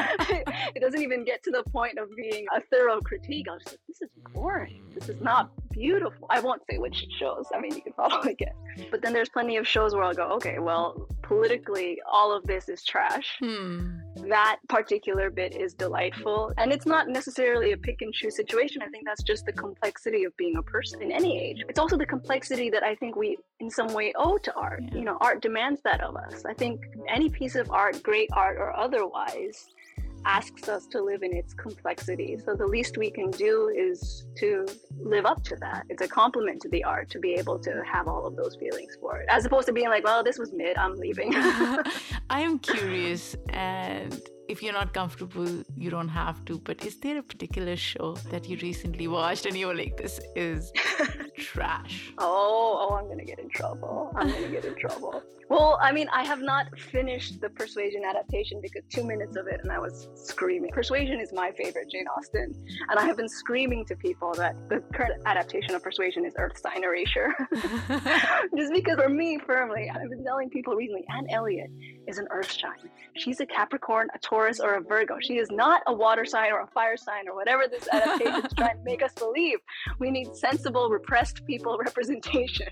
it 0.74 0.80
doesn't 0.80 1.02
even 1.02 1.24
get 1.24 1.42
to 1.44 1.50
the 1.50 1.62
point 1.70 1.98
of 1.98 2.14
being 2.16 2.46
a 2.54 2.60
thorough 2.60 3.00
critique. 3.00 3.46
I 3.48 3.54
was 3.54 3.62
just 3.62 3.74
like, 3.74 3.80
this 3.88 4.02
is 4.02 4.10
boring. 4.32 4.82
This 4.94 5.08
is 5.08 5.20
not 5.20 5.50
beautiful. 5.70 6.26
I 6.30 6.40
won't 6.40 6.62
say 6.70 6.78
which 6.78 7.06
shows. 7.18 7.46
I 7.54 7.60
mean, 7.60 7.74
you 7.74 7.82
can 7.82 7.92
probably 7.92 8.32
again. 8.40 8.54
But 8.90 9.02
then 9.02 9.12
there's 9.12 9.28
plenty 9.28 9.56
of 9.56 9.66
shows 9.66 9.94
where 9.94 10.04
I'll 10.04 10.14
go, 10.14 10.28
okay, 10.34 10.58
well, 10.58 11.08
politically, 11.22 11.98
all 12.10 12.32
of 12.32 12.44
this 12.44 12.68
is 12.68 12.84
trash. 12.84 13.36
Hmm. 13.40 13.98
That 14.28 14.58
particular 14.68 15.30
bit 15.30 15.54
is 15.54 15.74
delightful. 15.74 16.52
And 16.58 16.72
it's 16.72 16.86
not 16.86 17.08
necessarily 17.08 17.72
a 17.72 17.76
pick 17.76 18.02
and 18.02 18.12
choose 18.12 18.36
situation. 18.36 18.82
I 18.82 18.88
think 18.88 19.04
that's 19.06 19.22
just 19.22 19.46
the 19.46 19.52
complexity 19.52 20.24
of 20.24 20.36
being 20.36 20.56
a 20.56 20.62
person 20.62 21.02
in 21.02 21.10
any 21.10 21.40
age. 21.40 21.64
It's 21.68 21.78
also 21.78 21.96
the 21.96 22.06
complexity 22.06 22.70
that 22.70 22.82
I 22.82 22.94
think 22.94 23.16
we, 23.16 23.38
in 23.60 23.70
some 23.70 23.92
way, 23.92 24.12
owe 24.16 24.38
to 24.38 24.54
art. 24.54 24.82
Yeah. 24.82 24.98
You 24.98 25.04
know, 25.04 25.18
art 25.20 25.42
demands 25.42 25.80
that 25.84 26.00
of 26.00 26.16
us. 26.16 26.44
I 26.44 26.54
think 26.54 26.80
any 27.08 27.28
piece 27.28 27.54
of 27.54 27.70
art, 27.70 28.02
great 28.02 28.28
art 28.32 28.56
or 28.58 28.76
otherwise, 28.76 29.68
asks 30.24 30.68
us 30.68 30.86
to 30.88 31.02
live 31.02 31.22
in 31.22 31.34
its 31.34 31.54
complexity. 31.54 32.38
So 32.44 32.54
the 32.54 32.66
least 32.66 32.96
we 32.96 33.10
can 33.10 33.30
do 33.30 33.72
is 33.76 34.26
to 34.38 34.66
live 34.98 35.26
up 35.26 35.42
to 35.44 35.56
that. 35.56 35.84
It's 35.88 36.02
a 36.02 36.08
compliment 36.08 36.60
to 36.62 36.68
the 36.68 36.84
art 36.84 37.10
to 37.10 37.18
be 37.18 37.34
able 37.34 37.58
to 37.60 37.82
have 37.90 38.08
all 38.08 38.26
of 38.26 38.36
those 38.36 38.56
feelings 38.56 38.96
for 39.00 39.20
it, 39.20 39.26
as 39.28 39.44
opposed 39.44 39.66
to 39.66 39.72
being 39.72 39.88
like, 39.88 40.04
well, 40.04 40.22
this 40.22 40.38
was 40.38 40.52
mid, 40.52 40.76
I'm 40.76 40.96
leaving. 40.96 41.32
I 42.30 42.40
am 42.40 42.58
curious, 42.58 43.36
and 43.50 44.20
if 44.50 44.62
you're 44.62 44.72
not 44.72 44.92
comfortable, 44.92 45.48
you 45.76 45.90
don't 45.90 46.08
have 46.08 46.44
to. 46.46 46.58
But 46.58 46.84
is 46.84 46.96
there 46.96 47.18
a 47.18 47.22
particular 47.22 47.76
show 47.76 48.14
that 48.32 48.48
you 48.48 48.56
recently 48.60 49.06
watched 49.06 49.46
and 49.46 49.56
you 49.56 49.68
were 49.68 49.74
like, 49.74 49.96
this 49.96 50.20
is 50.34 50.72
trash? 51.38 52.12
Oh, 52.18 52.88
oh, 52.90 52.94
I'm 52.96 53.06
gonna 53.08 53.24
get 53.24 53.38
in 53.38 53.48
trouble. 53.48 54.12
I'm 54.16 54.28
gonna 54.28 54.48
get 54.48 54.64
in 54.64 54.74
trouble. 54.74 55.22
Well, 55.50 55.80
I 55.82 55.90
mean, 55.90 56.08
I 56.12 56.24
have 56.24 56.40
not 56.40 56.66
finished 56.78 57.40
the 57.40 57.50
Persuasion 57.50 58.02
adaptation 58.04 58.60
because 58.62 58.82
two 58.88 59.02
minutes 59.02 59.36
of 59.36 59.48
it 59.48 59.60
and 59.64 59.72
I 59.72 59.80
was 59.80 60.08
screaming. 60.14 60.70
Persuasion 60.70 61.18
is 61.20 61.32
my 61.32 61.50
favorite 61.50 61.90
Jane 61.90 62.06
Austen, 62.16 62.54
and 62.88 62.98
I 62.98 63.04
have 63.04 63.16
been 63.16 63.28
screaming 63.28 63.84
to 63.86 63.96
people 63.96 64.32
that 64.34 64.54
the 64.68 64.78
current 64.94 65.20
adaptation 65.26 65.74
of 65.74 65.82
Persuasion 65.82 66.24
is 66.24 66.34
Earth 66.38 66.56
Sign 66.58 66.84
Erasure. 66.84 67.34
Just 68.56 68.72
because 68.72 68.96
for 68.96 69.08
me, 69.08 69.40
firmly, 69.44 69.90
I've 69.92 70.08
been 70.08 70.24
telling 70.24 70.50
people 70.50 70.74
recently, 70.76 71.04
Anne 71.12 71.26
Elliot 71.30 71.70
is 72.06 72.18
an 72.18 72.28
Earth 72.30 72.52
sign. 72.52 72.88
She's 73.16 73.40
a 73.40 73.46
Capricorn, 73.46 74.06
a 74.14 74.18
Taurus, 74.20 74.39
or 74.60 74.74
a 74.74 74.80
Virgo. 74.80 75.16
She 75.20 75.38
is 75.38 75.50
not 75.50 75.82
a 75.86 75.92
water 75.92 76.24
sign 76.24 76.52
or 76.52 76.62
a 76.62 76.66
fire 76.68 76.96
sign 76.96 77.28
or 77.28 77.34
whatever 77.34 77.64
this 77.70 77.86
adaptation 77.92 78.44
is 78.46 78.52
trying 78.56 78.78
to 78.78 78.84
make 78.84 79.02
us 79.02 79.12
believe. 79.12 79.58
We 79.98 80.10
need 80.10 80.34
sensible, 80.34 80.88
repressed 80.88 81.44
people 81.46 81.78
representation. 81.84 82.68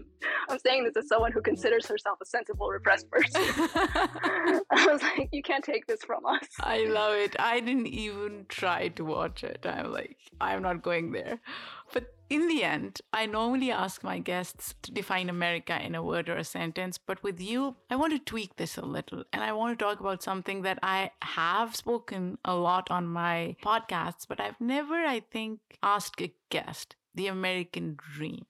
I'm 0.48 0.58
saying 0.58 0.84
this 0.84 0.96
as 0.96 1.08
someone 1.08 1.32
who 1.32 1.42
considers 1.42 1.86
herself 1.86 2.18
a 2.22 2.26
sensible, 2.26 2.68
repressed 2.68 3.10
person. 3.10 3.42
I 3.44 4.86
was 4.86 5.02
like, 5.02 5.28
you 5.32 5.42
can't 5.42 5.64
take 5.64 5.86
this 5.86 6.02
from 6.02 6.24
us. 6.26 6.46
I 6.60 6.84
love 6.84 7.14
it. 7.14 7.36
I 7.38 7.60
didn't 7.60 7.88
even 7.88 8.46
try 8.48 8.88
to 8.88 9.04
watch 9.04 9.44
it. 9.44 9.64
I'm 9.64 9.92
like, 9.92 10.16
I'm 10.40 10.62
not 10.62 10.82
going 10.82 11.12
there. 11.12 11.38
But 11.92 12.14
in 12.30 12.48
the 12.48 12.62
end, 12.62 13.00
I 13.12 13.26
normally 13.26 13.70
ask 13.70 14.04
my 14.04 14.18
guests 14.18 14.74
to 14.82 14.92
define 14.92 15.30
America 15.30 15.80
in 15.82 15.94
a 15.94 16.02
word 16.02 16.28
or 16.28 16.36
a 16.36 16.44
sentence, 16.44 16.98
but 16.98 17.22
with 17.22 17.40
you, 17.40 17.76
I 17.88 17.96
want 17.96 18.12
to 18.12 18.18
tweak 18.18 18.56
this 18.56 18.76
a 18.76 18.84
little 18.84 19.24
and 19.32 19.42
I 19.42 19.52
want 19.52 19.78
to 19.78 19.84
talk 19.84 20.00
about 20.00 20.22
something 20.22 20.62
that 20.62 20.78
I 20.82 21.10
have 21.22 21.74
spoken 21.74 22.38
a 22.44 22.54
lot 22.54 22.90
on 22.90 23.06
my 23.06 23.56
podcasts, 23.62 24.26
but 24.28 24.40
I've 24.40 24.60
never, 24.60 24.96
I 24.96 25.20
think, 25.20 25.60
asked 25.82 26.20
a 26.20 26.34
guest 26.50 26.96
the 27.14 27.28
American 27.28 27.96
dream. 27.96 28.46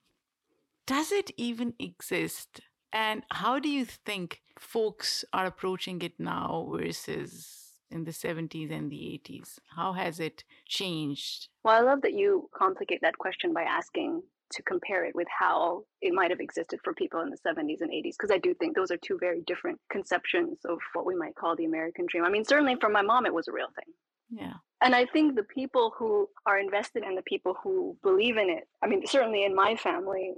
Does 0.86 1.12
it 1.12 1.30
even 1.36 1.74
exist? 1.78 2.60
And 2.92 3.22
how 3.30 3.58
do 3.58 3.68
you 3.68 3.84
think 3.84 4.40
folks 4.58 5.24
are 5.32 5.46
approaching 5.46 6.02
it 6.02 6.18
now 6.18 6.68
versus 6.74 7.57
in 7.90 8.04
the 8.04 8.10
70s 8.10 8.70
and 8.70 8.90
the 8.90 9.20
80s? 9.26 9.58
How 9.76 9.92
has 9.92 10.20
it 10.20 10.44
changed? 10.66 11.48
Well, 11.64 11.74
I 11.76 11.80
love 11.80 12.02
that 12.02 12.14
you 12.14 12.48
complicate 12.54 13.00
that 13.02 13.18
question 13.18 13.52
by 13.52 13.62
asking 13.62 14.22
to 14.50 14.62
compare 14.62 15.04
it 15.04 15.14
with 15.14 15.28
how 15.36 15.84
it 16.00 16.14
might 16.14 16.30
have 16.30 16.40
existed 16.40 16.80
for 16.82 16.94
people 16.94 17.20
in 17.20 17.30
the 17.30 17.36
70s 17.36 17.80
and 17.80 17.90
80s 17.90 18.14
because 18.18 18.30
i 18.30 18.38
do 18.38 18.54
think 18.54 18.74
those 18.74 18.90
are 18.90 18.96
two 18.96 19.18
very 19.18 19.42
different 19.46 19.78
conceptions 19.90 20.58
of 20.64 20.78
what 20.94 21.06
we 21.06 21.14
might 21.14 21.34
call 21.34 21.56
the 21.56 21.64
american 21.64 22.06
dream 22.08 22.24
i 22.24 22.30
mean 22.30 22.44
certainly 22.44 22.76
for 22.80 22.88
my 22.88 23.02
mom 23.02 23.26
it 23.26 23.34
was 23.34 23.48
a 23.48 23.52
real 23.52 23.68
thing 23.74 24.40
yeah 24.40 24.54
and 24.82 24.94
i 24.94 25.04
think 25.06 25.34
the 25.34 25.42
people 25.42 25.92
who 25.98 26.28
are 26.46 26.58
invested 26.58 27.02
and 27.02 27.16
the 27.16 27.22
people 27.22 27.56
who 27.62 27.96
believe 28.02 28.36
in 28.36 28.48
it 28.48 28.66
i 28.82 28.86
mean 28.86 29.06
certainly 29.06 29.44
in 29.44 29.54
my 29.54 29.76
family 29.76 30.34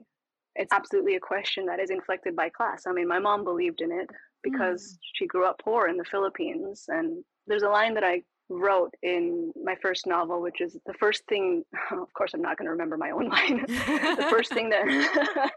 it's 0.56 0.72
absolutely 0.72 1.14
a 1.14 1.20
question 1.20 1.66
that 1.66 1.78
is 1.78 1.90
inflected 1.90 2.34
by 2.34 2.48
class 2.48 2.84
i 2.86 2.92
mean 2.92 3.06
my 3.06 3.18
mom 3.18 3.44
believed 3.44 3.80
in 3.80 3.92
it 3.92 4.08
because 4.42 4.94
mm. 4.94 4.98
she 5.14 5.26
grew 5.26 5.46
up 5.46 5.60
poor 5.62 5.86
in 5.86 5.96
the 5.96 6.04
philippines 6.04 6.84
and 6.88 7.22
there's 7.50 7.62
a 7.64 7.68
line 7.68 7.94
that 7.94 8.04
I 8.04 8.22
wrote 8.48 8.94
in 9.02 9.52
my 9.62 9.76
first 9.82 10.06
novel, 10.06 10.40
which 10.40 10.60
is 10.60 10.76
the 10.86 10.94
first 10.94 11.22
thing. 11.28 11.64
Of 11.92 12.12
course, 12.14 12.32
I'm 12.34 12.42
not 12.42 12.56
going 12.56 12.66
to 12.66 12.72
remember 12.72 12.96
my 12.96 13.10
own 13.10 13.28
line. 13.36 13.64
the 13.66 14.26
first 14.30 14.52
thing 14.52 14.70
that 14.70 14.82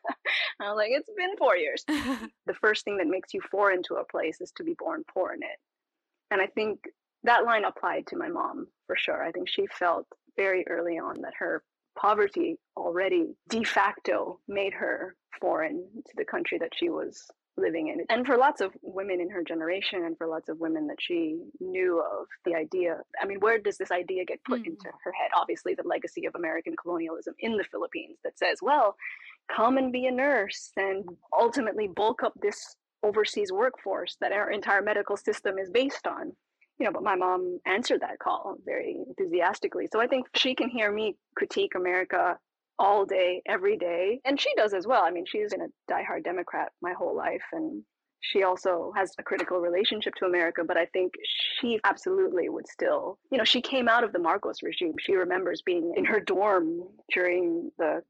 I'm 0.60 0.76
like, 0.76 0.92
it's 0.92 1.10
been 1.16 1.38
four 1.38 1.56
years. 1.56 1.84
the 1.88 2.54
first 2.60 2.84
thing 2.84 2.98
that 2.98 3.08
makes 3.08 3.34
you 3.34 3.42
foreign 3.52 3.84
to 3.84 3.96
a 3.96 4.06
place 4.06 4.42
is 4.42 4.52
to 4.58 4.64
be 4.64 4.76
born 4.78 5.04
poor 5.14 5.34
in 5.34 5.44
it. 5.44 5.58
And 6.32 6.42
I 6.42 6.48
think 6.48 6.80
that 7.24 7.46
line 7.46 7.66
applied 7.66 8.08
to 8.08 8.18
my 8.18 8.28
mom 8.30 8.68
for 8.88 8.96
sure. 8.96 9.24
I 9.24 9.32
think 9.32 9.48
she 9.48 9.68
felt 9.68 10.08
very 10.36 10.66
early 10.68 10.98
on 10.98 11.22
that 11.22 11.34
her 11.38 11.64
poverty 11.98 12.58
already 12.76 13.36
de 13.50 13.64
facto 13.64 14.40
made 14.48 14.74
her 14.74 15.16
foreign 15.40 15.86
to 16.08 16.14
the 16.18 16.26
country 16.26 16.58
that 16.58 16.72
she 16.76 16.90
was 16.90 17.30
living 17.58 17.90
in. 17.90 18.06
And 18.10 18.26
for 18.26 18.38
lots 18.38 18.62
of 18.62 18.72
women 18.82 19.22
in 19.22 19.30
her 19.30 19.44
generation 19.44 20.06
and 20.06 20.18
for 20.18 20.28
lots 20.28 20.50
of 20.50 20.60
women 20.60 20.88
that 20.88 20.98
she 21.00 21.38
knew 21.60 22.00
of, 22.00 22.28
the 22.46 22.56
idea 22.56 22.98
I 23.22 23.26
mean, 23.26 23.40
where 23.40 23.60
does 23.60 23.78
this 23.78 23.92
idea 23.92 24.26
get 24.26 24.44
put 24.44 24.64
mm. 24.64 24.68
into 24.68 24.90
her 25.04 25.12
head? 25.12 25.30
Obviously, 25.36 25.76
the 25.76 25.88
legacy 25.88 26.26
of 26.26 26.36
American 26.36 26.76
colonialism 26.76 27.36
in 27.40 27.58
the 27.58 27.66
Philippines 27.72 28.18
that 28.24 28.38
says, 28.38 28.60
well, 28.62 28.96
come 29.56 29.78
and 29.78 29.92
be 29.92 30.06
a 30.08 30.12
nurse 30.12 30.72
and 30.78 31.04
ultimately 31.38 31.88
bulk 31.88 32.24
up 32.24 32.34
this 32.42 32.76
overseas 33.04 33.52
workforce 33.52 34.16
that 34.22 34.32
our 34.32 34.50
entire 34.50 34.82
medical 34.82 35.18
system 35.18 35.58
is 35.58 35.70
based 35.70 36.08
on. 36.08 36.32
You 36.80 36.88
know, 36.88 36.92
but 36.92 37.04
my 37.04 37.16
mom 37.16 37.60
answered 37.68 38.02
that 38.02 38.18
call 38.20 38.56
very 38.66 38.98
enthusiastically. 39.08 39.88
So 39.92 40.02
I 40.02 40.08
think 40.08 40.26
she 40.36 40.56
can 40.56 40.70
hear 40.70 40.92
me 40.92 41.16
critique 41.36 41.76
America 41.76 42.38
all 42.80 43.06
day, 43.06 43.42
every 43.46 43.78
day. 43.78 44.20
And 44.26 44.40
she 44.40 44.54
does 44.56 44.74
as 44.74 44.88
well. 44.88 45.04
I 45.04 45.12
mean, 45.12 45.26
she's 45.26 45.52
been 45.52 45.62
a 45.62 45.92
diehard 45.92 46.24
Democrat 46.24 46.72
my 46.82 46.94
whole 46.94 47.16
life. 47.16 47.44
And 47.52 47.84
she 48.22 48.44
also 48.44 48.94
has 48.96 49.12
a 49.20 49.24
critical 49.24 49.60
relationship 49.60 50.16
to 50.16 50.26
America, 50.26 50.64
but 50.66 50.78
I 50.78 50.86
think 50.88 51.14
she 51.60 51.80
absolutely 51.84 52.48
would 52.48 52.68
still, 52.68 53.20
you 53.32 53.38
know, 53.38 53.44
she 53.44 53.62
came 53.62 53.90
out 53.90 54.04
of 54.04 54.14
the 54.14 54.20
Marcos 54.20 54.64
regime. 54.64 54.94
She 55.00 55.16
remembers 55.16 55.62
being 55.62 55.94
in 55.98 56.06
her 56.06 56.22
dorm 56.22 56.84
during 57.12 57.70
the 57.78 58.02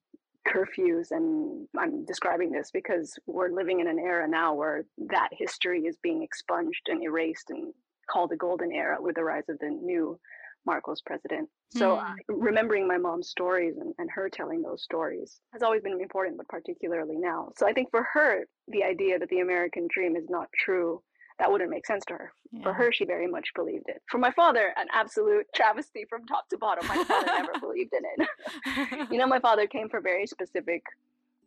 curfews 0.48 1.12
and 1.12 1.68
I'm 1.78 2.06
describing 2.06 2.52
this 2.52 2.70
because 2.72 3.18
we're 3.26 3.50
living 3.50 3.80
in 3.80 3.88
an 3.88 3.98
era 3.98 4.28
now 4.28 4.54
where 4.54 4.86
that 5.10 5.30
history 5.32 5.84
is 5.84 5.98
being 6.04 6.22
expunged 6.22 6.90
and 6.90 7.02
erased 7.02 7.50
and 7.50 7.74
called 8.10 8.30
the 8.30 8.36
golden 8.36 8.72
era 8.72 8.98
with 9.00 9.16
the 9.16 9.24
rise 9.24 9.48
of 9.50 9.58
the 9.60 9.70
new 9.70 10.20
Marcos 10.66 11.02
president. 11.02 11.50
So 11.72 11.98
mm. 11.98 12.16
remembering 12.28 12.88
my 12.88 12.98
mom's 12.98 13.30
stories 13.30 13.76
and, 13.78 13.94
and 13.98 14.10
her 14.12 14.30
telling 14.30 14.62
those 14.62 14.84
stories 14.84 15.40
has 15.52 15.64
always 15.64 15.82
been 15.82 16.00
important, 16.00 16.38
but 16.38 16.48
particularly 16.48 17.18
now. 17.18 17.52
So 17.58 17.68
I 17.68 17.74
think 17.74 17.90
for 17.92 18.08
her, 18.14 18.46
the 18.68 18.84
idea 18.84 19.20
that 19.20 19.30
the 19.30 19.40
American 19.40 19.88
dream 19.94 20.16
is 20.16 20.30
not 20.30 20.48
true, 20.54 21.02
that 21.40 21.52
wouldn't 21.52 21.70
make 21.70 21.86
sense 21.86 22.06
to 22.06 22.14
her. 22.14 22.34
Yeah. 22.52 22.64
For 22.64 22.74
her, 22.74 22.92
she 22.92 23.06
very 23.06 23.28
much 23.28 23.50
believed 23.56 23.86
it. 23.88 24.02
For 24.10 24.18
my 24.18 24.32
father, 24.32 24.74
an 24.78 24.88
absolute 24.94 25.48
travesty 25.56 26.06
from 26.10 26.26
top 26.26 26.48
to 26.50 26.58
bottom. 26.58 26.88
My 26.88 27.04
father 27.04 27.26
never 27.26 27.54
believed 27.60 27.94
in 27.94 28.04
it. 28.18 29.08
you 29.12 29.18
know, 29.18 29.28
my 29.28 29.40
father 29.40 29.66
came 29.66 29.90
for 29.90 30.00
very 30.00 30.28
specific 30.28 30.84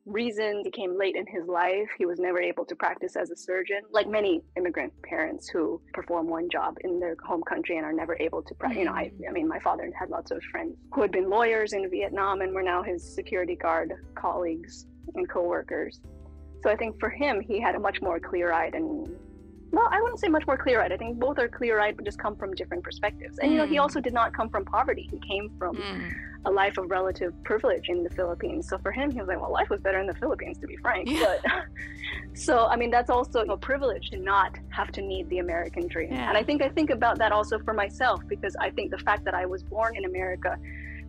reasons. 0.07 0.63
He 0.65 0.71
came 0.71 0.97
late 0.99 1.17
in 1.17 1.27
his 1.27 1.47
life. 1.47 1.89
He 1.99 2.07
was 2.07 2.19
never 2.19 2.41
able 2.41 2.65
to 2.65 2.77
practice 2.77 3.17
as 3.17 3.31
a 3.31 3.37
surgeon, 3.37 3.83
like 3.91 4.09
many 4.09 4.43
immigrant 4.57 4.93
parents 5.03 5.49
who 5.49 5.81
perform 5.93 6.29
one 6.29 6.49
job 6.51 6.77
in 6.83 7.01
their 7.01 7.17
home 7.25 7.43
country 7.43 7.77
and 7.77 7.85
are 7.85 7.93
never 7.93 8.17
able 8.21 8.43
to 8.43 8.55
practice. 8.55 8.79
Mm-hmm. 8.79 8.81
You 8.81 8.85
know, 8.87 8.95
I, 8.95 9.05
mm. 9.05 9.29
I 9.29 9.33
mean, 9.33 9.49
my 9.49 9.59
father 9.59 9.91
had 9.99 10.11
lots 10.11 10.31
of 10.31 10.43
friends 10.51 10.77
who 10.93 11.03
had 11.03 11.13
been 11.13 11.29
lawyers 11.29 11.73
in 11.73 11.91
Vietnam 11.91 12.41
and 12.41 12.55
were 12.55 12.63
now 12.63 12.83
his 12.83 13.03
security 13.03 13.57
guard 13.57 13.93
colleagues 14.15 14.87
and 15.15 15.29
co-workers. 15.29 16.01
So 16.63 16.71
I 16.71 16.77
think 16.77 16.99
for 16.99 17.11
him, 17.11 17.41
he 17.41 17.61
had 17.61 17.75
a 17.75 17.79
much 17.79 18.01
more 18.01 18.19
clear-eyed 18.19 18.75
and 18.75 19.09
well, 19.73 19.89
I 19.91 20.01
wouldn't 20.01 20.21
say 20.21 20.29
much 20.29 20.47
more 20.47 20.57
clear-eyed. 20.57 20.93
I 20.93 20.97
think 20.97 21.19
both 21.19 21.39
are 21.39 21.49
clear-eyed, 21.49 21.97
but 21.97 22.05
just 22.05 22.19
come 22.19 22.37
from 22.37 22.55
different 22.55 22.85
perspectives. 22.85 23.39
And 23.39 23.49
mm. 23.49 23.53
you 23.53 23.59
know, 23.59 23.67
he 23.67 23.77
mm. 23.77 23.81
also 23.81 24.01
did 24.01 24.13
not 24.13 24.33
come 24.33 24.49
from 24.49 24.65
poverty. 24.65 25.09
He 25.11 25.19
came 25.19 25.51
from 25.59 25.77
mm. 25.77 26.13
a 26.45 26.51
life 26.51 26.79
of 26.79 26.91
relative 26.91 27.33
privilege 27.45 27.89
in 27.89 28.05
the 28.05 28.11
Philippines. 28.11 28.69
So 28.69 28.79
for 28.79 28.93
him, 28.93 29.11
he 29.11 29.19
was 29.19 29.29
like, 29.29 29.41
"Well, 29.41 29.53
life 29.53 29.69
was 29.69 29.81
better 29.81 29.99
in 29.99 30.07
the 30.07 30.15
Philippines, 30.15 30.59
to 30.59 30.67
be 30.67 30.77
frank." 30.77 31.09
Yeah. 31.09 31.37
But 31.43 31.53
so, 32.39 32.67
I 32.67 32.77
mean, 32.77 32.91
that's 32.91 33.11
also 33.11 33.41
a 33.41 33.57
privilege 33.57 34.11
to 34.11 34.19
not 34.19 34.57
have 34.71 34.93
to 34.93 35.03
need 35.03 35.29
the 35.31 35.39
American 35.39 35.89
dream. 35.89 36.13
Yeah. 36.13 36.29
And 36.29 36.39
I 36.39 36.43
think 36.43 36.63
I 36.63 36.69
think 36.69 36.91
about 36.91 37.19
that 37.19 37.33
also 37.33 37.59
for 37.59 37.75
myself 37.75 38.23
because 38.29 38.57
I 38.61 38.71
think 38.71 38.91
the 38.91 38.99
fact 38.99 39.25
that 39.25 39.35
I 39.35 39.47
was 39.47 39.63
born 39.63 39.97
in 39.97 40.05
America 40.05 40.59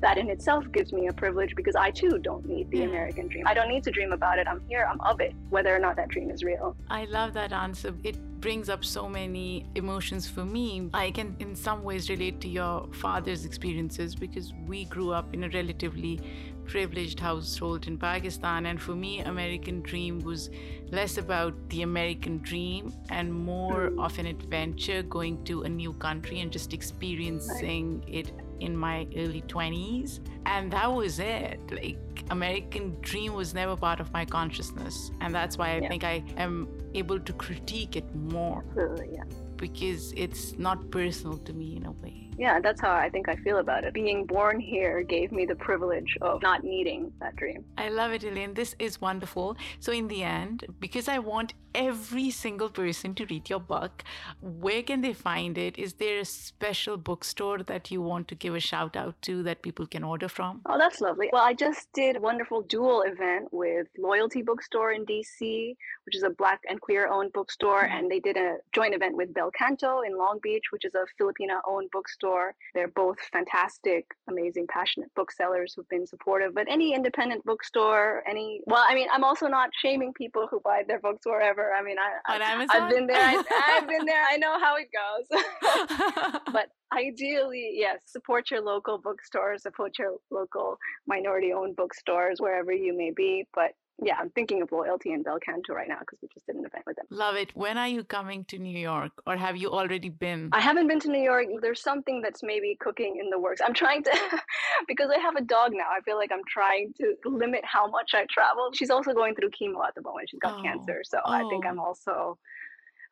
that 0.01 0.17
in 0.17 0.29
itself 0.29 0.65
gives 0.71 0.93
me 0.93 1.07
a 1.07 1.13
privilege 1.13 1.55
because 1.55 1.75
I 1.75 1.91
too 1.91 2.19
don't 2.19 2.47
need 2.47 2.69
the 2.69 2.83
American 2.83 3.27
dream. 3.27 3.45
I 3.47 3.53
don't 3.53 3.69
need 3.69 3.83
to 3.83 3.91
dream 3.91 4.11
about 4.11 4.37
it. 4.39 4.47
I'm 4.47 4.61
here, 4.69 4.87
I'm 4.89 5.01
of 5.01 5.19
it, 5.19 5.33
whether 5.49 5.75
or 5.75 5.79
not 5.79 5.95
that 5.95 6.09
dream 6.09 6.29
is 6.29 6.43
real. 6.43 6.75
I 6.89 7.05
love 7.05 7.33
that 7.33 7.51
answer. 7.51 7.93
It 8.03 8.17
brings 8.39 8.69
up 8.69 8.85
so 8.85 9.09
many 9.09 9.65
emotions 9.75 10.27
for 10.29 10.45
me. 10.45 10.89
I 10.93 11.11
can, 11.11 11.35
in 11.39 11.55
some 11.55 11.83
ways, 11.83 12.09
relate 12.09 12.39
to 12.41 12.47
your 12.47 12.87
father's 12.93 13.45
experiences 13.45 14.13
because 14.13 14.53
we 14.67 14.85
grew 14.85 15.11
up 15.11 15.33
in 15.33 15.45
a 15.45 15.49
relatively 15.49 16.19
privileged 16.67 17.19
household 17.19 17.87
in 17.87 17.97
Pakistan. 17.97 18.67
And 18.67 18.79
for 18.79 18.93
me, 18.93 19.21
American 19.21 19.81
Dream 19.81 20.19
was 20.19 20.49
less 20.91 21.17
about 21.17 21.53
the 21.69 21.81
American 21.81 22.39
dream 22.39 22.93
and 23.09 23.33
more 23.33 23.89
mm. 23.89 24.05
of 24.05 24.17
an 24.19 24.25
adventure 24.25 25.01
going 25.03 25.43
to 25.45 25.63
a 25.63 25.69
new 25.69 25.93
country 25.93 26.41
and 26.41 26.51
just 26.51 26.73
experiencing 26.73 28.03
it 28.07 28.31
in 28.59 28.75
my 28.75 29.07
early 29.15 29.41
20s. 29.43 30.19
And 30.45 30.71
that 30.71 30.91
was 30.91 31.19
it. 31.19 31.59
Like, 31.71 31.97
American 32.29 32.97
Dream 33.01 33.33
was 33.33 33.53
never 33.53 33.75
part 33.75 33.99
of 33.99 34.11
my 34.11 34.25
consciousness. 34.25 35.11
And 35.21 35.33
that's 35.33 35.57
why 35.57 35.71
I 35.71 35.79
yeah. 35.79 35.87
think 35.87 36.03
I 36.03 36.23
am 36.37 36.67
able 36.93 37.19
to 37.19 37.33
critique 37.33 37.95
it 37.95 38.13
more. 38.15 38.63
Absolutely, 38.69 39.09
yeah. 39.13 39.23
Because 39.55 40.13
it's 40.13 40.57
not 40.57 40.91
personal 40.91 41.37
to 41.39 41.53
me 41.53 41.77
in 41.77 41.85
a 41.85 41.91
way. 41.91 42.26
Yeah, 42.37 42.59
that's 42.59 42.81
how 42.81 42.93
I 42.93 43.09
think 43.09 43.27
I 43.27 43.35
feel 43.37 43.57
about 43.57 43.83
it. 43.83 43.93
Being 43.93 44.25
born 44.25 44.59
here 44.59 45.03
gave 45.03 45.31
me 45.31 45.45
the 45.45 45.55
privilege 45.55 46.17
of 46.21 46.41
not 46.41 46.63
needing 46.63 47.11
that 47.19 47.35
dream. 47.35 47.65
I 47.77 47.89
love 47.89 48.11
it, 48.11 48.23
Elaine. 48.23 48.53
This 48.53 48.75
is 48.79 49.01
wonderful. 49.01 49.57
So, 49.79 49.91
in 49.91 50.07
the 50.07 50.23
end, 50.23 50.65
because 50.79 51.07
I 51.07 51.19
want 51.19 51.53
every 51.73 52.31
single 52.31 52.69
person 52.69 53.13
to 53.15 53.25
read 53.25 53.49
your 53.49 53.59
book, 53.59 54.03
where 54.41 54.81
can 54.81 55.01
they 55.01 55.13
find 55.13 55.57
it? 55.57 55.77
Is 55.77 55.93
there 55.93 56.19
a 56.19 56.25
special 56.25 56.97
bookstore 56.97 57.59
that 57.63 57.91
you 57.91 58.01
want 58.01 58.27
to 58.29 58.35
give 58.35 58.55
a 58.55 58.59
shout 58.59 58.95
out 58.95 59.21
to 59.23 59.43
that 59.43 59.61
people 59.61 59.85
can 59.85 60.03
order 60.03 60.27
from? 60.27 60.61
Oh, 60.65 60.77
that's 60.77 61.01
lovely. 61.01 61.29
Well, 61.31 61.43
I 61.43 61.53
just 61.53 61.91
did 61.93 62.17
a 62.17 62.19
wonderful 62.19 62.61
dual 62.63 63.03
event 63.03 63.49
with 63.51 63.87
Loyalty 63.97 64.41
Bookstore 64.41 64.91
in 64.91 65.05
DC, 65.05 65.75
which 66.05 66.15
is 66.15 66.23
a 66.23 66.29
Black 66.31 66.61
and 66.69 66.81
queer 66.81 67.07
owned 67.07 67.33
bookstore, 67.33 67.83
mm-hmm. 67.83 67.97
and 67.97 68.11
they 68.11 68.19
did 68.19 68.37
a 68.37 68.57
joint 68.73 68.93
event 68.93 69.15
with 69.15 69.33
Bel 69.33 69.51
Canto 69.51 70.01
in 70.01 70.17
Long 70.17 70.39
Beach, 70.41 70.65
which 70.71 70.85
is 70.85 70.93
a 70.95 71.05
Filipina 71.21 71.59
owned 71.67 71.89
bookstore. 71.91 72.26
They're 72.73 72.87
both 72.87 73.17
fantastic, 73.31 74.05
amazing, 74.29 74.67
passionate 74.67 75.09
booksellers 75.15 75.73
who've 75.75 75.89
been 75.89 76.07
supportive. 76.07 76.53
But 76.53 76.67
any 76.69 76.93
independent 76.93 77.43
bookstore, 77.45 78.23
any, 78.29 78.61
well, 78.65 78.83
I 78.87 78.95
mean, 78.95 79.07
I'm 79.13 79.23
also 79.23 79.47
not 79.47 79.69
shaming 79.81 80.13
people 80.13 80.47
who 80.49 80.59
buy 80.59 80.83
their 80.87 80.99
books 80.99 81.25
wherever. 81.25 81.73
I 81.73 81.81
mean, 81.83 81.97
I, 81.99 82.33
On 82.33 82.41
I, 82.41 82.45
Amazon? 82.45 82.81
I've 82.81 82.89
been 82.89 83.07
there. 83.07 83.17
I, 83.17 83.77
I've 83.77 83.87
been 83.87 84.05
there. 84.05 84.23
I 84.29 84.37
know 84.37 84.59
how 84.59 84.75
it 84.77 84.89
goes. 84.91 86.41
but 86.53 86.67
ideally, 86.97 87.71
yes, 87.73 88.01
support 88.05 88.51
your 88.51 88.61
local 88.61 88.97
bookstores, 88.97 89.63
support 89.63 89.97
your 89.97 90.17
local 90.31 90.77
minority 91.05 91.53
owned 91.53 91.75
bookstores, 91.75 92.39
wherever 92.39 92.71
you 92.71 92.95
may 92.95 93.11
be. 93.11 93.47
But 93.53 93.71
yeah, 94.03 94.15
I'm 94.19 94.29
thinking 94.29 94.61
of 94.61 94.71
loyalty 94.71 95.11
and 95.13 95.23
Bel 95.23 95.39
Canto 95.39 95.73
right 95.73 95.87
now 95.87 95.99
because 95.99 96.19
we 96.21 96.27
just 96.33 96.45
did 96.45 96.55
an 96.55 96.65
event 96.65 96.85
with 96.85 96.97
them. 96.97 97.05
Love 97.09 97.35
it. 97.35 97.55
When 97.55 97.77
are 97.77 97.87
you 97.87 98.03
coming 98.03 98.45
to 98.45 98.59
New 98.59 98.77
York 98.77 99.11
or 99.25 99.35
have 99.35 99.57
you 99.57 99.71
already 99.71 100.09
been? 100.09 100.49
I 100.51 100.61
haven't 100.61 100.87
been 100.87 100.99
to 100.99 101.09
New 101.09 101.21
York. 101.21 101.47
There's 101.61 101.81
something 101.81 102.21
that's 102.21 102.43
maybe 102.43 102.77
cooking 102.79 103.17
in 103.19 103.29
the 103.31 103.39
works. 103.39 103.61
I'm 103.65 103.73
trying 103.73 104.03
to, 104.03 104.11
because 104.87 105.09
I 105.09 105.19
have 105.19 105.35
a 105.35 105.41
dog 105.41 105.71
now, 105.73 105.87
I 105.89 106.01
feel 106.01 106.17
like 106.17 106.31
I'm 106.31 106.45
trying 106.47 106.93
to 106.97 107.15
limit 107.25 107.61
how 107.63 107.87
much 107.87 108.11
I 108.13 108.25
travel. 108.29 108.69
She's 108.73 108.91
also 108.91 109.13
going 109.13 109.33
through 109.35 109.49
chemo 109.49 109.85
at 109.85 109.95
the 109.95 110.01
moment. 110.01 110.29
She's 110.29 110.39
got 110.39 110.59
oh. 110.59 110.61
cancer. 110.61 111.01
So 111.03 111.19
oh. 111.25 111.31
I 111.31 111.39
think 111.49 111.65
oh. 111.65 111.69
I'm 111.69 111.79
oh. 111.79 111.85
also 111.85 112.37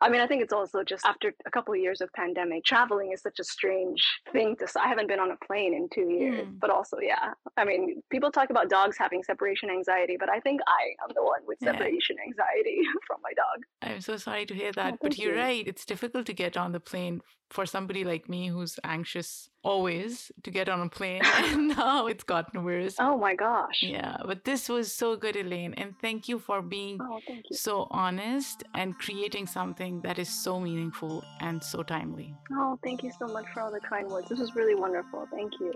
I 0.02 0.10
mean, 0.10 0.22
I 0.22 0.28
think 0.28 0.42
it's 0.42 0.54
also 0.54 0.84
just 0.84 1.06
after 1.06 1.34
a 1.46 1.52
couple 1.52 1.74
of 1.74 1.80
years 1.80 2.02
of 2.02 2.12
pandemic, 2.14 2.64
traveling 2.64 3.12
is 3.14 3.22
such 3.22 3.40
a 3.40 3.44
strange 3.44 4.04
thing 4.32 4.56
to. 4.58 4.68
I 4.80 4.88
haven't 4.88 5.08
been 5.08 5.20
on 5.20 5.32
a 5.32 5.38
plane 5.46 5.74
in 5.74 5.88
two 5.90 6.10
years, 6.10 6.48
mm. 6.48 6.60
but 6.60 6.70
also, 6.70 6.98
yeah. 7.02 7.34
I 7.58 7.66
mean, 7.66 8.02
people 8.10 8.32
talk 8.32 8.50
about 8.50 8.70
dogs 8.70 8.98
having 8.98 9.24
separation 9.24 9.70
anxiety, 9.70 10.18
but 10.20 10.30
I 10.30 10.40
think 10.40 10.62
I 10.68 11.04
am 11.04 11.12
the 11.16 11.24
one 11.24 11.42
with 11.48 11.60
separation 11.60 12.18
yeah. 12.20 12.26
anxiety 12.28 12.80
from 13.08 13.18
my 13.24 13.32
dog. 13.34 13.64
I'm 13.82 14.02
so 14.02 14.18
sorry 14.18 14.46
to 14.48 14.54
hear 14.54 14.72
that, 14.74 14.94
oh, 14.96 14.98
but 15.02 15.18
you're 15.18 15.34
you. 15.34 15.40
right. 15.40 15.68
It's 15.68 15.86
difficult 15.86 16.26
to 16.28 16.34
get 16.34 16.58
on 16.58 16.72
the 16.72 16.80
plane 16.80 17.22
for 17.50 17.66
somebody 17.66 18.04
like 18.04 18.28
me 18.28 18.48
who's 18.48 18.80
anxious 18.84 19.50
always 19.64 20.32
to 20.44 20.52
get 20.52 20.70
on 20.70 20.82
a 20.82 20.90
plane 20.90 21.22
and 21.36 21.70
now 21.70 22.08
it's 22.08 22.24
gotten 22.24 22.64
worse. 22.64 22.96
Oh 23.00 23.18
my 23.18 23.36
gosh. 23.36 23.82
Yeah 23.82 24.18
but 24.26 24.44
this 24.46 24.70
was 24.70 24.92
so 24.92 25.16
good 25.16 25.36
elaine 25.36 25.74
and 25.76 25.96
thank 26.00 26.28
you 26.28 26.40
for 26.40 26.62
being 26.62 27.00
oh, 27.02 27.20
so 27.52 27.88
honest 27.92 28.64
and 28.74 28.98
creating 28.98 29.48
something 29.48 30.02
that 30.02 30.20
is 30.20 30.30
so 30.30 30.60
meaningful 30.60 31.24
and 31.40 31.64
so 31.64 31.84
timely. 31.84 32.36
Oh 32.52 32.78
thank 32.84 33.04
you 33.04 33.12
so 33.18 33.28
much 33.28 33.46
for 33.54 33.62
all 33.62 33.72
the 33.72 33.80
kind 33.80 34.08
words. 34.08 34.30
This 34.30 34.40
was 34.40 34.56
really 34.56 34.76
wonderful. 34.76 35.28
Thank 35.32 35.54
you. 35.60 35.72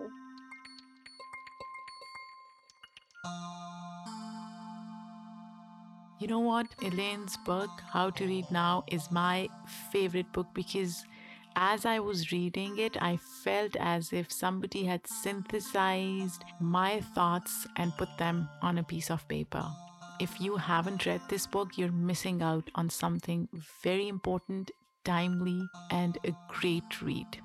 You 6.19 6.27
know 6.27 6.39
what 6.39 6.67
elaine's 6.81 7.37
book 7.45 7.69
how 7.93 8.09
to 8.09 8.25
read 8.25 8.51
now 8.51 8.83
is 8.91 9.09
my 9.09 9.47
favorite 9.91 10.31
book 10.33 10.47
because 10.53 11.05
as 11.61 11.85
I 11.85 11.99
was 11.99 12.31
reading 12.31 12.77
it, 12.79 12.95
I 13.01 13.17
felt 13.17 13.75
as 13.75 14.13
if 14.13 14.31
somebody 14.31 14.85
had 14.85 15.05
synthesized 15.05 16.45
my 16.61 17.01
thoughts 17.13 17.67
and 17.75 17.95
put 17.97 18.17
them 18.17 18.47
on 18.61 18.77
a 18.77 18.83
piece 18.83 19.11
of 19.11 19.27
paper. 19.27 19.65
If 20.21 20.39
you 20.39 20.55
haven't 20.55 21.05
read 21.05 21.19
this 21.27 21.45
book, 21.45 21.77
you're 21.77 21.91
missing 21.91 22.41
out 22.41 22.71
on 22.75 22.89
something 22.89 23.49
very 23.83 24.07
important, 24.07 24.71
timely, 25.03 25.61
and 25.91 26.17
a 26.23 26.33
great 26.47 27.01
read. 27.01 27.41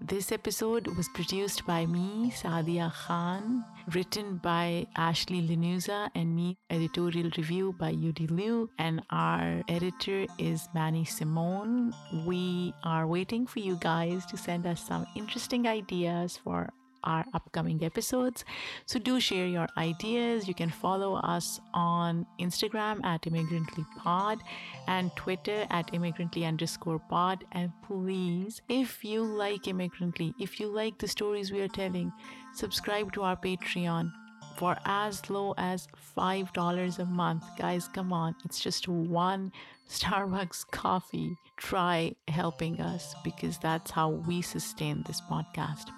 This 0.00 0.30
episode 0.30 0.86
was 0.96 1.08
produced 1.08 1.66
by 1.66 1.84
me, 1.84 2.30
Saadia 2.30 2.92
Khan, 2.92 3.64
written 3.92 4.36
by 4.36 4.86
Ashley 4.96 5.42
Lanuza 5.42 6.08
and 6.14 6.36
me, 6.36 6.56
editorial 6.70 7.30
review 7.36 7.74
by 7.76 7.92
Yudi 7.92 8.30
Li, 8.30 8.66
and 8.78 9.02
our 9.10 9.60
editor 9.68 10.26
is 10.38 10.68
Manni 10.72 11.04
Simone. 11.04 11.92
We 12.24 12.72
are 12.84 13.08
waiting 13.08 13.44
for 13.44 13.58
you 13.58 13.76
guys 13.80 14.24
to 14.26 14.36
send 14.36 14.66
us 14.66 14.80
some 14.86 15.04
interesting 15.16 15.66
ideas 15.66 16.38
for 16.44 16.70
our 17.04 17.24
upcoming 17.34 17.82
episodes. 17.84 18.44
So 18.86 18.98
do 18.98 19.20
share 19.20 19.46
your 19.46 19.68
ideas. 19.76 20.48
You 20.48 20.54
can 20.54 20.70
follow 20.70 21.14
us 21.16 21.60
on 21.74 22.26
Instagram 22.40 23.04
at 23.04 23.22
immigrantlypod 23.22 24.40
and 24.86 25.14
Twitter 25.16 25.66
at 25.70 25.92
immigrantly 25.92 26.44
underscore 26.44 26.98
pod. 26.98 27.44
And 27.52 27.72
please, 27.86 28.60
if 28.68 29.04
you 29.04 29.22
like 29.22 29.66
Immigrantly, 29.68 30.34
if 30.40 30.58
you 30.60 30.68
like 30.68 30.98
the 30.98 31.08
stories 31.08 31.52
we 31.52 31.60
are 31.60 31.68
telling, 31.68 32.12
subscribe 32.54 33.12
to 33.12 33.22
our 33.22 33.36
Patreon 33.36 34.10
for 34.56 34.76
as 34.84 35.30
low 35.30 35.54
as 35.56 35.86
$5 36.16 36.98
a 36.98 37.04
month. 37.04 37.44
Guys, 37.56 37.88
come 37.88 38.12
on. 38.12 38.34
It's 38.44 38.60
just 38.60 38.88
one 38.88 39.52
Starbucks 39.88 40.70
coffee. 40.70 41.36
Try 41.56 42.14
helping 42.26 42.80
us 42.80 43.14
because 43.24 43.58
that's 43.58 43.90
how 43.90 44.10
we 44.10 44.42
sustain 44.42 45.04
this 45.06 45.20
podcast. 45.30 45.90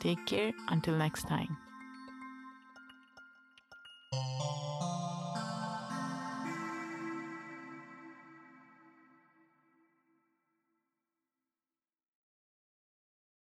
Take 0.00 0.24
care 0.26 0.52
until 0.68 0.94
next 0.96 1.26
time. 1.28 1.56